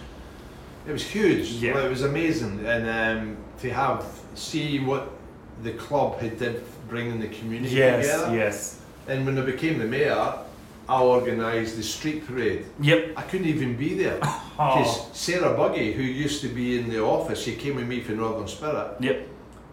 It 0.87 0.91
was 0.91 1.03
huge. 1.03 1.49
Yeah. 1.53 1.77
It 1.83 1.89
was 1.89 2.03
amazing. 2.03 2.65
And 2.65 2.87
um, 2.89 3.37
to 3.59 3.69
have, 3.71 4.05
see 4.35 4.79
what 4.79 5.09
the 5.63 5.71
club 5.73 6.19
had 6.19 6.37
did 6.37 6.63
bringing 6.89 7.19
the 7.19 7.27
community 7.29 7.75
Yes, 7.75 8.05
together. 8.11 8.35
yes. 8.35 8.81
And 9.07 9.25
when 9.25 9.37
I 9.37 9.41
became 9.41 9.79
the 9.79 9.85
mayor, 9.85 10.33
I 10.87 11.01
organised 11.01 11.77
the 11.77 11.83
street 11.83 12.27
parade. 12.27 12.65
Yep. 12.81 13.13
I 13.17 13.21
couldn't 13.23 13.47
even 13.47 13.75
be 13.75 13.93
there. 13.95 14.19
Oh. 14.57 14.77
Because 14.77 15.11
Sarah 15.17 15.53
Buggy, 15.53 15.91
who 15.91 16.01
used 16.01 16.39
to 16.39 16.47
be 16.47 16.79
in 16.79 16.87
the 16.89 17.03
office, 17.03 17.43
she 17.43 17.55
came 17.57 17.75
with 17.75 17.87
me 17.87 17.99
for 17.99 18.13
Northern 18.13 18.47
Spirit. 18.47 18.95
Yep. 19.01 19.27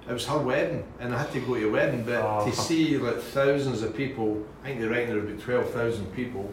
It 0.09 0.13
was 0.13 0.27
her 0.27 0.39
wedding, 0.39 0.83
and 0.99 1.15
I 1.15 1.19
had 1.19 1.31
to 1.35 1.41
go 1.41 1.55
to 1.55 1.69
a 1.69 1.71
wedding. 1.71 2.03
But 2.03 2.21
Oh. 2.25 2.45
to 2.45 2.57
see 2.57 2.99
like 2.99 3.19
thousands 3.21 3.83
of 3.83 3.97
people, 3.97 4.45
I 4.65 4.67
think 4.67 4.81
they 4.81 4.89
reckon 4.89 5.11
there 5.11 5.23
were 5.23 5.29
about 5.29 5.41
twelve 5.41 5.71
thousand 5.71 6.07
people 6.17 6.53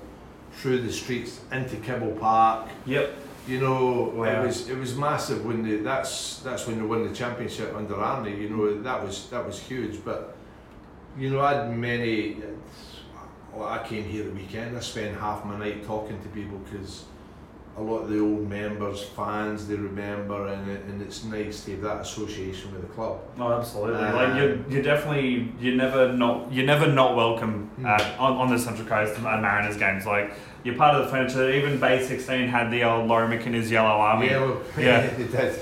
through 0.57 0.81
the 0.83 0.93
streets 0.93 1.39
into 1.51 1.77
Kibble 1.77 2.11
Park. 2.19 2.69
Yep. 2.85 3.15
You 3.49 3.59
know, 3.59 4.13
Wow. 4.15 4.25
it 4.25 4.45
was 4.45 4.69
it 4.69 4.77
was 4.77 4.95
massive 4.95 5.43
when 5.45 5.63
they 5.63 5.77
that's 5.77 6.37
that's 6.39 6.67
when 6.67 6.77
they 6.77 6.85
won 6.85 7.07
the 7.07 7.13
championship 7.15 7.75
under 7.75 7.95
Arnie. 7.95 8.39
You 8.39 8.49
know, 8.49 8.81
that 8.83 9.03
was 9.03 9.27
that 9.31 9.43
was 9.45 9.59
huge. 9.59 10.05
But 10.05 10.35
you 11.17 11.31
know, 11.31 11.39
I 11.39 11.53
had 11.55 11.75
many. 11.75 12.37
Well, 13.53 13.67
I 13.67 13.79
came 13.87 14.03
here 14.03 14.23
the 14.25 14.31
weekend. 14.31 14.77
I 14.77 14.79
spent 14.81 15.17
half 15.19 15.43
my 15.43 15.57
night 15.57 15.83
talking 15.83 16.21
to 16.21 16.29
people 16.29 16.59
because 16.59 17.05
a 17.77 17.81
lot 17.81 17.99
of 18.03 18.09
the 18.09 18.19
old 18.19 18.47
members, 18.47 19.03
fans, 19.03 19.67
they 19.67 19.75
remember, 19.75 20.47
and 20.47 20.69
it, 20.69 20.83
and 20.85 21.01
it's 21.01 21.23
nice 21.23 21.63
to 21.65 21.71
have 21.71 21.81
that 21.81 22.01
association 22.01 22.71
with 22.73 22.81
the 22.81 22.88
club. 22.89 23.19
Oh, 23.39 23.53
absolutely. 23.53 24.03
Um, 24.03 24.15
like 24.15 24.35
you, 24.35 24.65
you 24.69 24.81
definitely, 24.83 25.51
you 25.59 25.75
never 25.75 26.12
not, 26.13 26.51
you're 26.51 26.65
never 26.65 26.88
not 26.88 27.15
welcome 27.15 27.71
at, 27.85 28.19
on, 28.19 28.33
on 28.38 28.49
the 28.49 28.59
Central 28.59 28.88
Coast 28.88 29.17
at 29.19 29.41
Mariners 29.41 29.77
games. 29.77 30.05
Like 30.05 30.33
you're 30.63 30.76
part 30.76 30.95
of 30.95 31.06
the 31.06 31.12
furniture. 31.12 31.50
Even 31.52 31.80
Bay 31.80 32.06
16 32.06 32.48
had 32.48 32.72
the 32.72 32.84
old 32.84 33.08
Lawrie 33.08 33.28
McKinna's 33.38 33.69
Yellow 33.72 33.89
Army. 33.89 34.28
Yeah, 34.28 34.41
well, 34.41 34.62
Yeah. 34.78 35.08
they 35.08 35.24
did. 35.28 35.60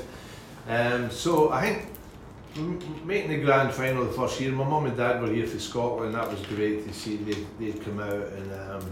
Um, 0.67 1.09
so 1.11 1.51
I 1.51 1.61
think 1.61 3.05
making 3.05 3.29
the 3.29 3.41
grand 3.43 3.71
final 3.73 4.03
the 4.05 4.11
first 4.11 4.39
year, 4.41 4.51
my 4.51 4.63
mum 4.67 4.85
and 4.85 4.97
dad 4.97 5.21
were 5.21 5.31
here 5.31 5.47
for 5.47 5.59
Scotland. 5.59 6.15
That 6.15 6.29
was 6.29 6.41
great 6.47 6.87
to 6.87 6.93
see 6.93 7.17
they 7.17 7.45
they'd 7.59 7.81
come 7.83 7.99
out 7.99 8.11
and 8.13 8.51
um, 8.53 8.89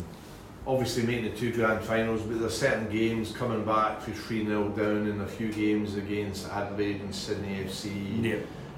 obviously 0.68 1.04
making 1.06 1.32
the 1.32 1.38
two 1.38 1.52
grand 1.52 1.82
finals. 1.84 2.22
But 2.22 2.40
there's 2.40 2.58
certain 2.58 2.90
games 2.90 3.32
coming 3.32 3.66
back 3.66 4.02
for 4.02 4.12
three 4.12 4.46
0 4.46 4.70
down 4.70 5.08
in 5.08 5.20
a 5.22 5.28
few 5.28 5.52
games 5.52 5.96
against 5.96 6.48
Adelaide 6.50 7.02
and 7.02 7.14
Sydney 7.14 7.64
FC, 7.66 8.24
Yeah. 8.24 8.36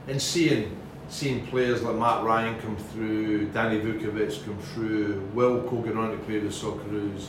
and 0.07 0.21
seeing 0.21 0.75
seeing 1.09 1.45
players 1.47 1.81
like 1.83 1.95
Matt 1.95 2.23
Ryan 2.23 2.59
come 2.61 2.75
through, 2.77 3.47
Danny 3.49 3.79
Vukovic 3.79 4.43
come 4.45 4.57
through, 4.59 5.21
Will 5.33 5.63
Cogan 5.63 5.97
on 5.97 6.11
to 6.11 6.17
play 6.17 6.39
with 6.39 6.53
Socceroos, 6.53 7.27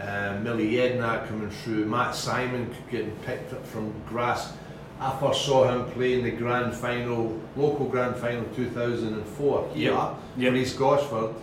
uh, 0.00 0.40
Mile 0.42 0.56
Jedinak 0.56 1.28
coming 1.28 1.50
through, 1.50 1.84
Matt 1.86 2.14
Simon 2.14 2.74
getting 2.90 3.10
picked 3.26 3.52
up 3.52 3.64
from 3.66 3.92
grass. 4.08 4.52
I 5.00 5.16
first 5.18 5.44
saw 5.44 5.64
him 5.68 5.90
play 5.92 6.14
in 6.14 6.24
the 6.24 6.30
grand 6.30 6.74
final, 6.74 7.38
local 7.56 7.86
grand 7.86 8.16
final 8.16 8.44
2004 8.54 9.70
here 9.74 9.90
Yep. 9.92 10.00
for 10.00 10.40
Yep. 10.40 10.54
East 10.54 10.78
Gosford. 10.78 11.34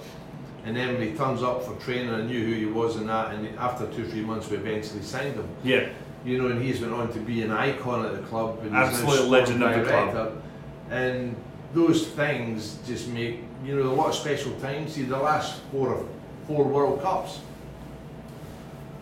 And 0.65 0.75
then 0.75 0.93
when 0.93 1.01
he 1.01 1.13
turns 1.13 1.41
up 1.43 1.63
for 1.63 1.73
training, 1.75 2.10
I 2.13 2.21
knew 2.21 2.45
who 2.45 2.53
he 2.53 2.65
was 2.65 2.95
in 2.97 3.08
that. 3.08 3.34
And 3.34 3.47
after 3.58 3.86
two, 3.88 4.05
three 4.05 4.21
months, 4.21 4.49
we 4.49 4.58
eventually 4.58 5.01
signed 5.01 5.36
him. 5.36 5.47
Yeah. 5.63 5.88
You 6.25 6.38
know, 6.41 6.47
and 6.49 6.62
he's 6.62 6.82
went 6.82 6.93
on 6.93 7.12
to 7.13 7.19
be 7.19 7.41
an 7.43 7.51
icon 7.51 8.05
at 8.05 8.13
the 8.13 8.21
club. 8.27 8.60
And 8.63 8.75
Absolute 8.75 9.29
legend 9.29 9.63
of 9.63 9.73
the 9.75 9.84
club. 9.84 10.41
And 10.89 11.36
those 11.73 12.08
things 12.08 12.79
just 12.88 13.08
make 13.10 13.41
you 13.63 13.75
know 13.75 13.89
a 13.91 13.93
lot 13.93 14.08
of 14.10 14.15
special 14.15 14.51
times. 14.60 14.93
See, 14.93 15.03
the 15.03 15.17
last 15.17 15.62
four 15.71 16.05
four 16.47 16.63
World 16.63 17.01
Cups, 17.01 17.39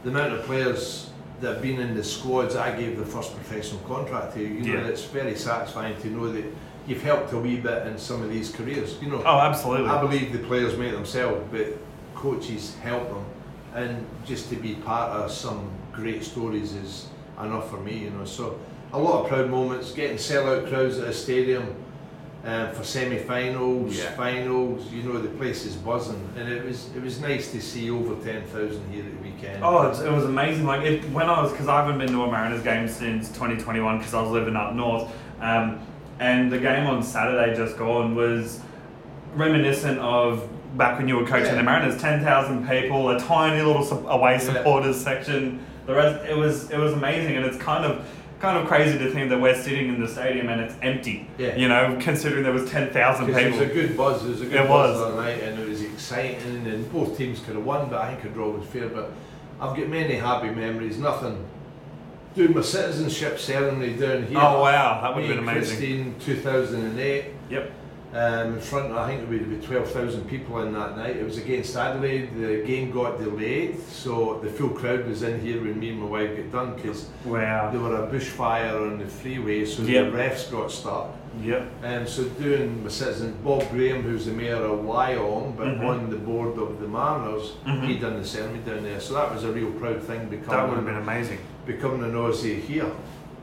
the 0.04 0.10
amount 0.10 0.34
of 0.34 0.44
players 0.44 1.10
that 1.42 1.54
have 1.54 1.62
been 1.62 1.80
in 1.80 1.96
the 1.96 2.04
squads 2.04 2.56
I 2.56 2.76
gave 2.78 2.98
the 2.98 3.06
first 3.06 3.36
professional 3.36 3.80
contract 3.82 4.34
to, 4.36 4.42
you 4.42 4.62
know, 4.74 4.82
Yeah. 4.82 4.88
it's 4.88 5.04
very 5.06 5.36
satisfying 5.36 5.96
to 6.02 6.08
know 6.10 6.32
that 6.34 6.44
you've 6.88 7.04
helped 7.04 7.32
a 7.34 7.38
wee 7.38 7.58
bit 7.58 7.86
in 7.88 7.98
some 7.98 8.24
of 8.24 8.30
these 8.30 8.52
careers. 8.52 8.96
You 9.02 9.10
know, 9.12 9.22
Oh, 9.26 9.40
absolutely. 9.40 9.88
I 9.90 10.02
believe 10.02 10.32
the 10.34 10.40
players 10.40 10.76
make 10.78 10.92
themselves, 10.94 11.42
but 11.52 11.78
coaches 12.16 12.76
help 12.82 13.08
them, 13.10 13.26
and 13.76 14.06
just 14.26 14.50
to 14.50 14.56
be 14.56 14.74
part 14.76 15.12
of 15.12 15.32
some 15.32 15.70
great 15.94 16.24
stories 16.24 16.74
is 16.74 17.06
enough 17.42 17.70
for 17.70 17.78
me. 17.78 18.00
You 18.00 18.10
know, 18.10 18.26
so 18.26 18.58
a 18.92 19.00
lot 19.00 19.22
of 19.24 19.30
proud 19.30 19.50
moments, 19.50 19.92
getting 19.92 20.18
sellout 20.18 20.68
crowds 20.70 20.98
at 20.98 21.08
a 21.08 21.14
stadium 21.14 21.76
um, 22.48 22.72
for 22.72 22.84
semi-finals, 22.84 23.98
Yeah. 23.98 24.12
finals. 24.12 24.90
You 24.92 25.04
know, 25.04 25.20
the 25.22 25.28
place 25.30 25.66
is 25.66 25.76
buzzing, 25.76 26.30
and 26.38 26.48
it 26.50 26.64
was 26.66 26.90
it 26.96 27.04
was 27.04 27.20
nice 27.20 27.52
to 27.52 27.62
see 27.62 27.90
over 27.92 28.16
ten 28.24 28.42
thousand 28.44 28.90
here 28.92 29.04
at 29.04 29.12
the 29.12 29.30
weekend. 29.30 29.64
Oh, 29.64 29.82
it, 29.92 30.00
it 30.06 30.12
was 30.12 30.24
amazing. 30.24 30.66
Like 30.66 30.82
it, 30.84 31.04
when 31.12 31.30
I 31.30 31.42
was, 31.42 31.52
because 31.52 31.68
I 31.68 31.82
haven't 31.84 32.00
been 32.00 32.08
to 32.14 32.24
a 32.24 32.32
Mariners 32.32 32.64
game 32.64 32.88
since 32.88 33.28
2021 33.30 33.98
because 34.00 34.14
I 34.14 34.22
was 34.22 34.32
living 34.32 34.56
up 34.56 34.74
north. 34.74 35.12
Um, 35.42 35.80
and 36.20 36.52
the 36.52 36.58
game 36.58 36.88
on 36.88 37.04
Saturday 37.04 37.56
just 37.56 37.78
gone 37.78 38.16
was 38.16 38.62
reminiscent 39.36 40.00
of 40.00 40.50
back 40.78 40.98
when 40.98 41.08
you 41.08 41.18
were 41.18 41.26
coaching 41.26 41.48
Yeah. 41.48 41.56
the 41.56 41.64
Mariners. 41.64 42.00
10,000 42.02 42.68
people, 42.68 43.10
a 43.10 43.20
tiny 43.20 43.62
little 43.62 43.84
away 44.10 44.34
Yeah. 44.34 44.38
supporters 44.40 45.00
section. 45.00 45.60
The 45.86 45.94
rest, 45.94 46.26
it 46.30 46.36
was 46.38 46.70
it 46.72 46.78
was 46.78 46.94
amazing, 46.94 47.36
and 47.36 47.46
it's 47.46 47.58
kind 47.58 47.84
of 47.86 48.06
kind 48.40 48.58
of 48.58 48.68
crazy 48.68 48.98
to 49.00 49.12
think 49.12 49.30
that 49.30 49.40
we're 49.42 49.60
sitting 49.62 49.90
in 49.90 50.00
the 50.00 50.08
stadium 50.08 50.50
and 50.50 50.62
it's 50.62 50.76
empty. 50.82 51.28
Yeah. 51.38 51.56
You 51.56 51.68
know, 51.68 51.98
considering 52.00 52.44
there 52.44 52.54
was 52.54 52.70
10,000 52.70 53.26
people. 53.26 53.40
it 53.42 53.52
was 53.52 53.60
a 53.62 53.66
good 53.66 53.98
buzz. 53.98 54.24
It 54.26 54.30
was 54.30 54.42
a 54.42 54.46
good 54.46 54.62
It 54.66 54.68
buzz 54.68 54.98
was. 55.00 55.16
night, 55.16 55.42
and 55.44 55.60
it 55.60 55.68
was 55.68 55.82
exciting. 55.82 56.68
And 56.68 56.92
both 56.92 57.18
teams 57.18 57.40
could 57.40 57.56
have 57.56 57.66
won, 57.66 57.90
but 57.90 58.00
I 58.02 58.14
think 58.14 58.26
a 58.26 58.30
draw 58.30 58.50
was 58.52 58.68
fair. 58.68 58.90
But 58.90 59.12
I've 59.60 59.76
got 59.76 59.88
many 59.88 60.16
happy 60.16 60.50
memories. 60.50 60.98
Nothing. 60.98 61.44
Doing 62.36 62.54
my 62.54 62.62
citizenship 62.62 63.40
ceremony 63.40 63.94
down 63.96 64.24
here. 64.28 64.38
oh 64.38 64.62
wow, 64.62 65.02
that 65.02 65.16
would 65.16 65.26
have 65.26 65.36
been 65.36 65.40
amazing. 65.40 66.14
Christine, 66.14 66.16
2008. 66.20 67.26
Yep. 67.50 67.72
Um, 68.14 68.54
in 68.54 68.60
front, 68.62 68.92
of, 68.92 68.98
I 68.98 69.08
think 69.08 69.30
there 69.30 69.38
would 69.40 69.60
be 69.62 69.66
12,000 69.68 70.28
people 70.30 70.62
in 70.62 70.72
that 70.74 70.96
night. 70.96 71.18
It 71.18 71.26
was 71.26 71.38
against 71.38 71.76
Adelaide. 71.76 72.34
The 72.38 72.64
game 72.66 72.90
got 72.92 73.20
delayed, 73.20 73.80
so 73.82 74.40
the 74.42 74.50
full 74.50 74.70
crowd 74.70 75.06
was 75.06 75.24
in 75.24 75.42
here 75.42 75.62
when 75.62 75.78
me 75.78 75.90
and 75.90 76.00
my 76.00 76.06
wife 76.08 76.36
got 76.38 76.52
done 76.52 76.76
because 76.76 77.10
Wow. 77.26 77.70
there 77.70 77.82
were 77.82 78.04
a 78.04 78.08
bushfire 78.08 78.90
on 78.90 79.00
the 79.00 79.06
freeway, 79.06 79.66
so 79.66 79.84
Yep. 79.84 80.12
the 80.12 80.18
refs 80.18 80.50
got 80.50 80.72
stuck. 80.72 81.10
Yeah. 81.44 81.66
Um, 81.84 82.08
so 82.08 82.24
doing 82.24 82.82
my 82.82 82.90
citizens, 82.90 83.36
Bob 83.44 83.70
Graham, 83.72 84.02
who's 84.04 84.26
the 84.26 84.32
mayor 84.32 84.56
of 84.56 84.80
Wyong, 84.80 85.56
but 85.58 85.68
Mhm. 85.68 85.86
on 85.86 86.10
the 86.10 86.16
board 86.16 86.58
of 86.58 86.80
the 86.80 86.88
Mariners, 86.88 87.58
Mhm. 87.68 87.84
he 87.88 87.98
done 88.00 88.18
the 88.20 88.26
ceremony 88.26 88.60
down 88.66 88.84
there. 88.84 89.00
So 89.02 89.14
that 89.16 89.34
was 89.34 89.44
a 89.44 89.52
real 89.52 89.70
proud 89.72 90.02
thing 90.02 90.22
That 90.22 90.32
would 90.32 90.40
becoming 90.46 90.76
have 90.78 90.86
been 90.86 90.96
amazing. 90.96 91.40
becoming 91.68 92.04
an 92.06 92.14
Aussie 92.14 92.60
here, 92.62 92.88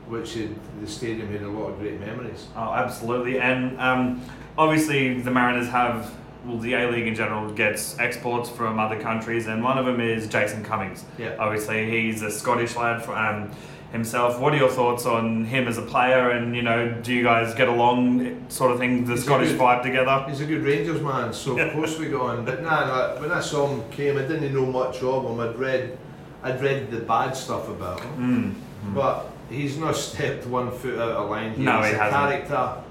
which 0.07 0.33
had, 0.35 0.49
the 0.81 0.87
stadium 0.87 1.31
had 1.31 1.41
a 1.41 1.49
lot 1.49 1.69
of 1.69 1.79
great 1.79 1.99
memories. 1.99 2.47
Oh, 2.55 2.73
absolutely. 2.73 3.39
And 3.39 3.79
um, 3.79 4.21
obviously, 4.57 5.19
the 5.21 5.31
Mariners 5.31 5.67
have, 5.69 6.13
well, 6.45 6.57
the 6.59 6.73
A 6.75 6.89
League 6.91 7.07
in 7.07 7.15
general 7.15 7.51
gets 7.51 7.97
exports 7.99 8.49
from 8.49 8.79
other 8.79 8.99
countries, 8.99 9.47
and 9.47 9.63
one 9.63 9.77
of 9.77 9.85
them 9.85 9.99
is 9.99 10.27
Jason 10.27 10.63
Cummings. 10.63 11.05
Yeah. 11.17 11.35
Obviously, 11.39 11.89
he's 11.89 12.21
a 12.21 12.29
Scottish 12.29 12.75
lad 12.75 13.03
for, 13.03 13.15
um, 13.15 13.49
himself. 13.91 14.39
What 14.39 14.53
are 14.53 14.57
your 14.57 14.69
thoughts 14.69 15.05
on 15.05 15.45
him 15.45 15.67
as 15.67 15.77
a 15.77 15.81
player? 15.81 16.31
And, 16.31 16.55
you 16.55 16.61
know, 16.61 16.91
do 17.01 17.13
you 17.13 17.23
guys 17.23 17.55
get 17.55 17.67
along, 17.69 18.45
sort 18.49 18.71
of 18.71 18.77
thing, 18.77 19.05
the 19.05 19.13
He's 19.13 19.23
Scottish 19.23 19.51
good- 19.51 19.59
vibe 19.59 19.83
together? 19.83 20.25
He's 20.27 20.41
a 20.41 20.45
good 20.45 20.63
Rangers 20.63 21.01
man, 21.01 21.31
so 21.33 21.57
of 21.57 21.71
course 21.73 21.97
we 21.97 22.07
got 22.09 22.21
on. 22.21 22.45
But 22.45 22.61
nah, 22.61 22.85
nah, 22.85 23.21
when 23.21 23.31
I 23.31 23.39
saw 23.39 23.67
him 23.67 23.89
came, 23.91 24.17
I 24.17 24.21
didn't 24.23 24.53
know 24.53 24.65
much 24.65 25.01
of 25.01 25.23
him. 25.25 25.39
I'd 25.39 25.57
read, 25.57 25.97
I'd 26.43 26.61
read 26.61 26.91
the 26.91 26.99
bad 26.99 27.35
stuff 27.37 27.69
about 27.69 28.01
him. 28.01 28.55
Mm. 28.85 28.93
But 28.93 29.31
he's 29.49 29.77
not 29.77 29.95
stepped 29.95 30.45
one 30.47 30.71
foot 30.71 30.99
out 30.99 31.11
of 31.11 31.29
line 31.29 31.53
here. 31.53 31.65
No, 31.65 31.79
he's 31.81 31.89
he 31.91 31.93
a 31.95 31.97
hasn't. 31.99 32.47
character 32.47 32.81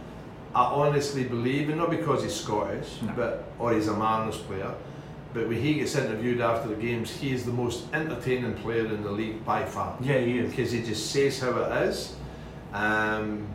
I 0.54 0.62
honestly 0.66 1.24
believe, 1.24 1.68
and 1.68 1.78
not 1.78 1.90
because 1.90 2.22
he's 2.22 2.34
Scottish, 2.34 3.02
No. 3.02 3.12
but 3.16 3.44
or 3.58 3.72
he's 3.72 3.88
a 3.88 3.96
Mariners 3.96 4.36
player, 4.38 4.72
but 5.32 5.48
when 5.48 5.60
he 5.60 5.74
gets 5.74 5.96
interviewed 5.96 6.40
after 6.40 6.68
the 6.68 6.76
games, 6.76 7.10
he 7.10 7.32
is 7.32 7.44
the 7.44 7.52
most 7.52 7.92
entertaining 7.92 8.54
player 8.54 8.86
in 8.86 9.02
the 9.02 9.10
league 9.10 9.44
by 9.44 9.64
far. 9.64 9.96
Yeah, 10.00 10.18
he 10.18 10.38
is. 10.38 10.50
Because 10.50 10.70
he 10.70 10.82
just 10.82 11.10
says 11.10 11.40
how 11.40 11.56
it 11.58 11.88
is. 11.88 12.14
Um, 12.72 13.48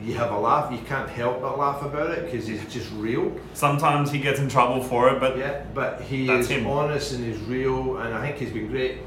you 0.00 0.14
have 0.14 0.30
a 0.30 0.38
laugh, 0.38 0.70
you 0.72 0.78
can't 0.86 1.10
help 1.10 1.42
but 1.42 1.58
laugh 1.58 1.82
about 1.82 2.12
it 2.12 2.24
because 2.30 2.46
he's 2.46 2.64
just 2.72 2.90
real. 2.92 3.32
Sometimes 3.52 4.10
he 4.12 4.18
gets 4.20 4.38
in 4.38 4.48
trouble 4.48 4.82
for 4.82 5.10
it, 5.10 5.18
but 5.20 5.36
Yeah, 5.36 5.64
but 5.74 6.00
he 6.02 6.30
is 6.30 6.48
him. 6.48 6.66
honest 6.66 7.12
and 7.12 7.24
he's 7.24 7.40
real, 7.42 7.98
and 7.98 8.14
I 8.14 8.22
think 8.22 8.36
he's 8.38 8.52
been 8.52 8.68
great. 8.68 8.98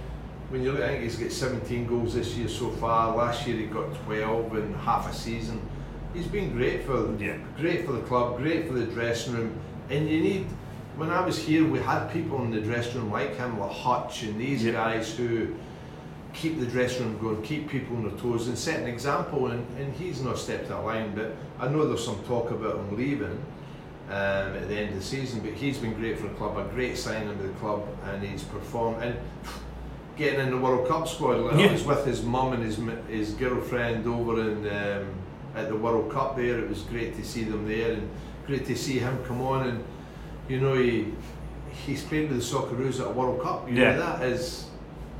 When 0.52 0.64
you 0.64 0.74
look, 0.74 0.82
I 0.82 0.90
think 0.90 1.04
he's 1.04 1.16
got 1.16 1.32
17 1.32 1.88
goals 1.88 2.14
this 2.14 2.36
year 2.36 2.50
so 2.50 2.72
far. 2.72 3.16
Last 3.16 3.48
year 3.48 3.56
he 3.56 3.68
got 3.68 3.96
12 4.04 4.58
in 4.58 4.74
half 4.74 5.10
a 5.10 5.16
season. 5.16 5.62
He's 6.14 6.28
been 6.28 6.52
great 6.52 6.84
for 6.84 7.16
Yeah. 7.18 7.38
great 7.58 7.86
for 7.86 7.94
the 7.94 8.02
club, 8.02 8.36
great 8.38 8.68
for 8.68 8.74
the 8.74 8.86
dressing 8.86 9.34
room, 9.34 9.54
and 9.90 10.10
you 10.10 10.20
need. 10.20 10.46
When 10.98 11.10
I 11.10 11.22
was 11.26 11.40
here, 11.40 11.66
we 11.66 11.80
had 11.80 12.12
people 12.12 12.44
in 12.44 12.52
the 12.52 12.60
dressing 12.60 13.00
room 13.00 13.12
like 13.14 13.38
him, 13.38 13.60
like 13.62 13.72
Hutch, 13.72 14.24
and 14.24 14.38
these 14.38 14.66
Yeah. 14.66 14.74
guys 14.74 15.16
who 15.16 15.48
keep 16.34 16.60
the 16.60 16.66
dressing 16.66 17.06
room 17.06 17.18
going, 17.22 17.42
keep 17.44 17.70
people 17.70 17.96
on 17.96 18.04
their 18.04 18.18
toes, 18.20 18.50
and 18.50 18.58
set 18.58 18.82
an 18.82 18.88
example. 18.88 19.48
And, 19.48 19.66
and 19.80 19.94
he's 19.94 20.22
not 20.22 20.38
stepped 20.38 20.68
that 20.68 20.84
line, 20.84 21.14
but 21.16 21.34
I 21.62 21.70
know 21.70 21.88
there's 21.88 22.04
some 22.04 22.20
talk 22.28 22.52
about 22.52 22.76
him 22.76 22.98
leaving 22.98 23.40
um, 24.10 24.56
at 24.60 24.68
the 24.68 24.76
end 24.76 24.90
of 24.90 24.96
the 24.96 25.02
season. 25.02 25.40
But 25.40 25.54
he's 25.54 25.78
been 25.78 25.94
great 25.94 26.20
for 26.20 26.28
the 26.28 26.34
club, 26.34 26.58
a 26.58 26.66
great 26.74 26.98
signing 26.98 27.30
with 27.30 27.42
the 27.54 27.60
club, 27.62 27.88
and 28.04 28.22
he's 28.22 28.44
performed. 28.44 29.02
And 29.02 29.16
getting 30.18 30.40
in 30.40 30.50
the 30.52 30.58
World 30.58 30.88
Cup 30.88 31.08
squad, 31.08 31.38
like 31.38 31.58
Yeah. 31.60 31.68
I 31.68 31.72
was 31.74 31.84
with 31.84 32.06
his 32.06 32.24
mum 32.24 32.54
and 32.54 32.64
his 32.64 32.78
his 33.10 33.34
girlfriend 33.34 34.06
over 34.08 34.40
in 34.42 34.68
um, 34.68 35.08
at 35.56 35.70
the 35.70 35.76
World 35.76 36.12
Cup 36.12 36.36
there. 36.36 36.60
It 36.60 36.70
was 36.70 36.82
great 36.84 37.16
to 37.18 37.24
see 37.24 37.44
them 37.44 37.68
there, 37.68 37.94
and 37.94 38.10
great 38.48 38.66
to 38.68 38.76
see 38.76 39.00
him 39.00 39.18
come 39.26 39.42
on. 39.42 39.68
And 39.68 39.84
you 40.50 40.60
know, 40.60 40.76
he 40.76 41.14
he's 41.86 42.04
played 42.04 42.30
with 42.30 42.40
the 42.40 42.44
Socceroos 42.58 43.00
at 43.00 43.08
a 43.08 43.12
World 43.12 43.42
Cup. 43.42 43.70
You 43.70 43.76
Yeah. 43.82 43.96
know, 43.96 44.00
that 44.00 44.24
is. 44.24 44.68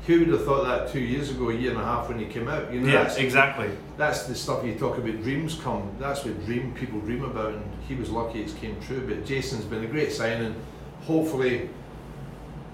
Who 0.08 0.18
would 0.18 0.28
have 0.30 0.44
thought 0.44 0.64
that 0.64 0.92
two 0.92 0.98
years 0.98 1.30
ago, 1.30 1.50
a 1.50 1.54
year 1.54 1.70
and 1.70 1.80
a 1.80 1.84
half 1.84 2.08
when 2.08 2.18
he 2.18 2.24
came 2.24 2.48
out? 2.48 2.72
You 2.72 2.80
know, 2.80 2.88
yeah, 2.92 3.04
that's, 3.04 3.18
exactly. 3.18 3.70
that's 3.96 4.24
the 4.24 4.34
stuff 4.34 4.64
you 4.64 4.74
talk 4.74 4.98
about. 4.98 5.22
Dreams 5.22 5.54
come. 5.62 5.88
That's 6.00 6.24
what 6.24 6.44
dream 6.44 6.74
people 6.74 6.98
dream 7.02 7.22
about, 7.22 7.52
and 7.54 7.62
he 7.86 7.94
was 7.94 8.10
lucky 8.10 8.42
it's 8.42 8.52
came 8.52 8.74
true. 8.80 9.06
But 9.06 9.24
Jason's 9.24 9.64
been 9.64 9.84
a 9.84 9.86
great 9.86 10.10
signing. 10.10 10.56
Hopefully, 11.02 11.70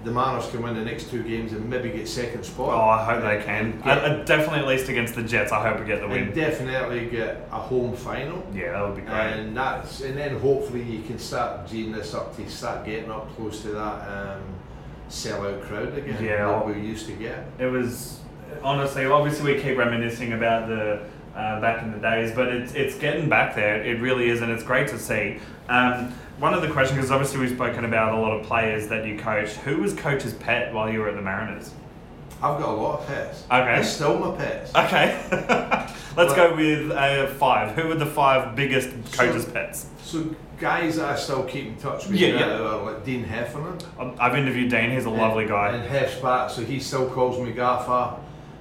the 0.09 0.15
Mariners 0.15 0.51
can 0.51 0.63
win 0.63 0.75
the 0.75 0.85
next 0.85 1.11
two 1.11 1.23
games 1.23 1.53
and 1.53 1.69
maybe 1.69 1.91
get 1.91 2.09
second 2.09 2.43
spot. 2.45 2.71
Oh, 2.71 2.89
I 2.89 3.05
hope 3.05 3.23
they 3.23 3.45
can. 3.45 3.81
Yeah. 3.85 3.99
I, 3.99 4.21
I 4.21 4.25
definitely, 4.25 4.61
at 4.61 4.67
least 4.67 4.89
against 4.89 5.15
the 5.15 5.23
Jets, 5.23 5.53
I 5.53 5.69
hope 5.69 5.81
we 5.81 5.87
get 5.87 6.01
the 6.01 6.09
win. 6.09 6.33
definitely 6.33 7.07
get 7.07 7.47
a 7.53 7.61
home 7.61 7.95
final. 7.95 8.45
Yeah, 8.55 8.73
that 8.73 8.87
would 8.87 8.97
be 8.97 9.03
great. 9.03 9.13
And 9.15 9.57
that's 9.57 10.01
and 10.01 10.17
then 10.17 10.39
hopefully 10.39 10.83
you 10.83 11.03
can 11.03 11.19
start 11.19 11.67
geeing 11.67 11.95
this 11.95 12.15
up 12.15 12.35
to 12.37 12.49
start 12.49 12.87
getting 12.87 13.11
up 13.11 13.35
close 13.37 13.61
to 13.63 13.69
that 13.69 14.09
um, 14.09 14.43
sellout 15.11 15.63
crowd 15.63 15.97
again. 15.97 16.25
Yeah. 16.25 16.47
that 16.47 16.67
we 16.67 16.81
used 16.81 17.07
to 17.07 17.13
get. 17.13 17.47
It 17.59 17.67
was 17.67 18.21
honestly, 18.63 19.05
obviously, 19.05 19.55
we 19.55 19.61
keep 19.61 19.77
reminiscing 19.77 20.33
about 20.33 20.69
the 20.69 21.03
uh, 21.39 21.61
back 21.61 21.83
in 21.83 21.93
the 21.93 21.99
days, 21.99 22.33
but 22.35 22.49
it's 22.49 22.75
it's 22.75 22.97
getting 22.97 23.29
back 23.29 23.55
there. 23.55 23.83
It 23.83 24.01
really 24.01 24.29
is, 24.29 24.43
and 24.43 24.51
it's 24.51 24.65
great 24.65 24.89
to 24.89 24.99
see. 24.99 25.39
Um, 25.69 26.13
one 26.39 26.55
of 26.55 26.63
the 26.63 26.69
questions, 26.69 26.97
because 26.99 27.11
obviously 27.11 27.41
we've 27.41 27.51
spoken 27.51 27.85
about 27.85 28.15
a 28.15 28.21
lot 28.21 28.33
of 28.39 28.47
players 28.47 28.89
that 28.89 29.07
you 29.07 29.19
coached. 29.19 29.57
Who 29.59 29.79
was 29.79 29.93
coach's 29.95 30.35
pet 30.35 30.73
while 30.75 30.91
you 30.91 31.01
were 31.01 31.09
at 31.09 31.17
the 31.17 31.23
Mariners? 31.23 31.73
I've 32.41 32.61
got 32.61 32.69
a 32.69 32.73
lot 32.73 33.01
of 33.01 33.07
pets. 33.09 33.45
Okay. 33.51 33.65
They're 33.65 33.83
still 33.85 34.19
my 34.19 34.37
pets. 34.37 34.73
Okay, 34.75 35.21
let's 36.17 36.35
go 36.35 36.55
with 36.55 36.91
uh, 36.93 37.27
five. 37.35 37.75
Who 37.77 37.89
were 37.89 37.97
the 37.97 38.07
five 38.07 38.55
biggest 38.55 38.91
coach's 39.13 39.45
So- 39.45 39.51
pets? 39.53 39.87
So 40.03 40.35
guys 40.61 40.97
that 40.97 41.09
I 41.11 41.17
still 41.17 41.43
keep 41.45 41.67
in 41.67 41.77
touch 41.77 42.07
with 42.09 42.17
Yeah, 42.17 42.29
yeah. 42.39 42.57
like 42.57 43.05
Dean 43.05 43.23
Heffernan. 43.25 43.79
Um, 43.99 44.15
I've 44.19 44.35
interviewed 44.37 44.71
Dean. 44.71 44.91
He's 44.91 45.05
a 45.05 45.11
lovely 45.11 45.47
guy. 45.47 45.71
And 45.77 45.89
Hef's 45.89 46.21
back, 46.21 46.51
so 46.51 46.63
he 46.65 46.81
still 46.81 47.09
calls 47.11 47.39
me 47.41 47.53
Gaffer. 47.53 48.17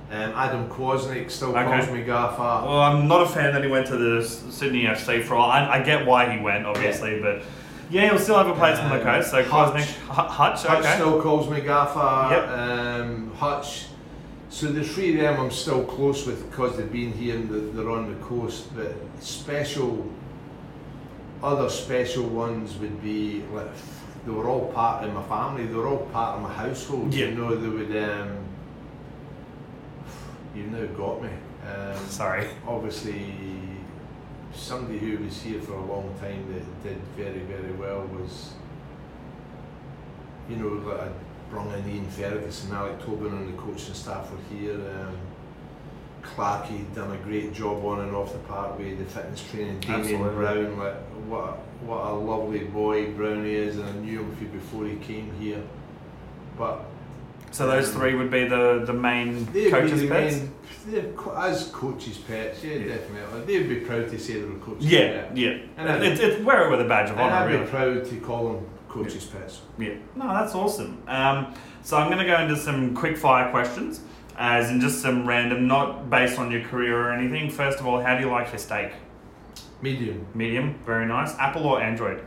Um, 0.09 0.31
Adam 0.35 0.69
Kwasnik 0.69 1.29
still 1.29 1.49
Okay. 1.49 1.65
calls 1.65 1.89
me 1.91 2.01
Gaffer. 2.03 2.37
Well, 2.41 2.79
I'm 2.79 3.07
not 3.09 3.23
a 3.23 3.25
fan 3.27 3.51
that 3.53 3.61
he 3.63 3.69
went 3.69 3.87
to 3.87 3.97
the 3.97 4.23
Sydney 4.25 4.83
FC 4.83 5.21
for 5.23 5.35
all. 5.35 5.51
I, 5.51 5.67
I 5.79 5.81
get 5.83 6.05
why 6.05 6.33
he 6.33 6.41
went, 6.41 6.65
obviously, 6.65 7.19
but 7.19 7.41
yeah, 7.89 8.09
he'll 8.09 8.19
still 8.19 8.37
have 8.37 8.47
a 8.47 8.53
place 8.53 8.77
on 8.79 8.89
the 8.89 8.97
Um, 8.97 9.03
coast. 9.03 9.31
So 9.31 9.43
Hutch. 9.43 9.85
Hutch, 10.07 10.63
Hutch 10.63 10.79
okay. 10.79 10.93
still 10.95 11.21
calls 11.21 11.49
me 11.49 11.59
Gaffer. 11.59 12.33
Yep. 12.35 12.49
Um, 12.49 13.31
Hutch. 13.35 13.87
So 14.49 14.67
the 14.67 14.81
three 14.83 15.11
of 15.11 15.17
them 15.17 15.39
I'm 15.41 15.51
still 15.51 15.83
close 15.83 16.25
with 16.25 16.49
because 16.49 16.77
they've 16.77 16.91
been 16.91 17.11
here 17.11 17.35
and 17.35 17.77
they're 17.77 17.89
on 17.89 18.07
the 18.07 18.25
coast. 18.25 18.73
But 18.75 18.95
special, 19.19 20.09
other 21.43 21.69
special 21.69 22.23
ones 22.23 22.77
would 22.77 23.01
be 23.03 23.43
like 23.53 23.67
they 24.25 24.31
were 24.31 24.47
all 24.47 24.71
part 24.71 25.03
of 25.03 25.13
my 25.13 25.23
family. 25.23 25.65
They 25.65 25.75
were 25.75 25.87
all 25.87 26.05
part 26.13 26.37
of 26.37 26.43
my 26.43 26.53
household. 26.53 27.13
Yeah. 27.13 27.25
You 27.27 27.35
know, 27.35 27.55
they 27.55 27.67
would. 27.67 28.03
Um, 28.09 28.37
you've 30.57 30.71
now 30.71 30.85
got 30.97 31.21
me. 31.21 31.29
Um, 31.67 32.07
Sorry. 32.07 32.47
obviously 32.67 33.33
somebody 34.53 34.97
who 34.97 35.23
was 35.23 35.41
here 35.41 35.61
for 35.61 35.73
a 35.73 35.85
long 35.85 36.13
time 36.19 36.45
that 36.53 36.83
did 36.83 36.97
very 37.15 37.39
very 37.39 37.73
well 37.73 38.01
was 38.07 38.53
you 40.49 40.55
know 40.55 40.69
like 40.89 41.01
I 41.01 41.09
brought 41.49 41.73
in 41.75 41.89
Ian 41.89 42.07
Ferguson, 42.09 42.73
Alex 42.73 43.03
Tobin 43.05 43.33
and 43.33 43.53
the 43.53 43.61
coaching 43.61 43.93
staff 43.93 44.29
were 44.31 44.55
here 44.57 44.73
um, 44.75 45.17
Clarkey 46.23 46.93
done 46.95 47.11
a 47.11 47.17
great 47.17 47.53
job 47.53 47.83
on 47.85 48.01
and 48.01 48.15
off 48.15 48.33
the 48.33 48.39
park 48.39 48.77
with 48.77 48.97
the 48.97 49.05
fitness 49.05 49.49
training 49.49 49.79
Damien. 49.79 50.21
Brown 50.35 50.77
like 50.77 50.95
what 51.27 51.43
a, 51.49 51.51
what 51.85 52.05
a 52.05 52.13
lovely 52.13 52.59
boy 52.65 53.11
Brownie 53.11 53.53
is 53.53 53.77
and 53.77 53.87
I 53.87 53.91
knew 53.93 54.19
him 54.23 54.49
before 54.51 54.85
he 54.85 54.95
came 54.95 55.31
here 55.39 55.61
but 56.57 56.85
So 57.51 57.65
those 57.67 57.91
three 57.91 58.13
would 58.15 58.29
be 58.29 58.47
the, 58.47 58.83
the 58.85 58.93
main 58.93 59.45
They'd 59.51 59.71
coaches' 59.71 60.01
be 60.01 60.07
the 60.07 60.13
pets? 60.13 60.35
main, 60.35 60.51
they're 60.87 61.11
co- 61.13 61.35
as 61.35 61.67
coaches' 61.69 62.17
pets, 62.17 62.63
yeah, 62.63 62.73
Yeah. 62.75 62.95
definitely. 62.95 63.41
They'd 63.45 63.67
be 63.69 63.75
proud 63.81 64.09
to 64.09 64.19
say 64.19 64.33
they 64.41 64.45
were 64.47 64.55
coaches' 64.59 64.85
Yeah, 64.85 65.23
pet. 65.23 65.37
yeah. 65.37 65.57
And 65.77 66.03
it's, 66.03 66.19
it's 66.21 66.43
wear 66.43 66.67
it 66.67 66.71
with 66.71 66.81
a 66.81 66.85
badge 66.89 67.09
of 67.09 67.17
And 67.17 67.21
honour, 67.21 67.35
I'd 67.35 67.51
really. 67.51 67.63
be 67.65 67.69
proud 67.71 68.05
to 68.05 68.15
call 68.19 68.53
them 68.53 68.65
coaches' 68.89 69.25
pets. 69.25 69.61
Yeah. 69.79 69.95
No, 70.15 70.27
that's 70.27 70.53
awesome. 70.55 71.01
Um, 71.07 71.53
so 71.83 71.97
I'm 71.97 72.07
going 72.11 72.19
to 72.19 72.25
go 72.25 72.39
into 72.39 72.57
some 72.57 72.93
quick 72.95 73.17
fire 73.17 73.49
questions, 73.49 74.01
as 74.37 74.69
in 74.69 74.79
just 74.79 75.01
some 75.01 75.25
random, 75.27 75.67
not 75.67 76.09
based 76.09 76.37
on 76.37 76.51
your 76.51 76.61
career 76.61 76.95
or 76.99 77.11
anything. 77.11 77.49
First 77.49 77.79
of 77.79 77.87
all, 77.87 78.01
how 78.01 78.15
do 78.15 78.23
you 78.23 78.29
like 78.29 78.49
your 78.49 78.59
steak? 78.59 78.91
Medium, 79.81 80.25
Medium, 80.35 80.75
very 80.85 81.05
nice. 81.05 81.33
Apple 81.37 81.65
or 81.65 81.81
Android? 81.81 82.23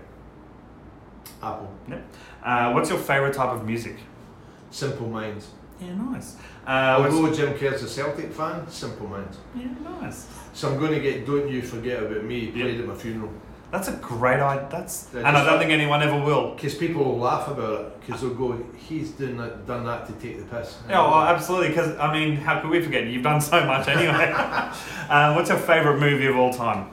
apple, 1.42 1.70
Yep. 1.88 2.04
Uh, 2.44 2.72
what's 2.72 2.90
your 2.90 2.98
favourite 2.98 3.32
type 3.34 3.50
of 3.50 3.66
music? 3.66 3.96
Simple 4.70 5.08
minds. 5.08 5.48
Yeah, 5.80 5.94
nice. 5.94 6.36
Uh, 6.66 6.98
what's- 6.98 7.14
Although 7.14 7.32
Jim 7.34 7.54
Kerr's 7.58 7.82
a 7.82 7.88
Celtic 7.88 8.32
fan, 8.32 8.68
simple 8.68 9.06
minds. 9.06 9.38
yeah, 9.54 9.66
nice. 10.00 10.26
So 10.52 10.68
I'm 10.68 10.78
going 10.78 10.92
to 10.92 11.00
get 11.00 11.26
Don't 11.26 11.48
You 11.48 11.62
Forget 11.62 12.02
About 12.02 12.22
Me 12.24 12.38
Yeah. 12.54 12.62
played 12.64 12.80
at 12.80 12.86
my 12.86 12.94
funeral. 12.94 13.30
That's 13.70 13.86
a 13.88 13.92
great 13.92 14.40
idea. 14.40 14.66
That's, 14.70 15.08
Yeah, 15.14 15.20
and 15.20 15.28
I 15.28 15.44
don't 15.44 15.46
like- 15.52 15.60
think 15.60 15.70
anyone 15.72 16.02
ever 16.02 16.20
will. 16.20 16.54
Because 16.54 16.74
people 16.74 17.04
will 17.04 17.18
laugh 17.18 17.46
about 17.48 17.80
it, 17.80 18.00
because 18.00 18.20
they'll 18.20 18.34
go, 18.34 18.58
he's 18.76 19.12
doing 19.12 19.36
that, 19.38 19.64
done 19.66 19.84
that 19.86 20.06
to 20.06 20.12
take 20.14 20.38
the 20.38 20.44
piss. 20.56 20.76
Yeah, 20.88 21.00
well, 21.02 21.22
absolutely. 21.22 21.68
Because 21.68 21.96
I 21.98 22.12
mean, 22.12 22.36
how 22.36 22.60
could 22.60 22.70
we 22.70 22.82
forget? 22.82 23.06
You've 23.06 23.22
done 23.22 23.40
so 23.40 23.64
much 23.64 23.86
anyway. 23.88 24.32
uh, 25.08 25.32
what's 25.34 25.48
your 25.50 25.58
favourite 25.58 26.00
movie 26.00 26.26
of 26.26 26.36
all 26.36 26.52
time? 26.52 26.90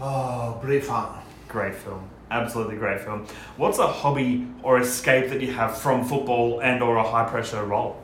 Oh, 0.00 0.60
Braveheart. 0.62 1.16
Great 1.48 1.74
film. 1.74 2.08
Absolutely 2.30 2.76
great 2.76 3.00
film. 3.00 3.26
What's 3.56 3.78
a 3.78 3.86
hobby 3.86 4.46
or 4.62 4.78
escape 4.78 5.30
that 5.30 5.40
you 5.40 5.52
have 5.52 5.76
from 5.78 6.04
football 6.04 6.60
and 6.60 6.82
or 6.82 6.96
a 6.96 7.02
high 7.02 7.24
pressure 7.28 7.64
role? 7.64 7.96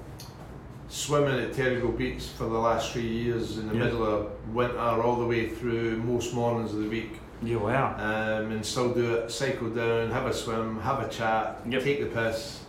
swimming 0.89 1.41
at 1.41 1.53
Terrigal 1.53 1.97
Beach 1.99 2.23
for 2.39 2.45
the 2.45 2.57
last 2.59 2.93
three 2.93 3.03
years 3.03 3.59
in 3.59 3.67
the 3.69 3.75
Yeah. 3.75 3.85
middle 3.85 4.07
of 4.07 4.29
winter, 4.55 4.79
all 4.79 5.17
the 5.17 5.27
way 5.27 5.49
through 5.49 5.97
most 5.97 6.33
mornings 6.33 6.73
of 6.73 6.79
the 6.81 6.89
week, 6.89 7.19
Yeah, 7.43 7.57
wow. 7.57 7.95
um, 7.99 8.53
and 8.53 8.65
still 8.65 8.91
do 8.95 9.15
it. 9.17 9.31
Cycle 9.33 9.69
down, 9.69 10.12
have 10.12 10.27
a 10.27 10.33
swim, 10.33 10.79
have 10.83 11.01
a 11.01 11.09
chat, 11.09 11.61
Yep. 11.69 11.83
take 11.83 12.01
the 12.01 12.07
piss. 12.21 12.61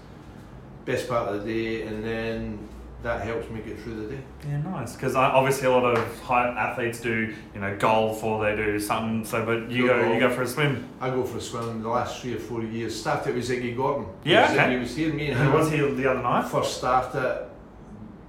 Best 0.85 1.07
part 1.07 1.29
of 1.29 1.45
the 1.45 1.53
day, 1.53 1.81
and 1.83 2.03
then 2.03 2.57
that 3.03 3.21
helps 3.21 3.49
me 3.49 3.61
get 3.61 3.79
through 3.79 4.07
the 4.07 4.15
day. 4.15 4.21
Yeah, 4.47 4.57
nice. 4.61 4.95
Because 4.95 5.15
obviously 5.15 5.67
a 5.67 5.71
lot 5.71 5.85
of 5.85 6.21
high 6.21 6.47
athletes 6.49 6.99
do, 6.99 7.33
you 7.53 7.59
know, 7.59 7.75
golf 7.77 8.23
or 8.23 8.43
they 8.43 8.55
do 8.55 8.79
something. 8.79 9.23
So, 9.23 9.45
but 9.45 9.69
you 9.69 9.87
Go 9.87 10.01
go, 10.01 10.13
you 10.13 10.19
go 10.19 10.29
for 10.29 10.41
a 10.41 10.47
swim. 10.47 10.87
I 10.99 11.09
go 11.09 11.23
for 11.23 11.37
a 11.37 11.41
swim 11.41 11.83
the 11.83 11.89
last 11.89 12.21
three 12.21 12.35
or 12.35 12.39
four 12.39 12.63
years. 12.63 12.99
Started 12.99 13.35
with 13.35 13.47
Ziggy 13.47 13.75
Gordon. 13.75 14.07
Yeah, 14.23 14.47
Ziggy 14.47 14.53
okay. 14.53 14.79
was 14.79 14.95
here. 14.95 15.13
Me 15.13 15.29
and 15.29 15.39
him 15.39 15.53
was 15.53 15.71
here 15.71 15.91
the 15.91 16.09
other 16.09 16.21
night? 16.21 16.47
first 16.49 16.77
started. 16.77 17.46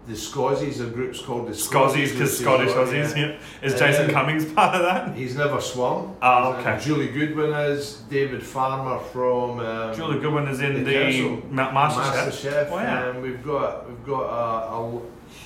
The 0.08 0.14
Scozzies, 0.14 0.80
a 0.80 0.88
group's 0.88 1.20
called 1.20 1.48
the 1.48 1.52
Scozzies, 1.52 2.12
because 2.12 2.38
Scottish 2.38 2.70
Aussies. 2.72 3.14
yeah. 3.14 3.26
Yeah. 3.26 3.38
Is 3.66 3.78
Jason 3.78 4.06
Um, 4.06 4.10
Cummings 4.12 4.46
part 4.52 4.74
of 4.74 4.82
that? 4.82 5.14
He's 5.14 5.36
never 5.36 5.60
swum. 5.60 6.16
Oh, 6.22 6.52
okay. 6.54 6.78
Julie 6.82 7.08
Goodwin 7.08 7.52
is. 7.52 8.02
David 8.08 8.42
Farmer 8.42 8.98
from 9.12 9.60
um, 9.60 9.94
Julie 9.94 10.18
Goodwin 10.18 10.48
is 10.48 10.60
in 10.60 10.72
the 10.82 10.82
the. 10.82 11.42
Ma- 11.50 11.70
Master 11.72 12.32
Chef. 12.32 12.70
Wow. 12.70 13.10
Um, 13.10 13.20
we've 13.20 13.44
got 13.44 13.86
we've 13.86 14.04
got 14.06 14.22
a, 14.22 14.76
a 14.76 15.00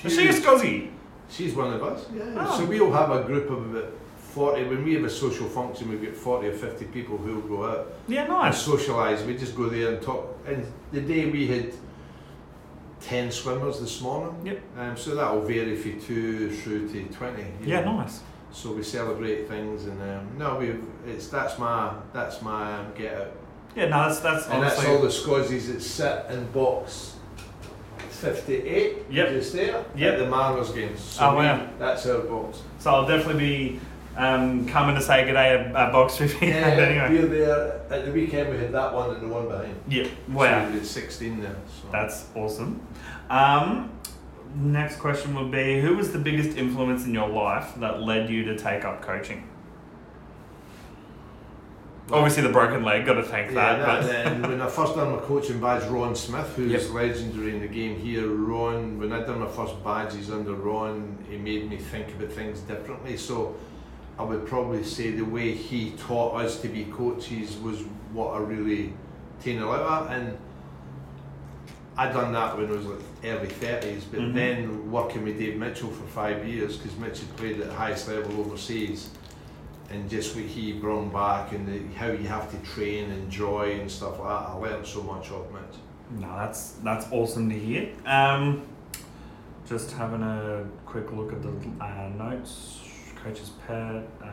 Is 0.05 0.15
she 0.15 0.27
a 0.29 0.31
huge- 0.31 0.43
Scozzy? 0.43 0.89
She's 1.29 1.53
one 1.55 1.73
of 1.73 1.83
us. 1.83 2.05
Yeah. 2.15 2.23
Oh. 2.37 2.57
So 2.59 2.65
we'll 2.65 2.91
have 2.93 3.11
a 3.11 3.23
group 3.23 3.49
of 3.49 3.75
about 3.75 3.91
forty. 4.15 4.63
When 4.63 4.85
we 4.85 4.93
have 4.93 5.03
a 5.03 5.09
social 5.09 5.49
function, 5.49 5.89
we 5.89 5.97
get 5.97 6.15
forty 6.15 6.47
or 6.47 6.53
fifty 6.53 6.85
people 6.85 7.17
who 7.17 7.35
will 7.39 7.49
go 7.57 7.65
out. 7.69 7.93
Yeah, 8.07 8.21
and 8.21 8.29
nice. 8.31 8.65
socialise. 8.65 9.25
We 9.25 9.35
just 9.35 9.57
go 9.57 9.67
there 9.67 9.91
and 9.93 10.01
talk. 10.01 10.23
And 10.47 10.65
the 10.93 11.01
day 11.01 11.29
we 11.29 11.47
had 11.47 11.73
ten 13.03 13.31
swimmers 13.31 13.79
this 13.79 14.01
morning. 14.01 14.35
Yep. 14.45 14.61
Um, 14.77 14.97
so 14.97 15.15
that 15.15 15.31
will 15.33 15.41
vary 15.41 15.75
from 15.75 16.01
two 16.01 16.51
through 16.51 16.89
to 16.89 17.03
twenty. 17.13 17.45
Yeah, 17.63 17.81
know. 17.81 17.97
nice. 17.97 18.21
So 18.51 18.71
we 18.71 18.83
celebrate 18.83 19.47
things, 19.47 19.85
and 19.85 20.01
um, 20.01 20.27
no, 20.37 20.55
we 20.55 20.75
it's 21.11 21.27
that's 21.27 21.57
my 21.59 21.93
that's 22.13 22.41
my 22.41 22.73
um, 22.79 22.93
get 22.95 23.13
out, 23.19 23.31
Yeah, 23.75 23.85
no, 23.89 24.07
that's 24.07 24.19
that's 24.19 24.47
and 24.47 24.63
that's 24.63 24.83
all 24.85 24.99
the 25.01 25.07
Scozzies 25.09 25.67
that 25.73 25.81
sit 25.81 26.25
in 26.29 26.45
box 26.51 27.15
fifty 28.09 28.55
eight. 28.55 28.97
Yep. 29.09 29.29
Just 29.29 29.53
there. 29.53 29.83
Yep. 29.95 30.13
At 30.13 30.19
the 30.19 30.29
Mariners 30.29 30.71
games. 30.71 31.01
So 31.01 31.25
Oh, 31.25 31.31
we- 31.31 31.37
wow. 31.45 31.67
That's 31.79 32.05
our 32.05 32.19
box. 32.19 32.61
so 32.79 32.91
I'll 32.91 33.07
definitely 33.07 33.39
be 33.39 33.79
um, 34.15 34.67
coming 34.67 34.93
to 34.95 35.01
say 35.01 35.25
good 35.25 35.33
day 35.33 35.55
at, 35.57 35.75
at 35.75 35.91
Box 35.91 36.17
50. 36.17 36.45
Yeah. 36.45 36.51
anyway. 36.53 37.19
We're 37.23 37.27
there 37.27 37.81
at 37.89 38.05
the 38.05 38.11
weekend. 38.11 38.51
We 38.51 38.57
had 38.57 38.71
that 38.71 38.93
one 38.93 39.09
and 39.09 39.23
the 39.23 39.27
one 39.33 39.47
behind. 39.47 39.75
Yeah. 39.89 40.03
So 40.03 40.09
Wow. 40.27 40.67
we 40.67 40.73
did 40.73 40.85
sixteen 40.85 41.41
there. 41.41 41.55
So. 41.81 41.89
That's 41.91 42.27
awesome. 42.35 42.79
Um, 43.33 43.89
next 44.55 44.97
question 44.97 45.33
would 45.35 45.51
be 45.51 45.81
Who 45.81 45.97
was 45.97 46.11
the 46.11 46.19
biggest 46.19 46.55
influence 46.57 47.05
in 47.05 47.13
your 47.13 47.27
life 47.27 47.73
that 47.77 48.01
led 48.01 48.29
you 48.29 48.43
to 48.45 48.57
take 48.57 48.85
up 48.85 49.01
coaching? 49.01 49.49
Obviously, 52.11 52.43
the 52.43 52.49
broken 52.49 52.83
leg, 52.83 53.05
got 53.05 53.13
to 53.13 53.23
thank 53.23 53.51
Yeah, 53.51 53.77
that. 53.77 54.03
that, 54.03 54.25
but 54.25 54.33
and 54.33 54.45
when 54.47 54.61
I 54.61 54.67
first 54.67 54.93
done 54.95 55.13
my 55.13 55.19
coaching 55.21 55.59
badge, 55.59 55.89
Ron 55.89 56.13
Smith, 56.15 56.53
who's 56.55 56.71
Yep. 56.71 56.93
legendary 56.93 57.55
in 57.55 57.61
the 57.61 57.67
game 57.67 57.97
here, 57.97 58.27
Ron, 58.27 58.99
when 58.99 59.13
I 59.13 59.21
done 59.21 59.39
my 59.39 59.47
first 59.47 59.81
badges 59.83 60.29
under 60.29 60.53
Ron, 60.53 61.17
he 61.29 61.37
made 61.37 61.69
me 61.69 61.77
think 61.77 62.09
about 62.09 62.29
things 62.33 62.59
differently. 62.59 63.15
So 63.17 63.55
I 64.19 64.23
would 64.23 64.45
probably 64.45 64.83
say 64.83 65.11
the 65.11 65.23
way 65.23 65.53
he 65.53 65.91
taught 65.91 66.35
us 66.35 66.59
to 66.61 66.67
be 66.67 66.83
coaches 66.85 67.55
was 67.57 67.79
what 68.11 68.33
I 68.35 68.39
really 68.39 68.93
taken 69.41 69.63
a 69.63 69.67
lot 69.67 70.11
at. 70.11 70.17
And 70.19 70.37
I 71.97 72.11
done 72.11 72.33
that 72.33 72.57
when 72.57 72.67
I 72.67 72.71
was 72.71 72.85
like 72.85 72.99
early 73.23 73.47
30s, 73.47 74.03
but 74.05 74.19
Mhm. 74.19 74.33
then 74.33 74.91
working 74.91 75.23
with 75.23 75.37
Dave 75.37 75.57
Mitchell 75.57 75.89
for 75.89 76.07
five 76.07 76.47
years, 76.47 76.77
because 76.77 76.97
Mitchell 76.97 77.27
played 77.37 77.59
at 77.61 77.67
the 77.67 77.73
highest 77.73 78.07
level 78.07 78.39
overseas 78.41 79.09
and 79.91 80.09
just 80.09 80.35
what 80.35 80.45
he 80.45 80.73
brought 80.73 81.13
back 81.13 81.51
and 81.51 81.67
the, 81.67 81.93
how 81.99 82.07
you 82.07 82.27
have 82.27 82.49
to 82.49 82.57
train 82.67 83.11
and 83.11 83.29
joy 83.29 83.77
and 83.79 83.91
stuff 83.91 84.17
like 84.19 84.27
that. 84.29 84.49
I 84.49 84.53
learned 84.53 84.87
so 84.87 85.03
much 85.03 85.29
off 85.31 85.45
Mitch. 85.51 86.19
no, 86.21 86.27
that's 86.37 86.73
that's 86.83 87.05
awesome 87.11 87.49
to 87.49 87.57
hear. 87.57 87.89
Um, 88.05 88.63
just 89.67 89.91
having 89.91 90.21
a 90.23 90.65
quick 90.85 91.11
look 91.11 91.31
at 91.31 91.41
the 91.41 91.49
uh, 91.83 92.09
notes, 92.17 92.81
coach's 93.23 93.51
pet, 93.67 94.07
uh, 94.21 94.27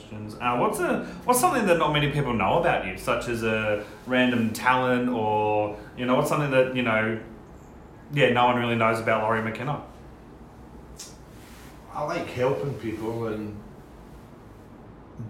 questions. 0.00 0.36
Uh, 0.40 0.56
what's 0.58 0.78
a 0.80 1.04
what's 1.24 1.40
something 1.40 1.66
that 1.66 1.78
not 1.78 1.92
many 1.92 2.10
people 2.10 2.32
know 2.32 2.58
about 2.60 2.86
you, 2.86 2.96
such 2.96 3.28
as 3.28 3.42
a 3.42 3.84
random 4.06 4.52
talent, 4.52 5.08
or 5.08 5.76
you 5.96 6.06
know, 6.06 6.16
what's 6.16 6.28
something 6.28 6.50
that 6.50 6.74
you 6.74 6.82
know, 6.82 7.18
yeah, 8.12 8.30
no 8.30 8.46
one 8.46 8.56
really 8.56 8.76
knows 8.76 8.98
about 9.00 9.22
Lawrie 9.22 9.42
McKinna. 9.42 9.82
I 11.92 12.04
like 12.04 12.26
helping 12.28 12.74
people 12.74 13.28
and 13.28 13.56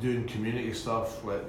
doing 0.00 0.26
community 0.26 0.72
stuff. 0.72 1.24
Like 1.24 1.44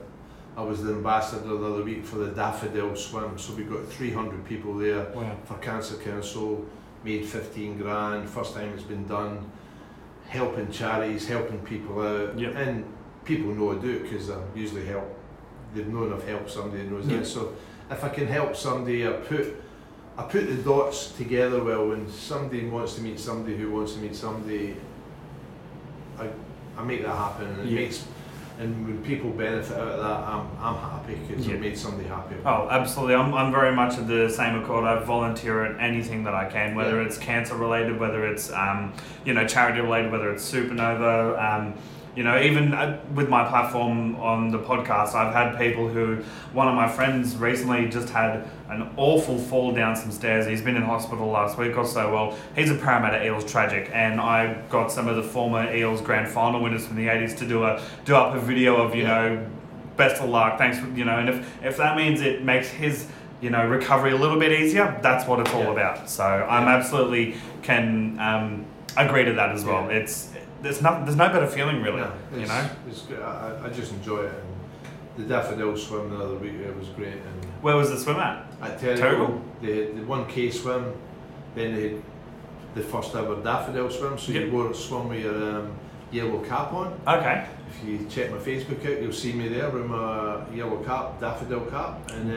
I 0.58 0.64
was 0.64 0.84
the 0.84 0.94
ambassador 0.94 1.48
the 1.48 1.66
other 1.74 1.84
week 1.84 2.06
for 2.06 2.18
the 2.18 2.28
Daffodil 2.32 2.96
Swim, 2.96 3.38
so 3.38 3.54
we 3.54 3.64
got 3.64 3.86
300 3.88 4.46
people 4.46 4.78
there. 4.78 5.06
Wow. 5.14 5.36
for 5.46 5.56
Cancer 5.56 5.96
Council, 5.98 6.66
made 7.04 7.26
15 7.26 7.78
grand, 7.78 8.30
first 8.30 8.54
time 8.56 8.74
it's 8.74 8.84
been 8.84 9.08
done, 9.08 9.50
helping 10.28 10.72
charities, 10.72 11.28
helping 11.28 11.60
people 11.60 12.02
out, 12.02 12.38
Yep. 12.38 12.56
and 12.56 12.86
people 13.26 13.54
know 13.54 13.72
I 13.72 13.76
do 13.82 13.90
it 13.90 14.04
because 14.04 14.30
I 14.30 14.38
usually 14.56 14.86
help. 14.86 15.08
They've 15.74 15.88
known 15.88 16.12
I've 16.14 16.28
helped 16.28 16.50
somebody 16.52 16.84
knows 16.84 17.08
Yep. 17.08 17.22
it. 17.22 17.26
So 17.26 17.54
if 17.90 18.04
I 18.04 18.10
can 18.10 18.28
help 18.28 18.56
somebody, 18.56 19.08
I 19.08 19.12
put 19.12 19.62
I 20.18 20.24
put 20.24 20.48
the 20.48 20.56
dots 20.56 21.12
together 21.14 21.64
well. 21.64 21.88
When 21.90 22.10
somebody 22.12 22.66
wants 22.68 22.96
to 22.96 23.02
meet 23.02 23.20
somebody 23.20 23.56
who 23.58 23.72
wants 23.72 23.94
to 23.94 24.00
meet 24.00 24.16
somebody, 24.16 24.76
I, 26.20 26.28
I 26.78 26.84
make 26.84 27.02
that 27.04 27.16
happen, 27.16 27.48
and 27.48 27.70
it 27.70 27.74
makes. 27.74 28.06
And 28.60 28.86
when 28.86 29.04
people 29.04 29.32
benefit 29.32 29.76
out 29.76 29.88
of 29.88 29.98
that, 30.00 30.06
I'm, 30.28 30.46
I'm 30.60 30.76
happy 30.76 31.16
because 31.16 31.48
Yeah. 31.48 31.56
I 31.56 31.58
made 31.60 31.76
somebody 31.78 32.08
happy. 32.08 32.36
Oh, 32.46 32.68
absolutely. 32.70 33.16
I'm, 33.16 33.34
I'm 33.34 33.52
very 33.52 33.74
much 33.74 33.98
of 33.98 34.08
the 34.08 34.30
same 34.30 34.62
accord. 34.62 34.84
I 34.84 35.00
volunteer 35.04 35.66
at 35.66 35.82
anything 35.82 36.24
that 36.26 36.36
I 36.36 36.46
can, 36.48 36.76
whether 36.76 36.98
Yeah. 37.02 37.08
it's 37.08 37.18
cancer 37.18 37.56
related, 37.56 38.00
whether 38.00 38.28
it's 38.28 38.52
um, 38.52 38.94
you 39.26 39.34
know 39.34 39.48
charity 39.48 39.80
related, 39.80 40.12
whether 40.12 40.32
it's 40.32 40.52
Supernova. 40.52 41.40
Um, 41.42 41.74
you 42.16 42.24
know, 42.24 42.40
even 42.42 42.74
uh, 42.74 43.00
with 43.16 43.30
my 43.30 43.48
platform 43.48 44.16
on 44.18 44.50
the 44.52 44.60
podcast, 44.60 45.16
I've 45.16 45.34
had 45.34 45.58
people 45.58 45.88
who. 45.88 46.18
One 46.54 46.68
of 46.68 46.76
my 46.76 46.90
friends 46.90 47.38
recently 47.38 47.88
just 47.88 48.10
had 48.10 48.46
an 48.70 48.90
awful 48.98 49.38
fall 49.38 49.72
down 49.74 49.96
some 49.96 50.12
stairs. 50.12 50.46
He's 50.46 50.62
been 50.62 50.76
in 50.76 50.82
hospital 50.82 51.28
last 51.28 51.58
week 51.58 51.78
or 51.78 51.86
so. 51.86 52.12
Well, 52.12 52.38
he's 52.56 52.70
a 52.70 52.76
Parramatta 52.76 53.26
Eels 53.26 53.50
tragic, 53.50 53.90
and 53.94 54.20
I 54.20 54.56
got 54.70 54.92
some 54.92 55.08
of 55.08 55.16
the 55.16 55.24
former 55.24 55.74
Eels 55.74 56.02
grand 56.02 56.28
final 56.30 56.62
winners 56.62 56.86
from 56.86 56.98
the 56.98 57.08
'80s 57.08 57.38
to 57.38 57.48
do 57.48 57.64
a 57.64 57.82
do 58.04 58.16
up 58.16 58.36
a 58.36 58.40
video 58.40 58.76
of 58.76 58.94
you 58.94 59.04
know 59.04 59.48
best 59.96 60.22
of 60.22 60.30
luck. 60.30 60.58
Thanks, 60.58 60.80
for, 60.80 60.88
you 60.90 61.06
know, 61.06 61.18
and 61.20 61.30
if 61.30 61.64
if 61.64 61.78
that 61.78 61.96
means 61.96 62.20
it 62.22 62.44
makes 62.44 62.68
his 62.68 63.08
you 63.42 63.50
know 63.50 63.66
recovery 63.66 64.12
a 64.12 64.18
little 64.18 64.38
bit 64.40 64.52
easier, 64.52 65.00
that's 65.02 65.26
what 65.28 65.40
it's 65.40 65.54
all 65.54 65.64
Yeah. 65.64 65.72
about. 65.72 66.10
So 66.10 66.26
I'm 66.26 66.68
Yeah. 66.68 66.76
absolutely 66.76 67.36
can 67.64 68.18
um, 68.20 68.66
agree 68.98 69.24
to 69.24 69.34
that 69.34 69.52
as 69.52 69.64
well. 69.64 69.86
Yeah. 69.90 69.98
It's 70.00 70.31
there's 70.62 70.82
no 70.82 71.04
there's 71.04 71.16
no 71.16 71.30
better 71.30 71.48
feeling 71.48 71.82
really. 71.82 72.02
No, 72.02 72.12
you 72.36 72.46
know, 72.46 72.70
it's 72.88 73.02
good. 73.04 73.22
I, 73.22 73.66
I 73.66 73.70
just 73.70 73.92
enjoy 73.94 74.24
it. 74.26 74.34
And 75.18 75.24
the 75.26 75.34
daffodil 75.34 75.76
swim 75.78 76.10
the 76.10 76.18
other 76.24 76.36
week 76.36 76.54
it 76.54 76.76
was 76.78 76.88
great. 76.90 77.14
And 77.14 77.46
where 77.62 77.76
was 77.76 77.90
the 77.90 77.98
swim 77.98 78.18
at? 78.18 78.46
at 78.62 78.80
Terrigal, 78.80 79.42
they 79.62 79.78
had 79.86 79.98
the 79.98 80.04
one 80.06 80.26
K 80.28 80.50
swim, 80.52 80.94
then 81.56 81.76
they 81.76 81.90
had 81.90 82.02
the 82.76 82.82
first 82.82 83.14
ever 83.16 83.36
daffodil 83.44 83.90
swim. 83.90 84.18
So 84.18 84.32
Yep. 84.32 84.46
you 84.46 84.52
wore 84.52 84.74
swim 84.74 85.10
with 85.10 85.20
your 85.24 85.36
um, 85.60 85.72
yellow 86.12 86.40
cap 86.42 86.74
on. 86.74 87.00
Okay, 87.08 87.46
If 87.70 87.88
you 87.88 88.06
check 88.10 88.32
my 88.32 88.38
Facebook 88.38 88.86
out, 88.86 89.02
you'll 89.02 89.14
see 89.14 89.32
me 89.34 89.48
there 89.48 89.70
with 89.70 89.86
my 89.86 90.42
yellow 90.54 90.78
cap, 90.84 91.20
daffodil 91.22 91.62
cap, 91.72 92.12
and 92.12 92.30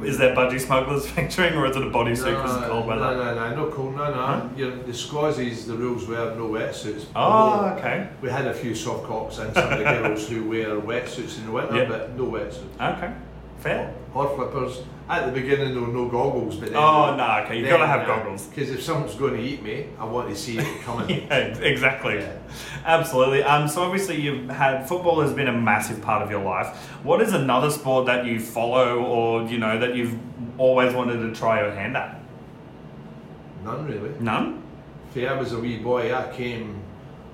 um, 0.00 0.04
is 0.04 0.18
that 0.18 0.36
budgie 0.36 0.60
smugglers 0.60 1.08
featuring 1.10 1.54
or 1.54 1.66
is 1.66 1.76
it 1.76 1.82
a 1.82 1.90
bodysuit 1.90 2.24
because 2.36 2.56
it's 2.56 2.66
cold 2.66 2.86
no, 2.86 2.88
weather? 2.88 3.16
no, 3.16 3.34
no, 3.34 3.54
no 3.56 3.70
cold, 3.70 3.94
no, 3.94 4.06
no. 4.10 4.12
Huh? 4.14 4.48
You're, 4.56 4.76
the 4.76 4.92
Scozzies, 4.92 5.66
the 5.66 5.76
rules 5.76 6.06
were 6.08 6.34
no 6.36 6.48
wetsuits. 6.48 7.04
Oh, 7.14 7.20
Although 7.20 7.76
okay, 7.78 8.08
We 8.20 8.30
had 8.30 8.46
a 8.48 8.54
few 8.54 8.74
soft 8.74 9.06
cocks 9.06 9.38
and 9.38 9.54
some 9.54 9.72
of 9.72 9.78
the 9.78 9.84
girls 9.84 10.28
who 10.28 10.48
wear 10.48 10.80
wetsuits 10.80 11.38
in 11.38 11.46
the 11.46 11.52
winter, 11.52 11.76
Yeah. 11.76 11.84
but 11.88 12.16
no 12.16 12.24
wetsuit. 12.26 12.66
okay, 12.80 13.12
fair. 13.58 13.94
Hot 14.12 14.34
flippers. 14.34 14.82
At 15.08 15.26
the 15.26 15.32
beginning, 15.32 15.74
there 15.74 15.82
were 15.82 15.88
no 15.92 16.08
goggles, 16.08 16.56
but 16.56 16.70
then. 16.70 16.78
Oh 16.78 17.16
no, 17.16 17.42
okay, 17.44 17.58
you've 17.58 17.68
got 17.68 17.78
to 17.78 17.86
have 17.86 18.06
goggles. 18.06 18.46
Because 18.46 18.70
if 18.70 18.82
someone's 18.82 19.14
going 19.14 19.34
to 19.34 19.40
eat 19.40 19.62
me, 19.62 19.86
I 19.98 20.04
want 20.04 20.28
to 20.28 20.36
see 20.36 20.58
it 20.58 20.82
coming. 20.82 21.08
Yeah, 21.28 21.56
exactly. 21.58 22.18
Yeah. 22.18 22.38
Absolutely. 22.84 23.42
Um, 23.42 23.68
so 23.68 23.82
obviously 23.82 24.20
you've 24.20 24.48
had 24.48 24.88
football 24.88 25.20
has 25.20 25.32
been 25.32 25.48
a 25.48 25.52
massive 25.52 26.00
part 26.00 26.22
of 26.22 26.30
your 26.30 26.42
life. 26.42 26.68
What 27.02 27.20
is 27.20 27.32
another 27.32 27.70
sport 27.70 28.06
that 28.06 28.24
you 28.24 28.38
follow 28.40 29.02
or 29.02 29.42
you 29.44 29.58
know 29.58 29.78
that 29.78 29.94
you've 29.96 30.16
always 30.58 30.94
wanted 30.94 31.18
to 31.18 31.34
try 31.34 31.62
your 31.62 31.72
hand 31.72 31.96
at? 31.96 32.20
None 33.64 33.86
really. 33.86 34.10
None. 34.20 34.62
If 35.14 35.28
I 35.28 35.34
was 35.34 35.52
a 35.52 35.58
wee 35.58 35.78
boy, 35.78 36.14
I 36.14 36.32
came. 36.32 36.82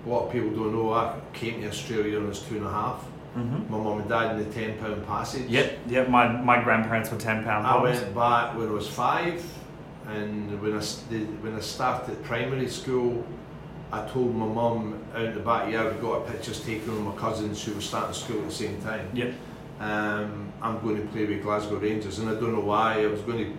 A 0.06 0.08
lot 0.08 0.26
of 0.26 0.32
people 0.32 0.50
don't 0.50 0.72
know. 0.72 0.92
I 0.92 1.18
came 1.32 1.60
to 1.62 1.68
Australia 1.68 2.16
when 2.16 2.26
I 2.26 2.28
was 2.28 2.40
two 2.40 2.56
and 2.56 2.66
a 2.66 2.70
half. 2.70 3.04
Mm-hmm. 3.36 3.70
My 3.72 3.78
mum 3.78 4.00
and 4.00 4.08
dad 4.08 4.36
in 4.38 4.44
the 4.48 4.50
ten 4.54 4.78
pound 4.78 5.06
passage. 5.06 5.48
Yep. 5.48 5.78
Yep. 5.88 6.08
My 6.08 6.28
my 6.28 6.62
grandparents 6.62 7.10
were 7.10 7.18
ten 7.18 7.44
pound 7.44 7.66
I 7.66 7.80
went 7.82 8.14
back 8.14 8.56
when 8.56 8.68
I 8.68 8.72
was 8.72 8.88
five, 8.88 9.44
and 10.08 10.60
when 10.62 10.72
I 10.72 10.80
when 11.42 11.54
I 11.54 11.60
started 11.60 12.22
primary 12.24 12.68
school, 12.68 13.24
I 13.92 14.06
told 14.08 14.34
my 14.34 14.46
mum 14.46 15.02
out 15.14 15.34
the 15.34 15.40
back 15.40 15.70
yard 15.70 15.94
we 15.94 16.00
got 16.00 16.26
a 16.26 16.30
pictures 16.32 16.60
taken 16.64 16.88
of 16.90 17.00
my 17.00 17.14
cousins 17.16 17.62
who 17.62 17.74
were 17.74 17.80
starting 17.80 18.14
school 18.14 18.38
at 18.38 18.48
the 18.48 18.54
same 18.54 18.80
time. 18.80 19.08
Yep. 19.12 19.34
Um, 19.80 20.50
I'm 20.62 20.80
going 20.80 20.96
to 20.96 21.06
play 21.08 21.26
with 21.26 21.42
Glasgow 21.42 21.76
Rangers, 21.76 22.18
and 22.18 22.30
I 22.30 22.34
don't 22.34 22.54
know 22.54 22.60
why. 22.60 23.02
I 23.02 23.06
was 23.08 23.20
going 23.20 23.38
to, 23.44 23.50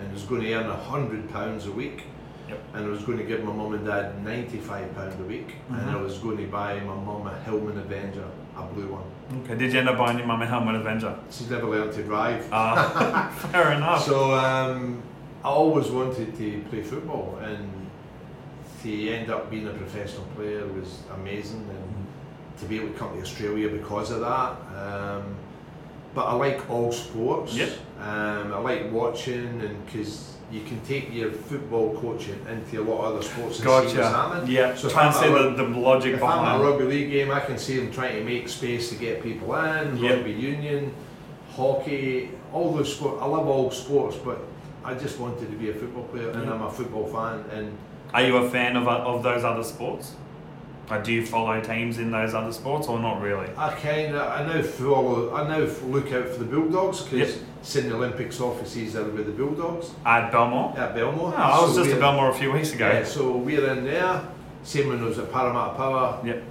and 0.00 0.10
I 0.10 0.12
was 0.12 0.24
going 0.24 0.42
to 0.42 0.52
earn 0.52 0.66
a 0.66 0.76
hundred 0.76 1.30
pounds 1.32 1.64
a 1.66 1.72
week, 1.72 2.02
Yep. 2.50 2.60
and 2.74 2.84
I 2.86 2.88
was 2.90 3.02
going 3.02 3.16
to 3.16 3.24
give 3.24 3.42
my 3.42 3.52
mum 3.52 3.72
and 3.72 3.86
dad 3.86 4.22
ninety-five 4.22 4.94
pound 4.94 5.18
a 5.18 5.24
week, 5.24 5.54
and 5.70 5.90
I 5.90 5.96
was 5.96 6.18
going 6.18 6.36
to 6.36 6.46
buy 6.46 6.78
my 6.80 6.94
mum 6.94 7.26
a 7.26 7.34
Hillman 7.46 7.78
Avenger, 7.78 8.28
a 8.64 8.74
blue 8.74 8.88
one. 8.88 9.42
Okay. 9.42 9.56
Did 9.56 9.72
you 9.72 9.80
end 9.80 9.88
up 9.88 9.98
buying 9.98 10.18
your 10.18 10.26
mum 10.26 10.40
a 10.42 10.46
Hillman 10.46 10.76
Avenger? 10.76 11.18
She's 11.30 11.50
never 11.50 11.66
learned 11.66 11.92
to 11.92 12.02
drive. 12.02 12.48
Ah, 12.50 13.30
fair 13.52 13.72
enough. 13.72 14.04
So 14.04 14.34
um, 14.34 15.02
I 15.44 15.48
always 15.48 15.88
wanted 15.90 16.36
to 16.36 16.60
play 16.70 16.82
football, 16.82 17.38
and 17.42 17.70
to 18.82 19.08
end 19.10 19.30
up 19.30 19.50
being 19.50 19.66
a 19.68 19.72
professional 19.72 20.24
player 20.36 20.66
was 20.66 21.00
amazing, 21.14 21.68
and 21.68 22.06
to 22.58 22.64
be 22.66 22.76
able 22.76 22.88
to 22.88 22.94
come 22.94 23.14
to 23.14 23.20
Australia 23.20 23.68
because 23.68 24.10
of 24.10 24.20
that. 24.20 24.52
Um, 24.76 25.36
but 26.14 26.26
I 26.26 26.32
like 26.32 26.68
all 26.70 26.90
sports. 26.90 27.54
Yep. 27.54 27.70
Um, 28.00 28.54
I 28.54 28.58
like 28.58 28.90
watching, 28.90 29.60
and 29.60 29.84
because 29.86 30.37
you 30.50 30.62
can 30.62 30.80
take 30.82 31.12
your 31.12 31.30
football 31.30 31.94
coaching 32.00 32.40
into 32.48 32.80
a 32.80 32.84
lot 32.84 33.04
of 33.04 33.14
other 33.16 33.22
sports 33.22 33.56
and 33.58 33.64
see 33.64 33.68
what's 33.68 33.92
Gotcha. 33.92 34.08
happening. 34.08 34.50
Yeah. 34.50 34.74
So 34.74 34.86
if 34.86 34.92
Try 34.94 35.06
and 35.06 35.14
I'm 35.14 35.22
see 35.22 35.28
the, 35.56 35.62
the 35.64 35.78
logic 35.78 36.14
If 36.14 36.22
I'm 36.22 36.60
a 36.60 36.64
rugby 36.64 36.84
league 36.84 37.10
game, 37.10 37.30
I 37.30 37.40
can 37.40 37.58
see 37.58 37.76
them 37.78 37.92
trying 37.92 38.14
to 38.18 38.24
make 38.24 38.48
space 38.48 38.88
to 38.88 38.94
get 38.96 39.22
people 39.22 39.54
in. 39.54 39.98
Yep. 39.98 40.16
Rugby 40.16 40.32
union, 40.32 40.94
hockey, 41.54 42.30
all 42.52 42.72
those 42.74 42.94
sports. 42.94 43.18
I 43.20 43.26
love 43.26 43.46
all 43.46 43.70
sports, 43.70 44.16
but 44.16 44.38
I 44.84 44.94
just 44.94 45.18
wanted 45.18 45.50
to 45.50 45.56
be 45.56 45.70
a 45.70 45.74
football 45.74 46.04
player, 46.04 46.30
and 46.30 46.44
Yeah. 46.44 46.52
I'm 46.54 46.62
a 46.62 46.70
football 46.70 47.06
fan. 47.06 47.44
And 47.52 47.76
Are 48.14 48.22
you 48.22 48.36
a 48.38 48.48
fan 48.48 48.76
of 48.76 48.88
of 48.88 49.22
those 49.22 49.44
other 49.44 49.62
sports? 49.64 50.14
Like, 50.90 51.04
do 51.04 51.12
you 51.12 51.24
follow 51.26 51.60
teams 51.60 51.98
in 51.98 52.10
those 52.10 52.32
other 52.34 52.52
sports 52.52 52.88
or 52.88 52.98
not 52.98 53.20
really? 53.20 53.46
I 53.56 53.74
kind 53.74 54.14
of, 54.14 54.22
I 54.22 54.44
now 54.54 54.62
follow, 54.62 55.34
I 55.34 55.46
now 55.46 55.66
look 55.86 56.12
out 56.12 56.28
for 56.28 56.38
the 56.38 56.44
Bulldogs 56.46 57.02
because 57.02 57.34
Yep. 57.34 57.44
Sydney 57.62 57.90
Olympics 57.92 58.40
offices 58.40 58.96
are 58.96 59.04
with 59.04 59.26
the 59.26 59.32
Bulldogs 59.32 59.90
At 60.06 60.30
Belmore. 60.32 60.74
at 60.78 60.94
Belmore. 60.94 61.34
Oh, 61.36 61.40
I 61.40 61.60
was 61.60 61.74
So 61.74 61.82
just 61.82 61.94
at 61.94 62.00
Belmore 62.00 62.30
a 62.30 62.34
few 62.34 62.52
weeks 62.52 62.72
ago. 62.72 62.88
Yeah, 62.90 63.04
so 63.04 63.36
we're 63.36 63.68
in 63.70 63.84
there. 63.84 64.22
Same 64.62 64.88
when 64.88 65.02
I 65.02 65.04
was 65.06 65.18
at 65.18 65.30
Parramatta 65.30 65.74
Power. 65.74 66.20
Yep. 66.24 66.42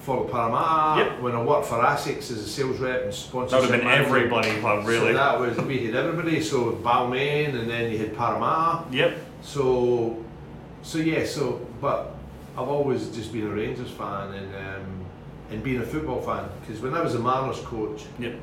Follow 0.00 0.24
Parramatta. 0.28 1.02
Yep. 1.04 1.20
When 1.20 1.34
I 1.34 1.42
worked 1.42 1.66
for 1.66 1.74
ASICS 1.76 2.18
as 2.30 2.38
a 2.38 2.48
sales 2.48 2.78
rep 2.78 3.02
and 3.04 3.12
sponsor. 3.14 3.56
That 3.56 3.60
would 3.62 3.70
have 3.70 3.80
been 3.80 3.86
manager. 3.88 4.06
every 4.16 4.28
bloody 4.28 4.58
club, 4.60 4.86
really. 4.86 5.08
So 5.08 5.12
that 5.14 5.38
was 5.40 5.58
we 5.58 5.84
had 5.84 5.94
everybody. 5.94 6.40
So 6.40 6.72
Balmain, 6.72 7.54
and 7.54 7.68
then 7.68 7.92
you 7.92 7.98
had 7.98 8.16
Parramatta. 8.16 8.84
yep. 8.90 9.18
So, 9.42 10.24
so 10.82 10.98
yeah. 10.98 11.26
So, 11.26 11.60
but 11.82 12.14
I've 12.58 12.68
always 12.68 13.08
just 13.10 13.32
been 13.32 13.46
a 13.46 13.50
Rangers 13.50 13.90
fan 13.90 14.34
and 14.34 14.54
um, 14.56 15.04
and 15.50 15.62
being 15.62 15.80
a 15.80 15.86
football 15.86 16.20
fan 16.20 16.48
because 16.60 16.82
when 16.82 16.92
I 16.92 17.00
was 17.02 17.14
a 17.14 17.20
Mariners 17.20 17.60
coach, 17.60 18.04
Yep. 18.18 18.34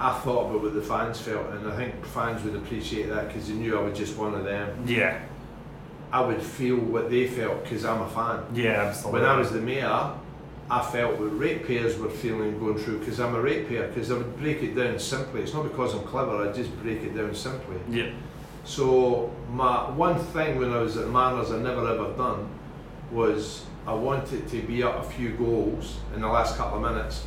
I 0.00 0.12
thought 0.20 0.50
about 0.50 0.62
what 0.62 0.74
the 0.74 0.82
fans 0.82 1.20
felt, 1.20 1.50
and 1.54 1.68
I 1.68 1.74
think 1.74 2.06
fans 2.06 2.44
would 2.44 2.54
appreciate 2.54 3.08
that 3.08 3.26
because 3.26 3.48
they 3.48 3.54
knew 3.54 3.76
I 3.76 3.82
was 3.82 3.98
just 3.98 4.16
one 4.16 4.34
of 4.34 4.44
them. 4.44 4.84
Yeah. 4.86 5.18
I 6.12 6.20
would 6.20 6.40
feel 6.40 6.76
what 6.76 7.10
they 7.10 7.26
felt 7.26 7.64
because 7.64 7.84
I'm 7.84 8.02
a 8.02 8.08
fan. 8.08 8.44
Yeah, 8.54 8.84
absolutely. 8.84 9.20
When 9.20 9.28
I 9.28 9.36
was 9.36 9.50
the 9.50 9.60
mayor, 9.60 10.12
I 10.70 10.82
felt 10.92 11.18
what 11.18 11.36
ratepayers 11.36 11.98
were 11.98 12.08
feeling 12.10 12.56
going 12.60 12.78
through 12.78 13.00
because 13.00 13.18
I'm 13.18 13.34
a 13.34 13.40
ratepayer. 13.40 13.88
Because 13.88 14.12
I 14.12 14.18
would 14.18 14.38
break 14.38 14.62
it 14.62 14.76
down 14.76 15.00
simply. 15.00 15.42
It's 15.42 15.52
not 15.52 15.64
because 15.64 15.94
I'm 15.94 16.04
clever. 16.04 16.48
I 16.48 16.52
just 16.52 16.70
break 16.80 17.02
it 17.02 17.16
down 17.16 17.34
simply. 17.34 17.76
Yep. 17.90 18.14
So 18.64 19.32
my 19.50 19.90
one 19.90 20.18
thing 20.18 20.58
when 20.58 20.72
I 20.72 20.78
was 20.80 20.96
at 20.96 21.08
Mariners, 21.08 21.50
I 21.50 21.58
never 21.58 21.80
ever 21.88 22.16
done 22.16 22.48
was 23.10 23.64
I 23.86 23.92
wanted 23.94 24.48
to 24.48 24.62
be 24.62 24.82
up 24.82 24.98
a 25.04 25.08
few 25.10 25.30
goals 25.30 25.96
in 26.14 26.20
the 26.20 26.28
last 26.28 26.56
couple 26.56 26.84
of 26.84 26.92
minutes 26.94 27.24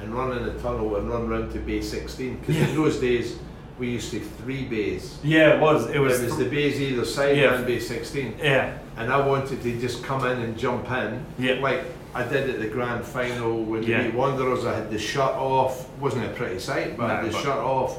and 0.00 0.14
run 0.14 0.36
in 0.36 0.44
the 0.44 0.54
tunnel 0.60 0.96
and 0.96 1.08
run 1.10 1.28
round 1.28 1.52
to 1.52 1.58
bay 1.58 1.80
16. 1.80 2.36
Because 2.36 2.56
Yeah. 2.56 2.68
in 2.68 2.76
those 2.76 2.98
days 2.98 3.38
we 3.78 3.90
used 3.90 4.10
to 4.12 4.20
three 4.20 4.64
bays. 4.64 5.18
Yeah, 5.24 5.54
it 5.56 5.60
was. 5.60 5.88
It 5.88 5.96
It 5.96 6.00
was. 6.00 6.20
was, 6.22 6.36
the 6.38 6.44
bays 6.48 6.80
either 6.80 7.04
side 7.04 7.36
Yeah. 7.36 7.54
and 7.54 7.66
bay 7.66 7.78
16. 7.80 8.34
yeah. 8.42 8.78
And 8.96 9.12
I 9.12 9.26
wanted 9.26 9.62
to 9.62 9.80
just 9.80 10.02
come 10.04 10.24
in 10.26 10.38
and 10.40 10.56
jump 10.56 10.90
in 10.90 11.24
Yeah. 11.38 11.54
like 11.60 11.82
I 12.14 12.22
did 12.22 12.48
at 12.48 12.60
the 12.60 12.68
grand 12.68 13.04
final 13.04 13.62
when 13.64 13.82
Yeah. 13.82 13.98
we 13.98 14.04
beat 14.10 14.14
Wanderers. 14.14 14.64
I 14.64 14.74
had 14.74 14.90
the 14.90 14.98
shirt 14.98 15.34
off. 15.34 15.86
wasn't 16.00 16.24
a 16.26 16.28
pretty 16.28 16.58
sight, 16.60 16.96
but 16.96 17.10
I 17.10 17.16
had 17.16 17.24
the 17.26 17.30
but- 17.32 17.42
shirt 17.42 17.58
off 17.58 17.98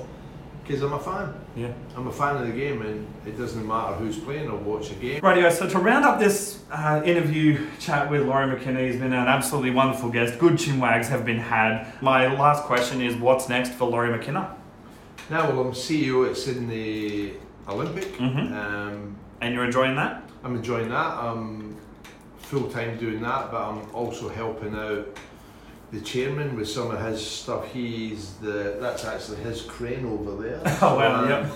because 0.63 0.81
I'm 0.81 0.93
a 0.93 0.99
fan. 0.99 1.33
Yeah. 1.57 1.73
I'm 1.95 2.05
a 2.07 2.11
fan 2.11 2.35
of 2.37 2.45
the 2.45 2.53
game, 2.53 2.83
and 2.83 3.07
it 3.25 3.35
doesn't 3.35 3.65
matter 3.67 3.95
who's 3.95 4.17
playing. 4.19 4.47
I'll 4.47 4.57
watch 4.57 4.91
a 4.91 4.93
game. 4.93 5.19
Radio. 5.23 5.49
So 5.49 5.67
to 5.67 5.79
round 5.79 6.05
up 6.05 6.19
this 6.19 6.59
uh, 6.71 7.01
interview 7.03 7.67
chat 7.79 8.11
with 8.11 8.27
Lawrie 8.27 8.45
McKinna, 8.45 8.81
he's 8.81 8.97
been 8.97 9.11
an 9.13 9.27
absolutely 9.27 9.71
wonderful 9.71 10.09
guest. 10.09 10.37
Good 10.37 10.53
chinwags 10.53 11.07
have 11.07 11.25
been 11.25 11.39
had. 11.39 11.91
My 12.01 12.27
last 12.27 12.63
question 12.65 13.01
is, 13.01 13.15
what's 13.15 13.49
next 13.49 13.71
for 13.71 13.89
Lawrie 13.89 14.11
McKinna? 14.11 14.55
Now, 15.31 15.49
well, 15.49 15.61
I'm 15.61 15.71
CEO 15.73 16.29
at 16.29 16.37
Sydney 16.37 17.33
Olympic. 17.67 18.05
Mhm. 18.17 18.51
Um, 18.53 19.15
And 19.41 19.53
you're 19.53 19.65
enjoying 19.65 19.95
that? 19.95 20.23
I'm 20.43 20.55
enjoying 20.55 20.89
that. 20.89 21.17
I'm 21.17 21.75
full 22.37 22.69
time 22.69 22.97
doing 22.97 23.21
that, 23.21 23.51
but 23.51 23.61
I'm 23.61 23.81
also 23.93 24.29
helping 24.29 24.75
out 24.75 25.07
the 25.91 26.01
chairman 26.01 26.55
with 26.55 26.67
some 26.69 26.91
of 26.91 27.01
his 27.05 27.25
stuff. 27.25 27.71
He's 27.71 28.33
the 28.35 28.77
that's 28.79 29.05
actually 29.05 29.37
his 29.37 29.61
crane 29.61 30.05
over 30.05 30.41
there. 30.43 30.61
Oh 30.81 30.95
wow. 30.97 31.23
Um, 31.23 31.29
Yep. 31.29 31.51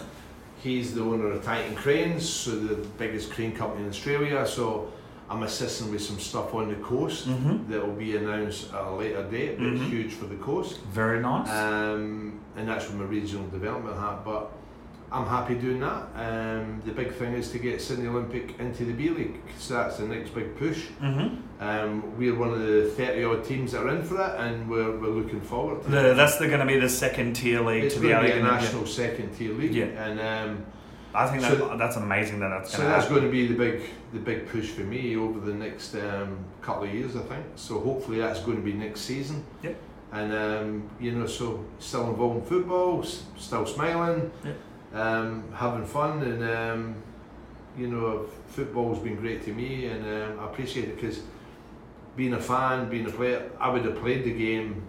He's 0.64 0.94
the 0.94 1.02
owner 1.02 1.32
of 1.32 1.44
Titan 1.44 1.74
Cranes, 1.76 2.28
so 2.30 2.52
the 2.52 2.76
biggest 3.00 3.32
crane 3.32 3.52
company 3.52 3.82
in 3.84 3.90
Australia. 3.90 4.46
So 4.46 4.94
I'm 5.28 5.42
assisting 5.44 5.90
with 5.92 6.02
some 6.04 6.20
stuff 6.20 6.54
on 6.54 6.70
the 6.70 6.76
coast 6.76 7.28
Mm-hmm. 7.28 7.72
that 7.72 7.86
will 7.86 7.96
be 7.96 8.16
announced 8.16 8.72
at 8.74 8.84
a 8.84 8.92
later 8.92 9.24
date, 9.24 9.58
but 9.58 9.66
Mhm. 9.68 9.90
huge 9.90 10.14
for 10.14 10.26
the 10.26 10.36
coast. 10.36 10.80
Very 10.94 11.20
nice. 11.20 11.50
Um, 11.50 12.40
and 12.56 12.68
that's 12.68 12.86
from 12.86 13.02
a 13.02 13.06
regional 13.06 13.48
development 13.48 13.98
hat. 13.98 14.24
But 14.24 14.52
I'm 15.12 15.26
happy 15.26 15.56
doing 15.56 15.82
that. 15.82 16.08
Um, 16.16 16.82
the 16.86 16.94
big 16.94 17.14
thing 17.14 17.34
is 17.34 17.52
to 17.52 17.60
get 17.60 17.82
Sydney 17.82 18.08
Olympic 18.08 18.58
into 18.60 18.86
the 18.86 18.94
B 18.94 19.10
League, 19.10 19.46
because 19.46 19.68
that's 19.68 19.98
the 19.98 20.06
next 20.08 20.30
big 20.34 20.56
push. 20.58 20.88
mm-hmm. 21.02 21.36
Um, 21.62 22.18
we're 22.18 22.34
one 22.34 22.54
of 22.54 22.60
the 22.60 22.86
30 22.96 23.24
odd 23.26 23.44
teams 23.44 23.74
that 23.74 23.84
are 23.84 23.90
in 23.90 24.04
for 24.04 24.16
it, 24.22 24.40
and 24.40 24.70
we're, 24.70 24.98
we're 24.98 25.10
looking 25.10 25.42
forward 25.42 25.82
to 25.84 25.88
it. 25.90 25.92
The, 25.92 26.14
that's 26.14 26.40
going 26.40 26.60
to 26.60 26.66
be 26.66 26.80
the 26.80 26.90
second 26.90 27.34
tier 27.36 27.62
league 27.62 27.84
It's 27.84 27.96
to 27.96 28.00
be 28.02 28.08
going 28.08 28.26
able 28.26 28.28
to 28.30 28.40
to 28.40 28.42
be 28.44 28.48
a 28.48 28.52
national 28.52 28.86
second 28.88 29.36
tier 29.36 29.54
league, 29.54 29.76
Yeah. 29.76 29.86
and 29.86 30.20
um, 30.20 30.66
I 31.14 31.28
think 31.28 31.44
So- 31.44 31.56
that, 31.68 31.78
that's 31.78 31.98
amazing 31.98 32.40
that 32.40 32.50
that's 32.50 32.72
so 32.72 32.78
going 32.78 32.90
to 32.90 32.96
that's 32.98 33.10
going 33.10 33.24
to 33.24 33.30
be 33.30 33.48
the 33.48 33.54
big 33.56 33.82
the 34.14 34.20
big 34.20 34.48
push 34.48 34.70
for 34.70 34.82
me 34.82 35.16
over 35.18 35.40
the 35.42 35.54
next 35.54 35.94
um, 35.96 36.38
couple 36.62 36.84
of 36.86 36.94
years, 36.94 37.16
I 37.18 37.22
think. 37.22 37.46
So 37.56 37.80
hopefully 37.80 38.20
that's 38.20 38.40
going 38.40 38.58
to 38.58 38.64
be 38.64 38.74
next 38.74 39.02
season. 39.02 39.44
Yep. 39.62 39.76
And 40.14 40.34
um, 40.34 40.90
you 41.00 41.12
know, 41.12 41.28
so 41.28 41.64
still 41.80 42.10
involved 42.10 42.38
in 42.38 42.46
football, 42.46 43.04
still 43.04 43.66
smiling, 43.66 44.32
Yep. 44.44 44.58
Um, 44.94 45.44
having 45.54 45.86
fun, 45.86 46.22
and 46.22 46.44
um, 46.44 46.96
you 47.78 47.88
know, 47.88 48.26
football's 48.48 49.00
been 49.00 49.16
great 49.16 49.44
to 49.44 49.54
me, 49.54 49.86
and 49.86 50.04
um, 50.06 50.40
I 50.40 50.46
appreciate 50.46 50.90
it 50.90 50.96
because 51.00 51.22
being 52.16 52.34
a 52.34 52.42
fan, 52.42 52.90
being 52.90 53.06
a 53.06 53.12
player, 53.12 53.50
I 53.60 53.70
would 53.70 53.86
have 53.86 53.98
played 53.98 54.24
the 54.24 54.34
game. 54.34 54.84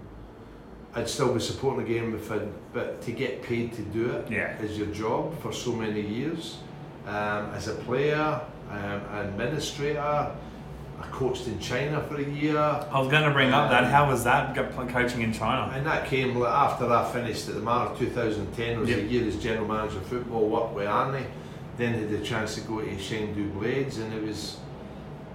I'd 0.95 1.09
still 1.09 1.33
be 1.33 1.41
supporting 1.41 1.85
the 1.87 1.93
game 1.95 2.15
if 2.15 2.31
I'd, 2.31 2.49
but 2.75 3.01
to 3.03 3.12
get 3.12 3.43
paid 3.43 3.73
to 3.75 3.83
do 3.83 4.11
it 4.11 4.31
Yeah. 4.31 4.59
is 4.61 4.77
your 4.77 4.88
job 4.88 5.41
for 5.41 5.53
so 5.53 5.73
many 5.73 6.01
years. 6.03 6.59
Um, 7.07 7.51
as 7.55 7.69
a 7.69 7.75
player, 7.75 8.41
um, 8.71 9.01
administrator, 9.15 10.31
I 11.00 11.07
coached 11.07 11.46
in 11.46 11.59
China 11.59 12.02
for 12.09 12.16
a 12.16 12.24
year, 12.24 12.59
I 12.59 12.98
was 12.98 13.09
going 13.09 13.24
to 13.24 13.31
bring 13.31 13.52
up 13.52 13.70
that. 13.70 13.85
How 13.85 14.09
was 14.09 14.24
that 14.24 14.55
coaching 14.55 15.22
in 15.22 15.33
China? 15.33 15.72
and 15.74 15.87
that 15.87 16.07
came 16.07 16.40
after 16.42 16.90
I 16.90 17.11
finished 17.11 17.48
at 17.48 17.55
the 17.55 17.61
Mar 17.61 17.94
2010. 17.96 18.70
It 18.70 18.78
was 18.78 18.90
a 18.90 19.02
year 19.02 19.26
as 19.26 19.42
general 19.42 19.66
manager 19.66 19.98
of 19.98 20.07
football, 20.07 20.48
worked 20.48 20.74
with 20.74 20.87
Arnie. 20.87 21.26
Then 21.76 21.94
had 21.94 22.11
the 22.11 22.20
chance 22.20 22.55
to 22.57 22.61
go 22.61 22.81
to 22.81 22.87
Chengdu 22.96 23.52
Blades, 23.55 23.98
and 23.98 24.12
it 24.12 24.22
was 24.22 24.59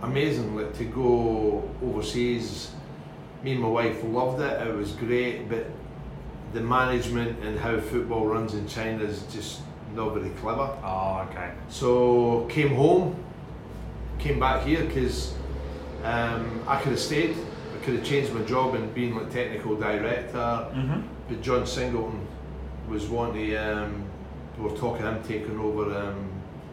amazing. 0.02 0.56
Like 0.56 0.78
to 0.78 0.86
go 0.86 1.70
overseas, 1.84 2.72
me 3.44 3.54
and 3.54 3.62
my 3.62 3.68
wife 3.68 4.04
loved 4.04 4.42
it. 4.42 4.68
It 4.68 4.76
was 4.76 4.92
great, 4.92 5.50
but 5.50 5.66
the 6.54 6.62
management 6.62 7.44
and 7.44 7.60
how 7.60 7.80
football 7.80 8.26
runs 8.28 8.54
in 8.54 8.68
China 8.68 9.04
is 9.04 9.24
just 9.34 9.62
not 9.96 10.14
very 10.14 10.30
clever. 10.32 10.70
Oh, 10.84 11.28
okay. 11.30 11.52
So 11.70 12.46
came 12.50 12.76
home, 12.76 13.16
came 14.20 14.40
back 14.40 14.66
here 14.66 14.84
because 14.84 15.34
um, 16.04 16.64
I 16.68 16.80
could 16.82 16.92
have 16.92 17.00
stayed. 17.00 17.36
I 17.76 17.86
could 17.86 17.96
have 17.96 18.04
changed 18.06 18.34
my 18.34 18.42
job 18.44 18.76
and 18.76 18.94
been 18.94 19.16
like 19.16 19.32
technical 19.32 19.76
director. 19.76 20.38
Mm-hmm. 20.38 21.02
But 21.30 21.42
John 21.42 21.66
Singleton 21.66 22.26
was 22.90 23.08
wanting. 23.08 23.56
Um, 23.58 24.04
we 24.58 24.64
were 24.70 24.78
talking 24.78 25.06
him 25.06 25.22
taking 25.24 25.60
over 25.60 25.96
um, 25.96 26.30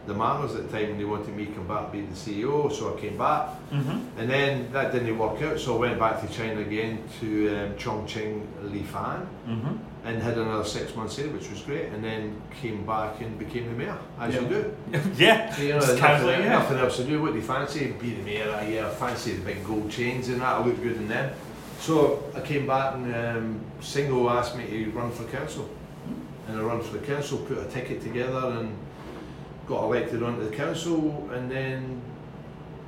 the 0.07 0.13
Mariners 0.13 0.55
at 0.55 0.69
the 0.71 0.77
time, 0.77 0.91
and 0.91 0.99
they 0.99 1.05
wanted 1.05 1.35
me 1.35 1.45
to 1.45 1.51
come 1.53 1.67
back 1.67 1.91
be 1.91 2.01
the 2.01 2.13
CEO. 2.15 2.71
So 2.71 2.95
I 2.95 2.99
came 2.99 3.17
back, 3.17 3.49
Mm-hmm. 3.71 4.19
and 4.19 4.29
then 4.29 4.71
that 4.73 4.91
didn't 4.91 5.17
work 5.17 5.41
out. 5.41 5.59
So 5.59 5.75
I 5.75 5.79
went 5.79 5.99
back 5.99 6.21
to 6.21 6.27
China 6.33 6.61
again 6.61 7.03
to 7.19 7.49
um, 7.57 7.73
Chongqing 7.75 8.45
Li 8.71 8.83
Fan 8.83 9.27
Mm-hmm. 9.47 9.75
And 10.05 10.21
had 10.21 10.37
another 10.37 10.63
six 10.63 10.95
months 10.95 11.15
there, 11.15 11.27
which 11.29 11.49
was 11.49 11.61
great. 11.61 11.87
And 11.87 12.03
then 12.03 12.39
came 12.61 12.85
back 12.85 13.21
and 13.21 13.37
became 13.39 13.65
the 13.65 13.73
mayor, 13.73 13.97
as 14.19 14.33
Yeah. 14.35 14.41
you 14.41 14.47
do. 14.47 14.75
yeah, 15.17 15.59
You 15.59 15.69
know, 15.69 15.75
just 15.75 15.87
there's 15.87 15.99
casually, 15.99 16.31
nothing, 16.33 16.45
yeah. 16.45 16.53
nothing 16.59 16.77
else 16.77 16.97
to 16.97 17.03
do. 17.03 17.21
What 17.21 17.31
do 17.33 17.37
you 17.39 17.43
fancy? 17.43 17.91
Be 17.99 18.11
the 18.11 18.21
mayor? 18.23 18.45
Yeah, 18.69 18.87
I 18.87 18.89
fancy 18.91 19.33
the 19.33 19.43
big 19.43 19.65
gold 19.65 19.89
chains 19.89 20.29
and 20.29 20.41
that. 20.41 20.47
I 20.61 20.65
look 20.65 20.81
good 20.81 20.97
in 20.97 21.07
them. 21.07 21.33
So 21.79 22.23
I 22.35 22.41
came 22.41 22.65
back 22.67 22.93
and 22.95 23.13
um, 23.15 23.59
Singo 23.81 24.29
asked 24.31 24.55
me 24.55 24.65
to 24.67 24.91
run 24.91 25.11
for 25.11 25.23
council. 25.25 25.69
And 26.47 26.59
I 26.59 26.61
run 26.61 26.81
for 26.81 26.93
the 26.97 27.05
council, 27.05 27.39
put 27.39 27.57
a 27.57 27.65
ticket 27.65 28.01
together 28.01 28.57
and 28.59 28.77
got 29.67 29.83
elected 29.83 30.21
onto 30.21 30.47
the 30.47 30.55
council 30.55 31.27
and 31.33 31.49
then 31.49 31.99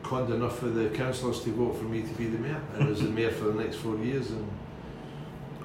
conned 0.03 0.31
enough 0.31 0.61
of 0.61 0.75
the 0.75 0.89
councillors 0.89 1.41
to 1.43 1.49
vote 1.51 1.73
for 1.75 1.85
me 1.85 2.01
to 2.03 2.13
be 2.13 2.27
the 2.27 2.37
mayor. 2.37 2.61
And 2.75 2.83
I 2.83 2.87
was 2.87 3.01
the 3.01 3.09
mayor 3.09 3.31
for 3.31 3.45
the 3.45 3.55
next 3.63 3.77
four 3.77 3.97
years 3.97 4.29
and 4.29 4.47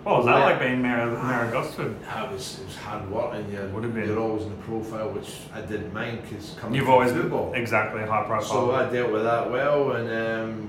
What 0.04 0.16
was 0.18 0.26
that 0.26 0.34
like 0.40 0.58
being 0.58 0.82
mayor, 0.82 1.06
mayor 1.06 1.44
of 1.44 1.52
Gosford? 1.52 1.92
It 2.02 2.32
was, 2.32 2.58
it 2.60 2.66
was 2.66 2.76
hard 2.76 3.08
work 3.08 3.34
and 3.34 3.52
you're, 3.52 3.68
Would 3.68 3.84
have 3.84 3.94
been. 3.94 4.06
you're 4.08 4.18
always 4.18 4.42
in 4.42 4.50
the 4.50 4.62
profile, 4.62 5.10
which 5.10 5.36
I 5.54 5.60
didn't 5.60 5.92
mind 5.94 6.22
because 6.22 6.56
coming 6.58 6.74
You've 6.74 6.86
from 6.86 6.94
always 6.94 7.12
football. 7.12 7.52
exactly 7.54 8.00
high 8.02 8.24
profile. 8.24 8.42
So 8.42 8.72
I 8.72 8.90
dealt 8.90 9.12
with 9.12 9.22
that 9.22 9.48
well 9.50 9.92
and 9.92 10.10
um, 10.10 10.68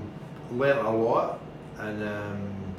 learnt 0.52 0.86
a 0.86 0.90
lot. 0.90 1.40
And 1.78 1.98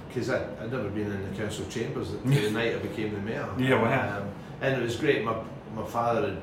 because 0.07 0.29
I 0.29 0.43
I'd 0.61 0.71
never 0.71 0.87
been 0.89 1.11
in 1.11 1.29
the 1.29 1.37
council 1.37 1.65
chambers 1.65 2.11
until 2.11 2.43
the 2.43 2.51
night 2.59 2.73
I 2.75 2.79
became 2.79 3.13
the 3.13 3.19
mayor. 3.19 3.49
Yeah, 3.57 3.81
wow. 3.81 4.19
Um, 4.19 4.29
and 4.61 4.81
it 4.81 4.83
was 4.83 4.95
great. 4.95 5.25
My 5.25 5.35
my 5.75 5.85
father 5.85 6.29
had 6.29 6.37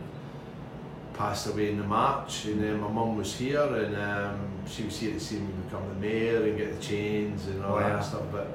passed 1.15 1.47
away 1.47 1.71
in 1.71 1.79
the 1.79 1.85
March, 1.85 2.45
and 2.45 2.63
then 2.63 2.79
my 2.81 2.89
mum 2.89 3.17
was 3.17 3.35
here, 3.35 3.63
and 3.63 3.97
um, 3.97 4.39
she 4.67 4.83
was 4.85 4.99
here 4.99 5.13
to 5.13 5.21
see 5.21 5.37
me 5.39 5.49
become 5.65 5.89
the 5.89 5.95
mayor 5.95 6.43
and 6.45 6.59
get 6.59 6.79
the 6.79 6.83
chains 6.87 7.47
and 7.47 7.65
all 7.65 7.77
Wow. 7.77 7.89
that 7.89 8.05
stuff. 8.05 8.23
But 8.31 8.49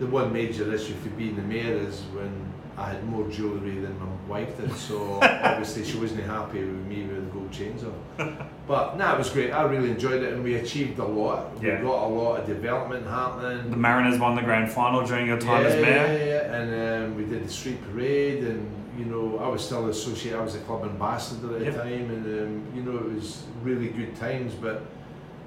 the 0.00 0.06
one 0.06 0.32
major 0.32 0.72
issue 0.74 0.94
for 0.94 1.10
being 1.10 1.36
the 1.36 1.42
mayor 1.42 1.76
is 1.76 2.00
when 2.14 2.32
I 2.76 2.88
had 2.92 3.04
more 3.06 3.28
jewellery 3.28 3.78
than 3.80 3.98
my 3.98 4.06
wife 4.26 4.56
did, 4.58 4.74
so 4.74 5.18
obviously 5.22 5.84
she 5.84 5.98
wasn't 5.98 6.24
happy 6.24 6.60
with 6.60 6.86
me 6.86 7.04
with 7.04 7.26
the 7.26 7.30
gold 7.38 7.52
chains 7.52 7.84
on. 7.84 8.48
But 8.66 8.96
no, 8.96 9.12
it 9.14 9.18
was 9.18 9.28
great. 9.30 9.50
I 9.50 9.62
really 9.64 9.90
enjoyed 9.90 10.22
it, 10.22 10.32
and 10.32 10.42
we 10.42 10.54
achieved 10.54 10.98
a 10.98 11.04
lot. 11.04 11.50
Yeah. 11.60 11.76
We 11.80 11.86
got 11.86 12.04
a 12.04 12.08
lot 12.08 12.40
of 12.40 12.46
development 12.46 13.06
happening. 13.06 13.70
the 13.70 13.76
Mariners 13.76 14.18
won 14.18 14.34
the 14.36 14.42
grand 14.42 14.70
final 14.72 15.04
during 15.04 15.26
your 15.26 15.38
time 15.38 15.66
as 15.66 15.74
mayor. 15.74 16.06
yeah, 16.06 16.24
yeah. 16.24 16.54
And 16.54 17.04
um, 17.12 17.16
we 17.16 17.24
did 17.24 17.44
the 17.44 17.52
street 17.52 17.78
parade, 17.90 18.44
and 18.44 18.70
you 18.98 19.04
know, 19.04 19.38
I 19.38 19.48
was 19.48 19.62
still 19.64 19.88
associated. 19.88 20.38
I 20.38 20.42
was 20.42 20.54
a 20.54 20.60
club 20.60 20.84
ambassador 20.84 21.56
at 21.56 21.62
Yep. 21.62 21.72
the 21.74 21.78
time, 21.82 22.10
and 22.10 22.24
um, 22.40 22.66
you 22.74 22.82
know, 22.82 22.96
it 22.98 23.12
was 23.14 23.42
really 23.62 23.88
good 23.88 24.16
times. 24.16 24.54
But 24.54 24.82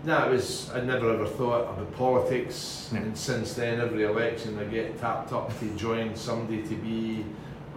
no, 0.04 0.26
it 0.26 0.32
was. 0.32 0.70
I 0.72 0.82
never 0.82 1.14
ever 1.14 1.26
thought 1.26 1.74
about 1.74 1.96
politics, 1.96 2.92
and 2.94 3.18
since 3.18 3.54
then, 3.54 3.80
every 3.80 4.04
election 4.04 4.60
I 4.60 4.66
get 4.66 5.00
tapped 5.00 5.32
up 5.32 5.58
to 5.60 5.66
join 5.76 6.16
somebody 6.16 6.64
to 6.64 6.76
be 6.76 7.26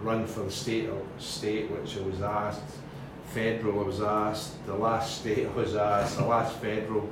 run 0.01 0.27
for 0.27 0.41
the 0.41 0.51
state 0.51 0.89
or 0.89 1.01
state, 1.17 1.71
which 1.71 1.97
I 1.97 2.01
was 2.01 2.21
asked. 2.21 2.63
Federal, 3.29 3.81
I 3.81 3.83
was 3.83 4.01
asked. 4.01 4.65
The 4.65 4.75
last 4.75 5.21
state 5.21 5.47
I 5.47 5.51
was 5.51 5.75
asked. 5.75 6.17
The 6.17 6.25
last 6.25 6.55
federal, 6.57 7.09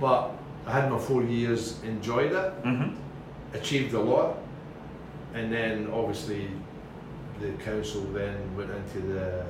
but 0.00 0.30
I 0.66 0.72
had 0.72 0.90
my 0.90 0.98
four 0.98 1.22
years, 1.22 1.82
enjoyed 1.82 2.32
it 2.32 2.50
hmm 2.64 2.90
achieved 3.54 3.94
a 3.94 4.00
lot, 4.00 4.38
and 5.34 5.52
then 5.52 5.88
obviously 5.92 6.48
the 7.40 7.52
council 7.64 8.02
then 8.12 8.34
went 8.56 8.70
into 8.70 9.00
the 9.00 9.44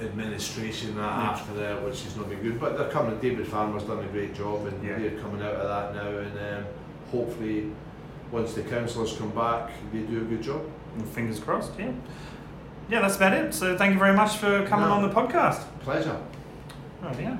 administration 0.00 0.96
that 0.96 1.02
Yeah. 1.02 1.30
after 1.30 1.54
that, 1.54 1.82
which 1.84 2.04
is 2.06 2.16
not 2.16 2.28
been 2.28 2.40
good. 2.42 2.60
But 2.60 2.76
they're 2.76 2.90
coming. 2.90 3.18
David 3.18 3.46
Farmer's 3.46 3.82
done 3.84 4.00
a 4.04 4.08
great 4.08 4.34
job, 4.34 4.66
and 4.66 4.82
Yeah. 4.84 4.98
they're 4.98 5.18
coming 5.20 5.42
out 5.42 5.54
of 5.54 5.68
that 5.68 5.94
now. 5.94 6.08
And 6.18 6.38
um, 6.38 6.64
hopefully, 7.10 7.72
once 8.30 8.54
the 8.54 8.62
councillors 8.62 9.16
come 9.16 9.30
back, 9.30 9.70
they 9.92 10.00
do 10.00 10.18
a 10.18 10.24
good 10.24 10.42
job. 10.42 10.62
Fingers 11.12 11.38
crossed. 11.40 11.72
Yeah. 11.78 11.90
Yeah, 12.88 13.00
that's 13.00 13.16
about 13.16 13.32
it. 13.32 13.52
So 13.54 13.76
thank 13.76 13.92
you 13.94 13.98
very 13.98 14.14
much 14.16 14.36
for 14.38 14.64
coming 14.66 14.86
No. 14.88 14.94
on 14.94 15.02
the 15.02 15.08
podcast. 15.08 15.60
Pleasure. 15.80 16.16
Oh 17.04 17.10
yeah. 17.18 17.36